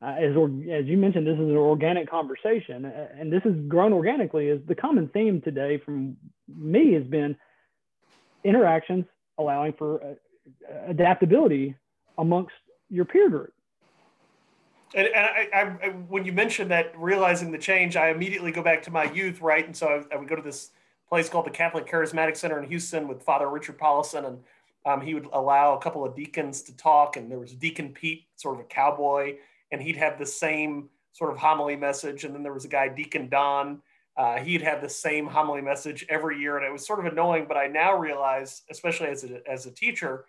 uh, 0.00 0.14
as, 0.18 0.36
or, 0.36 0.46
as 0.46 0.86
you 0.86 0.96
mentioned, 0.96 1.26
this 1.26 1.34
is 1.34 1.40
an 1.40 1.56
organic 1.56 2.08
conversation, 2.08 2.84
and 2.84 3.32
this 3.32 3.42
has 3.42 3.54
grown 3.66 3.92
organically. 3.92 4.46
Is 4.46 4.60
the 4.68 4.74
common 4.74 5.08
theme 5.08 5.40
today 5.40 5.78
from 5.78 6.16
me 6.46 6.92
has 6.92 7.02
been 7.04 7.36
interactions 8.44 9.06
allowing 9.38 9.72
for 9.72 10.00
uh, 10.02 10.14
adaptability 10.86 11.74
amongst 12.16 12.54
your 12.88 13.04
peer 13.04 13.28
group. 13.28 13.52
And, 14.94 15.06
and 15.06 15.16
I, 15.52 15.86
I, 15.86 15.88
when 16.08 16.24
you 16.24 16.32
mentioned 16.32 16.70
that, 16.70 16.92
realizing 16.98 17.50
the 17.50 17.58
change, 17.58 17.96
I 17.96 18.10
immediately 18.10 18.52
go 18.52 18.62
back 18.62 18.82
to 18.84 18.90
my 18.90 19.04
youth, 19.12 19.40
right? 19.40 19.64
And 19.64 19.76
so 19.76 20.04
I, 20.10 20.16
would 20.16 20.28
go 20.28 20.36
to 20.36 20.42
this 20.42 20.70
place 21.08 21.28
called 21.28 21.46
the 21.46 21.50
Catholic 21.50 21.86
Charismatic 21.86 22.36
Center 22.36 22.58
in 22.58 22.68
Houston 22.68 23.08
with 23.08 23.22
Father 23.22 23.48
Richard 23.48 23.78
Paulison, 23.78 24.26
and 24.26 24.38
um, 24.86 25.00
he 25.00 25.14
would 25.14 25.28
allow 25.32 25.74
a 25.74 25.80
couple 25.80 26.04
of 26.04 26.14
deacons 26.14 26.62
to 26.62 26.76
talk, 26.76 27.16
and 27.16 27.30
there 27.30 27.38
was 27.38 27.52
Deacon 27.52 27.90
Pete, 27.92 28.24
sort 28.36 28.54
of 28.54 28.60
a 28.60 28.64
cowboy, 28.64 29.36
and 29.72 29.82
he'd 29.82 29.96
have 29.96 30.18
the 30.18 30.26
same 30.26 30.88
sort 31.12 31.30
of 31.30 31.36
homily 31.36 31.76
message. 31.76 32.24
And 32.24 32.34
then 32.34 32.42
there 32.42 32.52
was 32.52 32.64
a 32.64 32.68
guy, 32.68 32.88
Deacon 32.88 33.28
Don. 33.28 33.82
Uh, 34.16 34.38
he'd 34.38 34.62
have 34.62 34.80
the 34.80 34.88
same 34.88 35.26
homily 35.26 35.60
message 35.60 36.04
every 36.08 36.40
year, 36.40 36.56
and 36.56 36.66
it 36.66 36.72
was 36.72 36.86
sort 36.86 36.98
of 36.98 37.06
annoying. 37.06 37.44
But 37.46 37.56
I 37.56 37.66
now 37.66 37.96
realize, 37.96 38.62
especially 38.70 39.08
as 39.08 39.24
a, 39.24 39.48
as 39.48 39.66
a 39.66 39.70
teacher, 39.70 40.24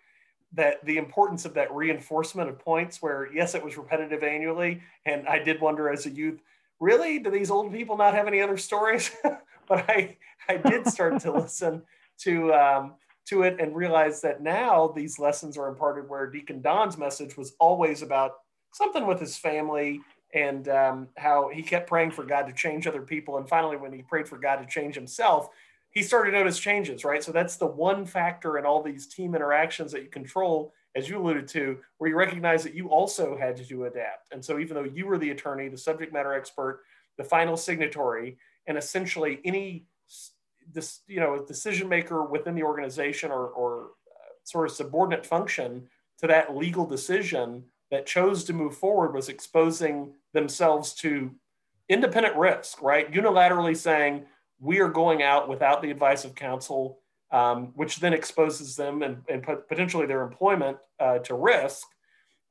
that 0.52 0.84
the 0.84 0.98
importance 0.98 1.44
of 1.44 1.54
that 1.54 1.72
reinforcement 1.72 2.48
of 2.48 2.58
points, 2.58 3.00
where 3.00 3.32
yes, 3.32 3.54
it 3.54 3.62
was 3.62 3.76
repetitive 3.76 4.22
annually, 4.22 4.82
and 5.06 5.26
I 5.28 5.38
did 5.38 5.60
wonder 5.60 5.90
as 5.90 6.06
a 6.06 6.10
youth, 6.10 6.40
really, 6.80 7.18
do 7.18 7.30
these 7.30 7.50
old 7.50 7.72
people 7.72 7.96
not 7.96 8.14
have 8.14 8.26
any 8.26 8.40
other 8.40 8.56
stories? 8.56 9.10
but 9.68 9.88
I 9.88 10.16
I 10.48 10.56
did 10.56 10.86
start 10.86 11.20
to 11.20 11.32
listen 11.40 11.82
to 12.22 12.52
um, 12.52 12.94
to 13.26 13.42
it 13.42 13.60
and 13.60 13.76
realize 13.76 14.20
that 14.22 14.42
now 14.42 14.88
these 14.88 15.18
lessons 15.18 15.56
are 15.56 15.68
imparted 15.68 16.08
where 16.08 16.26
Deacon 16.26 16.60
Don's 16.60 16.98
message 16.98 17.36
was 17.36 17.54
always 17.60 18.02
about 18.02 18.32
something 18.72 19.06
with 19.06 19.20
his 19.20 19.36
family 19.36 20.00
and 20.34 20.68
um, 20.68 21.08
how 21.16 21.48
he 21.48 21.62
kept 21.62 21.88
praying 21.88 22.10
for 22.10 22.24
God 22.24 22.46
to 22.46 22.52
change 22.52 22.86
other 22.86 23.02
people. 23.02 23.38
And 23.38 23.48
finally, 23.48 23.76
when 23.76 23.92
he 23.92 24.02
prayed 24.02 24.28
for 24.28 24.38
God 24.38 24.56
to 24.56 24.66
change 24.66 24.94
himself, 24.94 25.48
he 25.90 26.02
started 26.02 26.30
to 26.30 26.38
notice 26.38 26.58
changes, 26.58 27.04
right? 27.04 27.22
So 27.22 27.32
that's 27.32 27.56
the 27.56 27.66
one 27.66 28.06
factor 28.06 28.58
in 28.58 28.64
all 28.64 28.82
these 28.82 29.06
team 29.06 29.34
interactions 29.34 29.92
that 29.92 30.02
you 30.02 30.08
control, 30.08 30.72
as 30.94 31.08
you 31.08 31.18
alluded 31.18 31.48
to, 31.48 31.78
where 31.98 32.10
you 32.10 32.16
recognize 32.16 32.62
that 32.62 32.74
you 32.74 32.88
also 32.88 33.36
had 33.36 33.56
to 33.56 33.84
adapt. 33.84 34.32
And 34.32 34.44
so 34.44 34.58
even 34.58 34.74
though 34.74 34.84
you 34.84 35.06
were 35.06 35.18
the 35.18 35.30
attorney, 35.30 35.68
the 35.68 35.76
subject 35.76 36.12
matter 36.12 36.32
expert, 36.32 36.82
the 37.18 37.24
final 37.24 37.56
signatory, 37.56 38.38
and 38.66 38.78
essentially 38.78 39.40
any 39.44 39.86
this 40.72 41.00
you 41.08 41.18
know 41.18 41.44
decision 41.44 41.88
maker 41.88 42.24
within 42.24 42.54
the 42.54 42.62
organization 42.62 43.30
or, 43.30 43.48
or 43.48 43.82
uh, 44.08 44.32
sort 44.44 44.68
of 44.68 44.76
subordinate 44.76 45.26
function 45.26 45.88
to 46.18 46.26
that 46.26 46.56
legal 46.56 46.86
decision 46.86 47.64
that 47.90 48.06
chose 48.06 48.44
to 48.44 48.52
move 48.52 48.76
forward 48.76 49.12
was 49.12 49.28
exposing 49.28 50.12
themselves 50.32 50.94
to 50.94 51.34
independent 51.88 52.36
risk, 52.36 52.80
right? 52.80 53.10
Unilaterally 53.12 53.76
saying, 53.76 54.24
we 54.60 54.80
are 54.80 54.88
going 54.88 55.22
out 55.22 55.48
without 55.48 55.82
the 55.82 55.90
advice 55.90 56.24
of 56.24 56.34
counsel, 56.34 57.00
um, 57.32 57.72
which 57.74 57.98
then 58.00 58.12
exposes 58.12 58.76
them 58.76 59.02
and, 59.02 59.22
and 59.28 59.42
potentially 59.68 60.06
their 60.06 60.22
employment 60.22 60.76
uh, 60.98 61.18
to 61.18 61.34
risk. 61.34 61.86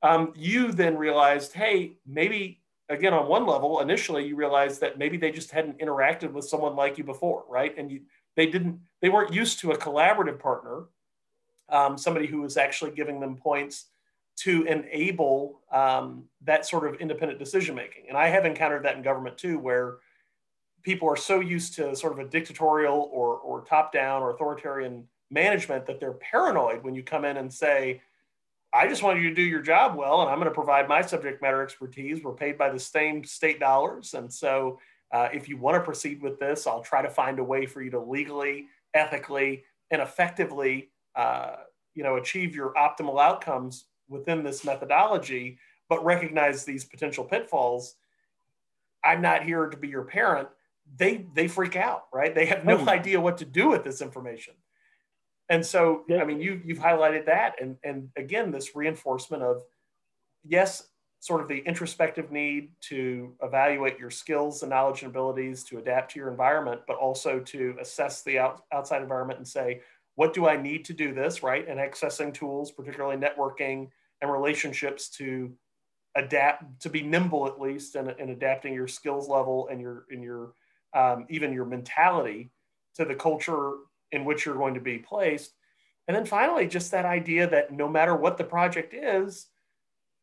Um, 0.02 0.34
you 0.36 0.72
then 0.72 0.98
realized, 0.98 1.53
hey, 1.53 1.98
maybe 2.07 2.61
again 2.88 3.14
on 3.14 3.27
one 3.27 3.45
level, 3.45 3.81
initially 3.81 4.26
you 4.26 4.36
realized 4.36 4.81
that 4.81 4.98
maybe 4.98 5.18
they 5.18 5.31
just 5.31 5.52
hadn't 5.52 5.80
interacted 5.80 6.31
with 6.31 6.45
someone 6.45 6.76
like 6.76 6.98
you 6.98 7.03
before, 7.03 7.45
right? 7.48 7.77
And 7.77 7.91
you 7.91 8.02
they 8.36 8.48
didn't 8.48 8.80
they 9.02 9.10
weren't 9.10 9.34
used 9.34 9.60
to 9.60 9.72
a 9.72 9.77
collaborative 9.77 10.40
partner, 10.40 10.86
um, 11.69 11.98
somebody 11.98 12.26
who 12.26 12.41
was 12.41 12.57
actually 12.57 12.91
giving 12.91 13.19
them 13.19 13.36
points 13.36 13.86
to 14.38 14.64
enable 14.64 15.60
um, 15.72 16.23
that 16.44 16.65
sort 16.65 16.88
of 16.88 16.99
independent 17.02 17.38
decision 17.40 17.76
making. 17.76 18.06
And 18.07 18.18
I 18.18 18.30
have 18.30 18.45
encountered 18.45 18.84
that 18.86 18.95
in 18.95 19.02
government 19.02 19.38
too, 19.38 19.60
where 19.60 19.98
people 20.84 21.10
are 21.10 21.15
so 21.15 21.39
used 21.39 21.76
to 21.76 21.95
sort 21.95 22.14
of 22.14 22.19
a 22.19 22.30
dictatorial 22.30 23.10
or, 23.11 23.38
or 23.38 23.61
top 23.61 23.91
down 23.91 24.22
or 24.22 24.31
authoritarian 24.31 25.07
management 25.31 25.85
that 25.85 25.99
they're 25.99 26.14
paranoid 26.14 26.84
when 26.84 26.95
you 26.95 27.03
come 27.03 27.26
in 27.26 27.38
and 27.38 27.53
say, 27.53 28.01
I 28.73 28.88
just 28.88 29.01
want 29.01 29.19
you 29.19 29.30
to 29.30 29.35
do 29.35 29.41
your 29.41 29.61
job 29.61 29.95
well, 29.95 30.22
and 30.22 30.30
I'm 30.30 30.38
going 30.38 30.47
to 30.47 30.53
provide 30.53 30.88
my 30.88 31.01
subject 31.01 31.41
matter 31.41 31.64
expertise. 31.64 32.23
We're 32.23 32.34
paid 32.34 32.57
by 32.57 32.69
the 32.69 32.80
same 32.80 33.23
state 33.23 33.60
dollars. 33.60 34.14
And 34.14 34.31
so 34.31 34.80
uh, 35.11 35.30
if 35.34 35.49
you 35.49 35.57
want 35.57 35.76
to 35.76 35.81
proceed 35.81 36.22
with 36.22 36.39
this, 36.39 36.68
I'll 36.68 36.84
try 36.84 37.01
to 37.01 37.10
find 37.10 37.39
a 37.39 37.43
way 37.43 37.65
for 37.65 37.81
you 37.81 37.89
to 37.91 37.99
legally, 37.99 38.68
ethically, 38.93 39.64
and 39.89 40.01
effectively, 40.01 40.91
uh, 41.15 41.56
you 41.95 42.03
know, 42.03 42.18
achieve 42.18 42.56
your 42.56 42.73
optimal 42.73 43.19
outcomes 43.19 43.85
within 44.07 44.43
this 44.43 44.64
methodology, 44.64 45.57
but 45.89 46.06
recognize 46.06 46.64
these 46.64 46.85
potential 46.85 47.23
pitfalls. 47.23 47.95
I'm 49.03 49.22
not 49.22 49.43
here 49.43 49.68
to 49.68 49.77
be 49.77 49.88
your 49.88 50.03
parent. 50.03 50.47
They 50.98 51.28
they 51.34 51.48
freak 51.48 51.76
out, 51.76 52.03
right? 52.14 52.34
They 52.34 52.45
have 52.48 52.66
no 52.66 52.78
oh. 52.78 52.90
idea 52.90 53.22
what 53.22 53.38
to 53.38 53.45
do 53.45 53.70
with 53.70 53.84
this 53.84 54.02
information. 54.02 54.56
And 55.49 55.66
so, 55.66 56.03
yeah. 56.07 56.22
I 56.22 56.26
mean, 56.26 56.41
you 56.41 56.61
you've 56.64 56.80
highlighted 56.80 57.26
that, 57.26 57.56
and 57.61 57.78
and 57.84 58.10
again, 58.16 58.52
this 58.52 58.76
reinforcement 58.76 59.44
of 59.44 59.64
yes, 60.44 60.90
sort 61.20 61.41
of 61.41 61.48
the 61.48 61.60
introspective 61.60 62.32
need 62.32 62.72
to 62.82 63.34
evaluate 63.44 63.99
your 63.99 64.10
skills 64.10 64.64
and 64.64 64.70
knowledge 64.70 65.02
and 65.02 65.10
abilities 65.10 65.64
to 65.66 65.78
adapt 65.78 66.11
to 66.11 66.20
your 66.20 66.30
environment, 66.30 66.82
but 66.88 66.98
also 66.98 67.40
to 67.40 67.76
assess 67.80 68.24
the 68.24 68.40
out, 68.40 68.64
outside 68.72 69.02
environment 69.02 69.38
and 69.38 69.48
say, 69.48 69.82
what 70.16 70.34
do 70.34 70.48
I 70.48 70.56
need 70.61 70.86
to 70.86 70.94
do 70.94 71.14
this, 71.14 71.44
right? 71.44 71.68
And 71.68 71.80
accessing 71.80 72.34
tools, 72.34 72.72
particularly 72.72 73.18
networking 73.18 73.90
and 74.22 74.32
relationships 74.32 75.10
to 75.11 75.52
adapt, 76.16 76.82
to 76.82 76.90
be 76.90 77.02
nimble 77.02 77.48
at 77.48 77.60
least, 77.60 77.95
and, 77.95 78.10
and 78.10 78.30
adapting 78.30 78.74
your 78.74 78.88
skills 78.88 79.28
level 79.28 79.68
and 79.70 79.82
your, 79.82 80.06
and 80.11 80.24
your 80.24 80.53
um, 80.94 81.26
even 81.30 81.53
your 81.53 81.66
mentality 81.66 82.49
to 82.95 83.06
the 83.06 83.16
culture 83.16 83.74
in 84.11 84.26
which 84.26 84.45
you're 84.45 84.56
going 84.56 84.74
to 84.74 84.80
be 84.80 84.98
placed. 84.98 85.53
And 86.07 86.16
then 86.16 86.26
finally, 86.26 86.68
just 86.68 86.91
that 86.91 87.06
idea 87.06 87.48
that 87.49 87.72
no 87.72 87.88
matter 87.88 88.16
what 88.16 88.38
the 88.38 88.44
project 88.44 88.94
is, 88.94 89.48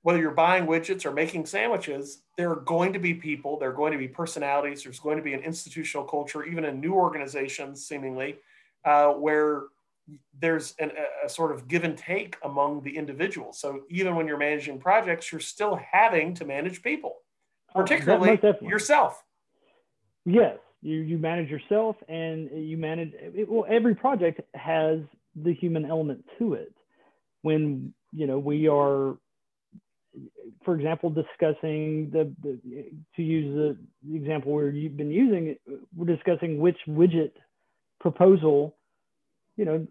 whether 0.02 0.20
you're 0.20 0.30
buying 0.30 0.66
widgets 0.66 1.04
or 1.04 1.10
making 1.10 1.46
sandwiches, 1.46 2.22
there 2.36 2.50
are 2.50 2.60
going 2.60 2.92
to 2.92 2.98
be 2.98 3.14
people, 3.14 3.58
there 3.58 3.70
are 3.70 3.74
going 3.74 3.92
to 3.92 3.98
be 3.98 4.08
personalities, 4.08 4.84
there's 4.84 5.00
going 5.00 5.16
to 5.16 5.22
be 5.22 5.34
an 5.34 5.40
institutional 5.40 6.04
culture, 6.04 6.44
even 6.44 6.64
in 6.64 6.80
new 6.80 6.94
organizations, 6.94 7.86
seemingly, 7.86 8.36
uh, 8.84 9.08
where 9.12 9.64
there's 10.40 10.74
an, 10.78 10.90
a, 10.90 11.26
a, 11.26 11.28
sort 11.28 11.50
of 11.50 11.66
give 11.66 11.82
and 11.82 11.98
take 11.98 12.36
among 12.44 12.82
the 12.82 12.96
individuals. 12.96 13.58
So 13.58 13.82
even 13.90 14.14
when 14.14 14.28
you're 14.28 14.38
managing 14.38 14.78
projects, 14.78 15.32
you're 15.32 15.40
still 15.40 15.78
having 15.92 16.34
to 16.34 16.44
manage 16.44 16.82
people, 16.82 17.16
oh, 17.74 17.80
particularly 17.80 18.40
yourself. 18.60 19.24
Yes, 20.26 20.58
you 20.82 20.98
you 20.98 21.18
manage 21.18 21.48
yourself, 21.48 21.96
and 22.08 22.50
you 22.52 22.76
manage. 22.76 23.12
Well, 23.48 23.64
every 23.68 23.94
project 23.94 24.40
has 24.54 24.98
the 25.36 25.54
human 25.54 25.86
element 25.86 26.24
to 26.38 26.54
it. 26.54 26.74
When 27.42 27.94
you 28.12 28.26
know 28.26 28.38
we 28.38 28.68
are 28.68 29.16
for 30.64 30.74
example, 30.74 31.10
discussing 31.10 32.10
the, 32.10 32.32
the, 32.42 32.58
to 33.16 33.22
use 33.22 33.76
the 34.04 34.16
example 34.16 34.52
where 34.52 34.70
you've 34.70 34.96
been 34.96 35.10
using, 35.10 35.56
we're 35.94 36.14
discussing 36.14 36.58
which 36.58 36.78
widget 36.88 37.32
proposal, 38.00 38.76
you 39.56 39.64
know, 39.64 39.86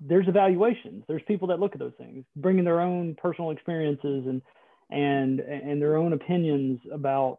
there's 0.00 0.26
evaluations. 0.28 1.04
There's 1.06 1.22
people 1.26 1.48
that 1.48 1.60
look 1.60 1.72
at 1.72 1.78
those 1.78 1.92
things, 1.98 2.24
bringing 2.36 2.64
their 2.64 2.80
own 2.80 3.14
personal 3.14 3.50
experiences 3.50 4.26
and 4.26 4.42
and 4.90 5.40
and 5.40 5.80
their 5.80 5.96
own 5.96 6.12
opinions 6.12 6.80
about 6.92 7.38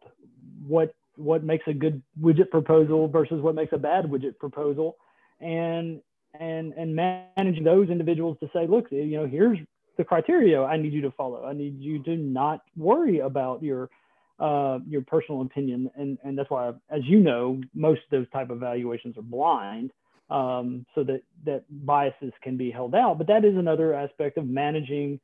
what 0.66 0.94
what 1.16 1.44
makes 1.44 1.64
a 1.66 1.72
good 1.72 2.02
widget 2.20 2.50
proposal 2.50 3.08
versus 3.08 3.40
what 3.40 3.54
makes 3.54 3.72
a 3.72 3.78
bad 3.78 4.04
widget 4.04 4.38
proposal, 4.38 4.96
and 5.40 6.00
and 6.38 6.72
and 6.74 6.94
managing 6.94 7.64
those 7.64 7.88
individuals 7.88 8.36
to 8.40 8.50
say, 8.52 8.66
look, 8.66 8.86
you 8.90 9.16
know, 9.16 9.26
here's 9.26 9.58
the 9.96 10.04
criteria 10.04 10.62
I 10.62 10.76
need 10.76 10.92
you 10.92 11.02
to 11.02 11.10
follow. 11.12 11.44
I 11.44 11.52
need 11.52 11.80
you 11.80 12.02
to 12.04 12.16
not 12.16 12.60
worry 12.76 13.20
about 13.20 13.62
your 13.62 13.90
uh, 14.38 14.78
your 14.86 15.02
personal 15.02 15.42
opinion, 15.42 15.90
and 15.96 16.18
and 16.22 16.36
that's 16.36 16.50
why, 16.50 16.68
as 16.90 17.00
you 17.04 17.20
know, 17.20 17.60
most 17.74 18.00
of 18.04 18.10
those 18.10 18.30
type 18.30 18.50
of 18.50 18.58
evaluations 18.58 19.16
are 19.16 19.22
blind, 19.22 19.92
um, 20.30 20.84
so 20.94 21.02
that 21.04 21.22
that 21.44 21.64
biases 21.86 22.32
can 22.42 22.56
be 22.56 22.70
held 22.70 22.94
out. 22.94 23.18
But 23.18 23.28
that 23.28 23.44
is 23.44 23.56
another 23.56 23.94
aspect 23.94 24.36
of 24.36 24.46
managing 24.46 25.20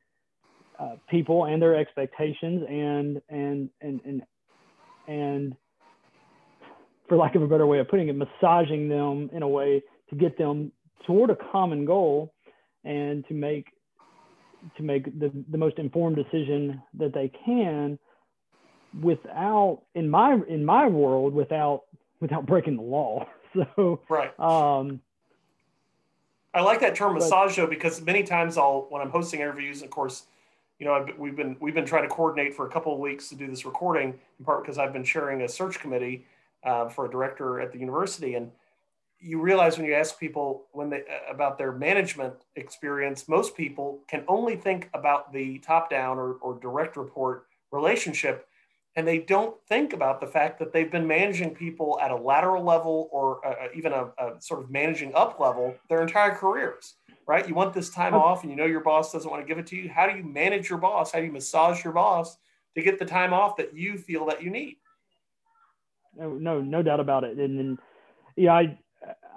uh, 0.79 0.97
people 1.09 1.45
and 1.45 1.61
their 1.61 1.77
expectations, 1.77 2.63
and 2.69 3.21
and 3.29 3.69
and 3.83 4.01
and 4.05 4.23
and 5.07 5.57
for 7.13 7.19
lack 7.19 7.35
of 7.35 7.43
a 7.43 7.47
better 7.47 7.67
way 7.67 7.79
of 7.79 7.87
putting 7.89 8.09
it, 8.09 8.17
massaging 8.17 8.89
them 8.89 9.29
in 9.35 9.43
a 9.43 9.49
way 9.49 9.83
to 10.09 10.17
get 10.17 10.39
them 10.39 10.73
toward 11.07 11.29
a 11.29 11.37
common 11.37 11.85
goal 11.85 12.33
and 12.85 13.23
to 13.29 13.35
make 13.35 13.67
to 14.79 14.83
make 14.83 15.05
the, 15.21 15.31
the 15.51 15.59
most 15.59 15.79
informed 15.79 16.17
decision 16.17 16.81
that 16.95 17.13
they 17.13 17.31
can 17.45 17.99
without 19.03 19.83
in 19.95 20.09
my 20.09 20.41
in 20.49 20.65
my 20.65 20.87
world 20.87 21.35
without 21.35 21.83
without 22.21 22.47
breaking 22.47 22.77
the 22.77 22.83
law. 22.83 23.27
So 23.77 24.01
right. 24.09 24.33
um 24.41 25.03
i 26.55 26.63
like 26.63 26.81
that 26.81 26.95
term 26.95 27.13
massage 27.13 27.55
though 27.55 27.67
because 27.67 28.01
many 28.01 28.23
times 28.23 28.57
i'll 28.57 28.87
when 28.89 29.03
i'm 29.03 29.11
hosting 29.11 29.41
interviews 29.41 29.83
of 29.83 29.91
course 29.91 30.23
you 30.79 30.87
know 30.87 30.95
I've, 30.95 31.19
we've 31.19 31.37
been 31.37 31.59
we've 31.61 31.75
been 31.75 31.85
trying 31.85 32.05
to 32.05 32.09
coordinate 32.09 32.55
for 32.55 32.67
a 32.67 32.71
couple 32.71 32.95
of 32.95 32.99
weeks 32.99 33.29
to 33.29 33.35
do 33.35 33.47
this 33.47 33.67
recording 33.67 34.19
in 34.39 34.45
part 34.47 34.63
because 34.63 34.79
i've 34.79 34.95
been 34.95 35.05
chairing 35.05 35.43
a 35.43 35.49
search 35.51 35.81
committee 35.81 36.25
uh, 36.65 36.89
for 36.89 37.07
a 37.07 37.11
director 37.11 37.61
at 37.61 37.73
the 37.73 37.79
university. 37.79 38.35
And 38.35 38.51
you 39.19 39.41
realize 39.41 39.79
when 39.79 39.87
you 39.87 39.95
ask 39.95 40.19
people 40.19 40.67
when 40.73 40.91
they 40.91 40.99
uh, 40.99 41.33
about 41.33 41.59
their 41.59 41.73
management 41.73 42.35
experience 42.57 43.29
most 43.29 43.57
people 43.57 44.01
can 44.09 44.25
only 44.27 44.57
think 44.57 44.91
about 44.95 45.33
the 45.33 45.59
top 45.61 45.89
down 45.89 46.19
or, 46.19 46.35
or 46.35 46.59
direct 46.59 46.97
report 46.97 47.47
relationship. 47.71 48.47
And 48.95 49.09
they 49.09 49.21
don't 49.21 49.57
think 49.69 49.95
about 49.95 50.21
the 50.21 50.27
fact 50.27 50.59
that 50.59 50.71
they've 50.71 50.91
been 50.91 51.07
managing 51.07 51.55
people 51.55 51.99
at 52.03 52.11
a 52.11 52.17
lateral 52.17 52.63
level 52.63 53.09
or 53.11 53.45
uh, 53.47 53.65
uh 53.65 53.69
even 53.75 53.93
a, 53.93 54.05
a, 54.19 54.41
sort 54.41 54.63
of 54.63 54.71
managing 54.71 55.15
up 55.15 55.41
level 55.41 55.75
their 55.89 56.03
entire 56.03 56.35
careers 56.35 56.97
right? 57.27 57.49
You 57.49 57.55
want 57.55 57.73
this 57.73 57.91
time 57.91 58.15
off 58.15 58.43
and 58.43 58.51
you 58.51 58.57
know 58.57 58.67
your 58.67 58.81
boss 58.81 59.13
doesn't 59.13 59.31
want 59.31 59.43
to 59.43 59.47
give 59.47 59.59
it 59.59 59.67
to 59.69 59.77
you. 59.77 59.89
How 59.89 60.09
do 60.09 60.17
you 60.17 60.25
manage 60.25 60.69
your 60.69 60.79
boss? 60.79 61.13
How 61.13 61.21
do 61.21 61.27
you 61.27 61.33
massage 61.33 61.85
your 61.85 61.93
boss 61.93 62.37
to 62.75 62.83
get 62.83 62.99
the 62.99 63.05
time 63.05 63.33
off 63.33 63.57
that 63.57 63.75
you 63.75 63.97
feel 63.97 64.27
that 64.27 64.43
you 64.43 64.51
need 64.51 64.77
no 66.17 66.61
no, 66.61 66.83
doubt 66.83 67.01
about 67.01 67.25
it 67.25 67.39
and, 67.39 67.59
and 67.59 67.79
yeah 68.37 68.53
i 68.53 68.79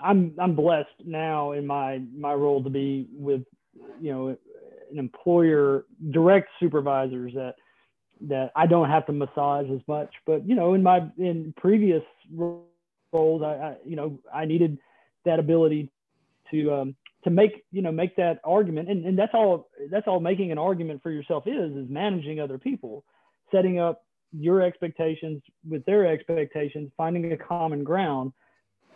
I'm 0.03 0.33
I'm 0.39 0.55
blessed 0.55 0.89
now 1.03 1.53
in 1.53 1.65
my 1.65 2.01
my 2.15 2.33
role 2.33 2.63
to 2.63 2.69
be 2.69 3.07
with 3.11 3.41
you 3.99 4.11
know 4.11 4.27
an 4.91 4.99
employer 4.99 5.85
direct 6.11 6.49
supervisors 6.59 7.33
that 7.33 7.55
that 8.21 8.51
I 8.55 8.67
don't 8.67 8.89
have 8.89 9.05
to 9.07 9.13
massage 9.13 9.69
as 9.71 9.81
much. 9.87 10.13
But 10.25 10.47
you 10.47 10.55
know, 10.55 10.73
in 10.73 10.83
my 10.83 11.09
in 11.17 11.53
previous 11.57 12.03
roles. 12.31 13.41
I, 13.41 13.45
I 13.45 13.75
you 13.85 13.95
know, 13.95 14.19
I 14.33 14.45
needed 14.45 14.77
that 15.25 15.39
ability 15.39 15.89
to 16.51 16.73
um, 16.73 16.95
to 17.23 17.29
make 17.29 17.63
you 17.71 17.81
know 17.81 17.91
make 17.91 18.15
that 18.17 18.39
argument, 18.43 18.89
and, 18.89 19.05
and 19.05 19.17
that's 19.17 19.33
all 19.33 19.69
that's 19.91 20.07
all 20.07 20.19
making 20.19 20.51
an 20.51 20.57
argument 20.57 21.01
for 21.01 21.11
yourself 21.11 21.47
is 21.47 21.75
is 21.75 21.89
managing 21.89 22.39
other 22.39 22.57
people, 22.57 23.03
setting 23.51 23.79
up 23.79 24.04
your 24.37 24.61
expectations 24.61 25.41
with 25.67 25.85
their 25.85 26.05
expectations, 26.07 26.91
finding 26.97 27.31
a 27.31 27.37
common 27.37 27.83
ground, 27.83 28.33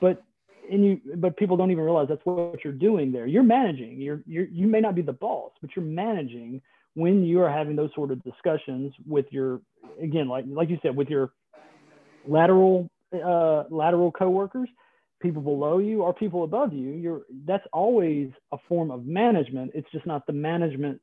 but 0.01 0.23
and 0.71 0.85
you 0.85 1.01
but 1.15 1.35
people 1.37 1.57
don't 1.57 1.71
even 1.71 1.83
realize 1.83 2.07
that's 2.09 2.21
what 2.25 2.63
you're 2.63 2.73
doing 2.73 3.11
there. 3.11 3.25
You're 3.25 3.43
managing. 3.43 3.99
You're 3.99 4.21
you're 4.25 4.45
you 4.45 4.67
may 4.67 4.79
not 4.79 4.95
be 4.95 5.01
the 5.01 5.13
boss, 5.13 5.51
but 5.61 5.71
you're 5.75 5.85
managing 5.85 6.61
when 6.95 7.23
you 7.23 7.41
are 7.41 7.49
having 7.49 7.75
those 7.75 7.91
sort 7.95 8.11
of 8.11 8.21
discussions 8.23 8.93
with 9.07 9.25
your 9.29 9.61
again 10.01 10.27
like 10.27 10.45
like 10.47 10.69
you 10.69 10.77
said 10.81 10.95
with 10.95 11.07
your 11.07 11.31
lateral 12.27 12.89
uh, 13.13 13.63
lateral 13.69 14.11
coworkers 14.11 14.69
people 15.21 15.41
below 15.41 15.79
you 15.79 16.01
or 16.01 16.13
people 16.13 16.43
above 16.43 16.73
you 16.73 16.91
you're 16.91 17.21
that's 17.45 17.65
always 17.73 18.29
a 18.51 18.57
form 18.67 18.91
of 18.91 19.05
management 19.05 19.71
it's 19.73 19.89
just 19.91 20.05
not 20.05 20.25
the 20.27 20.33
management 20.33 20.99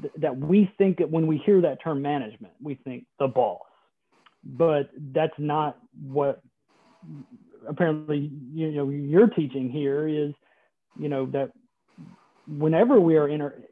th- 0.00 0.12
that 0.18 0.36
we 0.36 0.70
think 0.78 0.98
that 0.98 1.10
when 1.10 1.26
we 1.26 1.38
hear 1.38 1.60
that 1.60 1.82
term 1.82 2.02
management 2.02 2.52
we 2.62 2.74
think 2.74 3.06
the 3.18 3.28
boss. 3.28 3.60
But 4.44 4.90
that's 5.12 5.34
not 5.38 5.78
what 6.00 6.40
apparently 7.68 8.30
you 8.52 8.70
know 8.72 8.88
you're 8.88 9.28
teaching 9.28 9.70
here 9.70 10.08
is 10.08 10.32
you 10.98 11.08
know 11.08 11.26
that 11.26 11.50
whenever 12.46 13.00
we 13.00 13.16
are 13.16 13.28
inter 13.28 13.62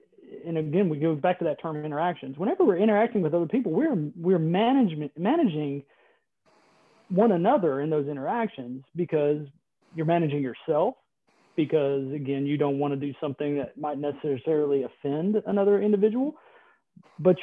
and 0.44 0.58
again 0.58 0.88
we 0.88 0.98
go 0.98 1.14
back 1.14 1.38
to 1.38 1.44
that 1.44 1.60
term 1.62 1.82
interactions 1.84 2.36
whenever 2.36 2.64
we're 2.64 2.76
interacting 2.76 3.22
with 3.22 3.32
other 3.32 3.46
people 3.46 3.72
we're 3.72 3.96
we're 4.16 4.38
management 4.38 5.10
managing 5.16 5.82
one 7.08 7.32
another 7.32 7.80
in 7.80 7.90
those 7.90 8.08
interactions 8.08 8.84
because 8.96 9.46
you're 9.94 10.06
managing 10.06 10.42
yourself 10.42 10.94
because 11.56 12.12
again 12.12 12.46
you 12.46 12.56
don't 12.56 12.78
want 12.78 12.92
to 12.92 12.96
do 12.96 13.12
something 13.20 13.56
that 13.56 13.76
might 13.78 13.98
necessarily 13.98 14.84
offend 14.84 15.36
another 15.46 15.80
individual 15.80 16.34
but 17.18 17.36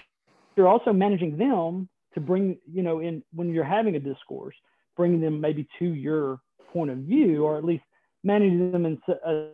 you're 0.56 0.68
also 0.68 0.94
managing 0.94 1.38
them 1.38 1.88
to 2.14 2.20
bring 2.20 2.58
you 2.72 2.84
know 2.84 3.00
in 3.00 3.24
when 3.34 3.54
you're 3.54 3.64
having 3.64 3.96
a 3.96 4.00
discourse 4.00 4.56
bringing 4.96 5.20
them 5.20 5.42
maybe 5.42 5.68
to 5.80 5.86
your 5.86 6.40
point 6.72 6.92
of 6.92 6.98
view 7.00 7.44
or 7.44 7.58
at 7.58 7.64
least 7.64 7.84
managing 8.24 8.72
them 8.72 8.86
in 8.86 9.00
a 9.26 9.48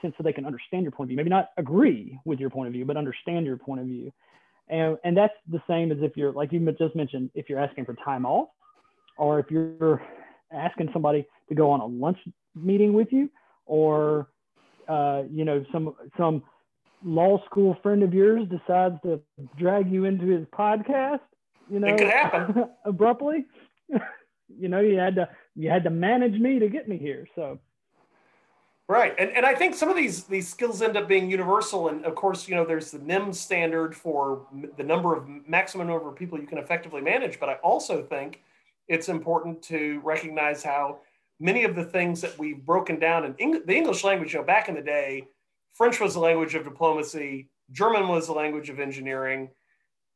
sense 0.00 0.14
so 0.16 0.22
they 0.22 0.32
can 0.32 0.46
understand 0.46 0.82
your 0.82 0.92
point 0.92 1.06
of 1.06 1.08
view. 1.08 1.16
Maybe 1.16 1.30
not 1.30 1.50
agree 1.56 2.18
with 2.24 2.38
your 2.38 2.50
point 2.50 2.68
of 2.68 2.72
view 2.72 2.84
but 2.84 2.96
understand 2.96 3.46
your 3.46 3.56
point 3.56 3.80
of 3.80 3.86
view. 3.86 4.12
And 4.68 4.96
and 5.04 5.16
that's 5.16 5.34
the 5.50 5.62
same 5.68 5.92
as 5.92 5.98
if 6.00 6.16
you're 6.16 6.32
like 6.32 6.52
you 6.52 6.60
just 6.78 6.96
mentioned 6.96 7.30
if 7.34 7.48
you're 7.48 7.58
asking 7.58 7.84
for 7.84 7.94
time 8.04 8.24
off 8.24 8.48
or 9.18 9.38
if 9.38 9.50
you're 9.50 10.02
asking 10.52 10.90
somebody 10.92 11.26
to 11.48 11.54
go 11.54 11.70
on 11.70 11.80
a 11.80 11.86
lunch 11.86 12.18
meeting 12.54 12.92
with 12.92 13.08
you, 13.10 13.28
or 13.66 14.28
uh, 14.88 15.22
you 15.30 15.44
know 15.44 15.64
some 15.72 15.94
some 16.16 16.42
law 17.04 17.44
school 17.46 17.76
friend 17.82 18.02
of 18.02 18.14
yours 18.14 18.46
decides 18.48 18.96
to 19.02 19.20
drag 19.56 19.90
you 19.90 20.04
into 20.04 20.26
his 20.26 20.46
podcast, 20.56 21.20
you 21.70 21.80
know, 21.80 21.88
it 21.88 21.98
could 21.98 22.08
happen 22.08 22.64
abruptly. 22.84 23.46
you 24.48 24.68
know, 24.68 24.80
you 24.80 24.98
had 24.98 25.16
to 25.16 25.28
you 25.54 25.70
had 25.70 25.84
to 25.84 25.90
manage 25.90 26.40
me 26.40 26.58
to 26.58 26.68
get 26.68 26.88
me 26.88 26.98
here. 26.98 27.26
So 27.34 27.58
Right, 28.88 29.14
and 29.18 29.30
and 29.30 29.46
I 29.46 29.54
think 29.54 29.74
some 29.74 29.88
of 29.88 29.96
these 29.96 30.24
these 30.24 30.48
skills 30.48 30.82
end 30.82 30.96
up 30.96 31.08
being 31.08 31.30
universal. 31.30 31.88
And 31.88 32.04
of 32.04 32.14
course, 32.14 32.46
you 32.48 32.54
know, 32.54 32.64
there's 32.64 32.90
the 32.90 32.98
NIM 32.98 33.32
standard 33.32 33.94
for 33.96 34.46
the 34.76 34.82
number 34.82 35.16
of 35.16 35.26
maximum 35.48 35.86
number 35.86 36.08
of 36.08 36.16
people 36.16 36.38
you 36.38 36.46
can 36.46 36.58
effectively 36.58 37.00
manage. 37.00 37.40
But 37.40 37.48
I 37.48 37.54
also 37.54 38.02
think 38.02 38.42
it's 38.88 39.08
important 39.08 39.62
to 39.62 40.00
recognize 40.04 40.62
how 40.62 40.98
many 41.42 41.64
of 41.64 41.74
the 41.74 41.84
things 41.84 42.20
that 42.20 42.38
we've 42.38 42.64
broken 42.64 43.00
down 43.00 43.24
in 43.24 43.34
Eng- 43.40 43.66
the 43.66 43.74
English 43.74 44.04
language, 44.04 44.32
you 44.32 44.38
know, 44.38 44.46
back 44.46 44.68
in 44.68 44.76
the 44.76 44.80
day, 44.80 45.26
French 45.74 45.98
was 46.00 46.14
the 46.14 46.20
language 46.20 46.54
of 46.54 46.64
diplomacy, 46.64 47.48
German 47.72 48.06
was 48.06 48.26
the 48.26 48.32
language 48.32 48.70
of 48.70 48.78
engineering. 48.78 49.50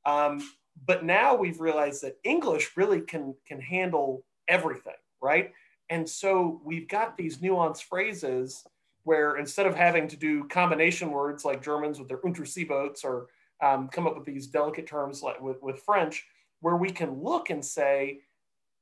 Um, 0.04 0.40
but 0.86 1.04
now 1.04 1.34
we've 1.34 1.60
realized 1.60 2.02
that 2.02 2.18
English 2.22 2.76
really 2.76 3.00
can, 3.00 3.34
can 3.46 3.60
handle 3.60 4.24
everything, 4.46 5.00
right? 5.20 5.52
And 5.90 6.08
so 6.08 6.60
we've 6.64 6.86
got 6.86 7.16
these 7.16 7.38
nuanced 7.38 7.84
phrases 7.84 8.64
where 9.02 9.36
instead 9.36 9.66
of 9.66 9.74
having 9.74 10.06
to 10.08 10.16
do 10.16 10.44
combination 10.44 11.10
words 11.10 11.44
like 11.44 11.62
Germans 11.62 11.98
with 11.98 12.08
their 12.08 12.18
Unterseeboots 12.18 13.04
or 13.04 13.28
um, 13.62 13.88
come 13.88 14.06
up 14.06 14.16
with 14.16 14.26
these 14.26 14.46
delicate 14.46 14.86
terms 14.86 15.22
like 15.22 15.40
with, 15.40 15.60
with 15.62 15.80
French, 15.80 16.24
where 16.60 16.76
we 16.76 16.90
can 16.90 17.22
look 17.22 17.50
and 17.50 17.64
say, 17.64 18.20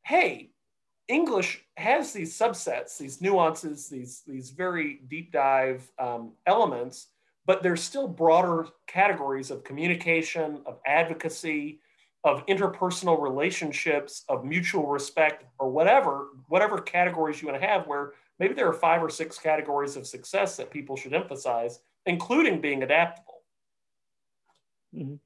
hey, 0.03 0.51
English 1.09 1.63
has 1.77 2.13
these 2.13 2.37
subsets, 2.37 2.97
these 2.97 3.21
nuances, 3.21 3.89
these, 3.89 4.23
these 4.27 4.51
very 4.51 5.01
deep 5.09 5.33
dive 5.33 5.91
um, 5.99 6.33
elements, 6.47 7.09
but 7.47 7.63
there's 7.63 7.83
still 7.83 8.09
broader 8.09 8.67
categories 8.87 9.51
of 9.51 9.65
communication, 9.65 10.63
of 10.65 10.79
advocacy, 10.87 11.81
of 12.25 12.45
interpersonal 12.47 13.21
relationships, 13.21 14.25
of 14.31 14.47
mutual 14.47 14.87
respect, 14.87 15.45
or 15.59 15.71
whatever, 15.71 16.29
whatever 16.49 16.79
categories 16.79 17.43
you 17.43 17.49
want 17.49 17.61
to 17.61 17.67
have, 17.67 17.87
where 17.87 18.13
maybe 18.39 18.55
there 18.55 18.67
are 18.67 18.73
five 18.73 19.03
or 19.03 19.11
six 19.11 19.39
categories 19.39 19.97
of 19.97 20.07
success 20.07 20.57
that 20.57 20.71
people 20.71 20.97
should 20.97 21.13
emphasize, 21.13 21.81
including 22.07 22.63
being 22.63 22.83
adaptable. 22.83 23.43
Mm-hmm. 24.95 25.17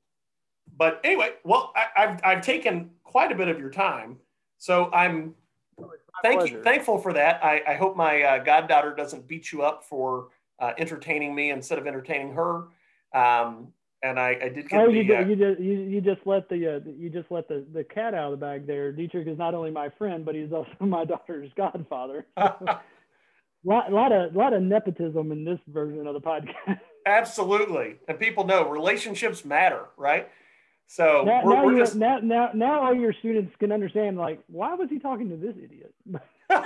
But 0.77 1.01
anyway, 1.05 1.35
well, 1.45 1.73
I, 1.77 2.03
have 2.07 2.21
I've 2.25 2.43
taken 2.43 2.91
quite 3.05 3.31
a 3.31 3.35
bit 3.37 3.49
of 3.49 3.61
your 3.61 3.71
time. 3.71 4.17
So 4.59 4.91
I'm 4.93 5.35
thank 6.23 6.51
you, 6.51 6.62
thankful 6.62 6.99
for 6.99 7.12
that. 7.12 7.45
I, 7.45 7.62
I 7.66 7.74
hope 7.74 7.97
my 7.97 8.23
uh, 8.23 8.39
goddaughter 8.45 8.95
doesn't 8.95 9.27
beat 9.27 9.53
you 9.53 9.62
up 9.62 9.85
for 9.85 10.28
uh, 10.59 10.73
entertaining 10.78 11.35
me 11.35 11.51
instead 11.51 11.78
of 11.78 11.86
entertaining 11.86 12.32
her. 12.35 12.69
Um, 13.15 13.73
and 14.03 14.19
I, 14.19 14.39
I 14.43 14.49
did 14.49 14.69
get. 14.69 14.81
Oh, 14.81 14.86
the, 14.86 14.93
you, 14.93 15.05
did, 15.05 15.16
uh, 15.16 15.27
you 15.27 15.36
just 15.36 15.61
you, 15.61 15.73
you 15.74 16.01
just 16.01 16.20
let 16.24 16.49
the 16.49 16.77
uh, 16.77 16.81
you 16.86 17.11
just 17.11 17.31
let 17.31 17.49
the, 17.49 17.66
the 17.73 17.82
cat 17.82 18.15
out 18.15 18.32
of 18.32 18.39
the 18.39 18.45
bag 18.45 18.66
there. 18.66 18.93
Dietrich 18.93 19.27
is 19.27 19.39
not 19.39 19.55
only 19.55 19.70
my 19.70 19.89
friend, 19.99 20.24
but 20.24 20.35
he's 20.35 20.53
also 20.53 20.70
my 20.81 21.05
daughter's 21.05 21.51
godfather. 21.57 22.27
lot, 22.36 23.93
lot 23.93 24.12
of 24.12 24.35
lot 24.36 24.53
of 24.53 24.62
nepotism 24.62 25.32
in 25.32 25.45
this 25.45 25.59
version 25.69 26.07
of 26.07 26.15
the 26.15 26.20
podcast. 26.20 26.81
Absolutely, 27.07 27.97
and 28.07 28.20
people 28.20 28.45
know 28.47 28.69
relationships 28.69 29.45
matter, 29.45 29.86
right? 29.97 30.28
So 30.90 31.23
now, 31.24 31.44
we're, 31.44 31.55
now, 31.55 31.65
we're 31.66 31.78
just... 31.78 31.97
now, 31.97 32.19
now, 32.19 32.51
now 32.55 32.81
all 32.81 32.94
your 32.94 33.12
students 33.12 33.55
can 33.60 33.70
understand, 33.73 34.16
like, 34.16 34.40
why 34.47 34.73
was 34.74 34.89
he 34.89 34.98
talking 34.98 35.28
to 35.28 35.36
this 35.36 35.55
idiot? 35.62 35.94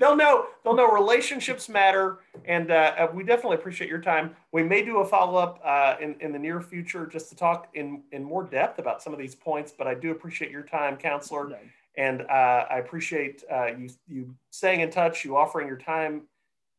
they'll 0.00 0.16
know. 0.16 0.46
They'll 0.64 0.74
know 0.74 0.90
relationships 0.90 1.68
matter, 1.68 2.18
and 2.46 2.72
uh, 2.72 2.94
uh, 2.98 3.08
we 3.14 3.22
definitely 3.22 3.58
appreciate 3.58 3.88
your 3.88 4.00
time. 4.00 4.34
We 4.50 4.64
may 4.64 4.84
do 4.84 4.98
a 4.98 5.06
follow 5.06 5.38
up 5.38 5.60
uh, 5.64 5.96
in 6.00 6.16
in 6.18 6.32
the 6.32 6.38
near 6.38 6.60
future 6.60 7.06
just 7.06 7.28
to 7.28 7.36
talk 7.36 7.68
in 7.74 8.02
in 8.10 8.24
more 8.24 8.42
depth 8.42 8.80
about 8.80 9.02
some 9.02 9.12
of 9.12 9.20
these 9.20 9.36
points. 9.36 9.72
But 9.76 9.86
I 9.86 9.94
do 9.94 10.10
appreciate 10.10 10.50
your 10.50 10.64
time, 10.64 10.96
counselor, 10.96 11.56
and 11.96 12.22
uh, 12.22 12.66
I 12.68 12.78
appreciate 12.78 13.44
uh, 13.52 13.66
you 13.66 13.88
you 14.08 14.34
staying 14.50 14.80
in 14.80 14.90
touch, 14.90 15.24
you 15.24 15.36
offering 15.36 15.68
your 15.68 15.78
time, 15.78 16.22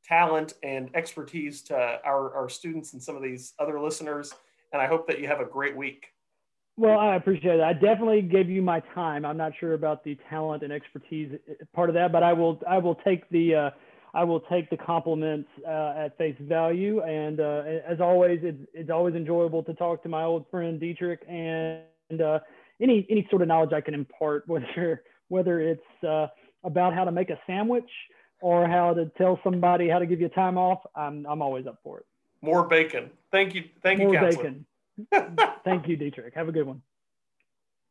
talent, 0.03 0.55
and 0.61 0.89
expertise 0.93 1.61
to 1.63 2.01
our 2.03 2.35
our 2.35 2.49
students 2.49 2.91
and 2.91 3.01
some 3.01 3.15
of 3.15 3.23
these 3.23 3.53
other 3.59 3.79
listeners 3.79 4.33
and 4.72 4.81
I 4.81 4.88
hope 4.88 5.07
that 5.07 5.19
you 5.19 5.27
have 5.27 5.39
a 5.39 5.45
great 5.45 5.76
week. 5.76 6.06
Well, 6.77 6.98
I 6.98 7.15
appreciate 7.15 7.60
it. 7.60 7.61
I 7.61 7.73
definitely 7.73 8.22
gave 8.22 8.49
you 8.49 8.61
my 8.61 8.81
time. 8.95 9.26
I'm 9.26 9.38
not 9.38 9.52
sure 9.60 9.73
about 9.73 10.03
the 10.03 10.18
talent 10.30 10.64
and 10.64 10.72
expertise 10.72 11.38
part 11.73 11.89
of 11.89 11.95
that, 11.95 12.11
but 12.11 12.23
I 12.23 12.34
will 12.34 12.60
I 12.68 12.77
will 12.77 12.95
take 12.95 13.30
the 13.30 13.56
uh, 13.56 13.69
I 14.14 14.23
will 14.23 14.39
take 14.41 14.69
the 14.69 14.77
compliments 14.77 15.49
uh, 15.68 15.93
at 15.98 16.18
face 16.18 16.35
value. 16.41 17.02
And 17.02 17.39
uh, 17.39 17.64
as 17.88 17.99
always, 18.02 18.39
it's, 18.43 18.57
it's 18.73 18.89
always 18.89 19.15
enjoyable 19.15 19.64
to 19.64 19.73
talk 19.73 20.03
to 20.03 20.10
my 20.10 20.23
old 20.23 20.45
friend 20.49 20.80
Dietrich 20.80 21.22
and 21.30 22.22
uh, 22.22 22.39
any 22.81 23.06
any 23.10 23.27
sort 23.30 23.41
of 23.41 23.48
knowledge 23.48 23.73
I 23.73 23.81
can 23.81 23.93
impart, 23.93 24.43
whether 24.48 25.03
whether 25.27 25.60
it's 25.61 26.03
uh, 26.07 26.27
about 26.64 26.93
how 26.93 27.03
to 27.03 27.11
make 27.11 27.30
a 27.30 27.39
sandwich 27.48 27.89
or 28.41 28.68
how 28.68 28.93
to 28.93 29.11
tell 29.18 29.39
somebody 29.43 29.89
how 29.89 29.99
to 29.99 30.06
give 30.06 30.22
you 30.22 30.30
time 30.30 30.57
off. 30.57 30.80
I'm 30.95 31.26
I'm 31.27 31.41
always 31.41 31.68
up 31.68 31.80
for 31.84 31.99
it. 31.99 32.06
More 32.41 32.63
bacon. 32.68 33.11
Thank 33.31 33.55
you. 33.55 33.63
Thank 33.84 33.99
More 33.99 34.13
you, 34.13 34.19
Counselor. 34.19 34.55
bacon. 35.11 35.38
Thank 35.63 35.88
you, 35.88 35.95
Dietrich. 35.95 36.34
Have 36.34 36.49
a 36.49 36.51
good 36.51 36.65
one. 36.68 36.81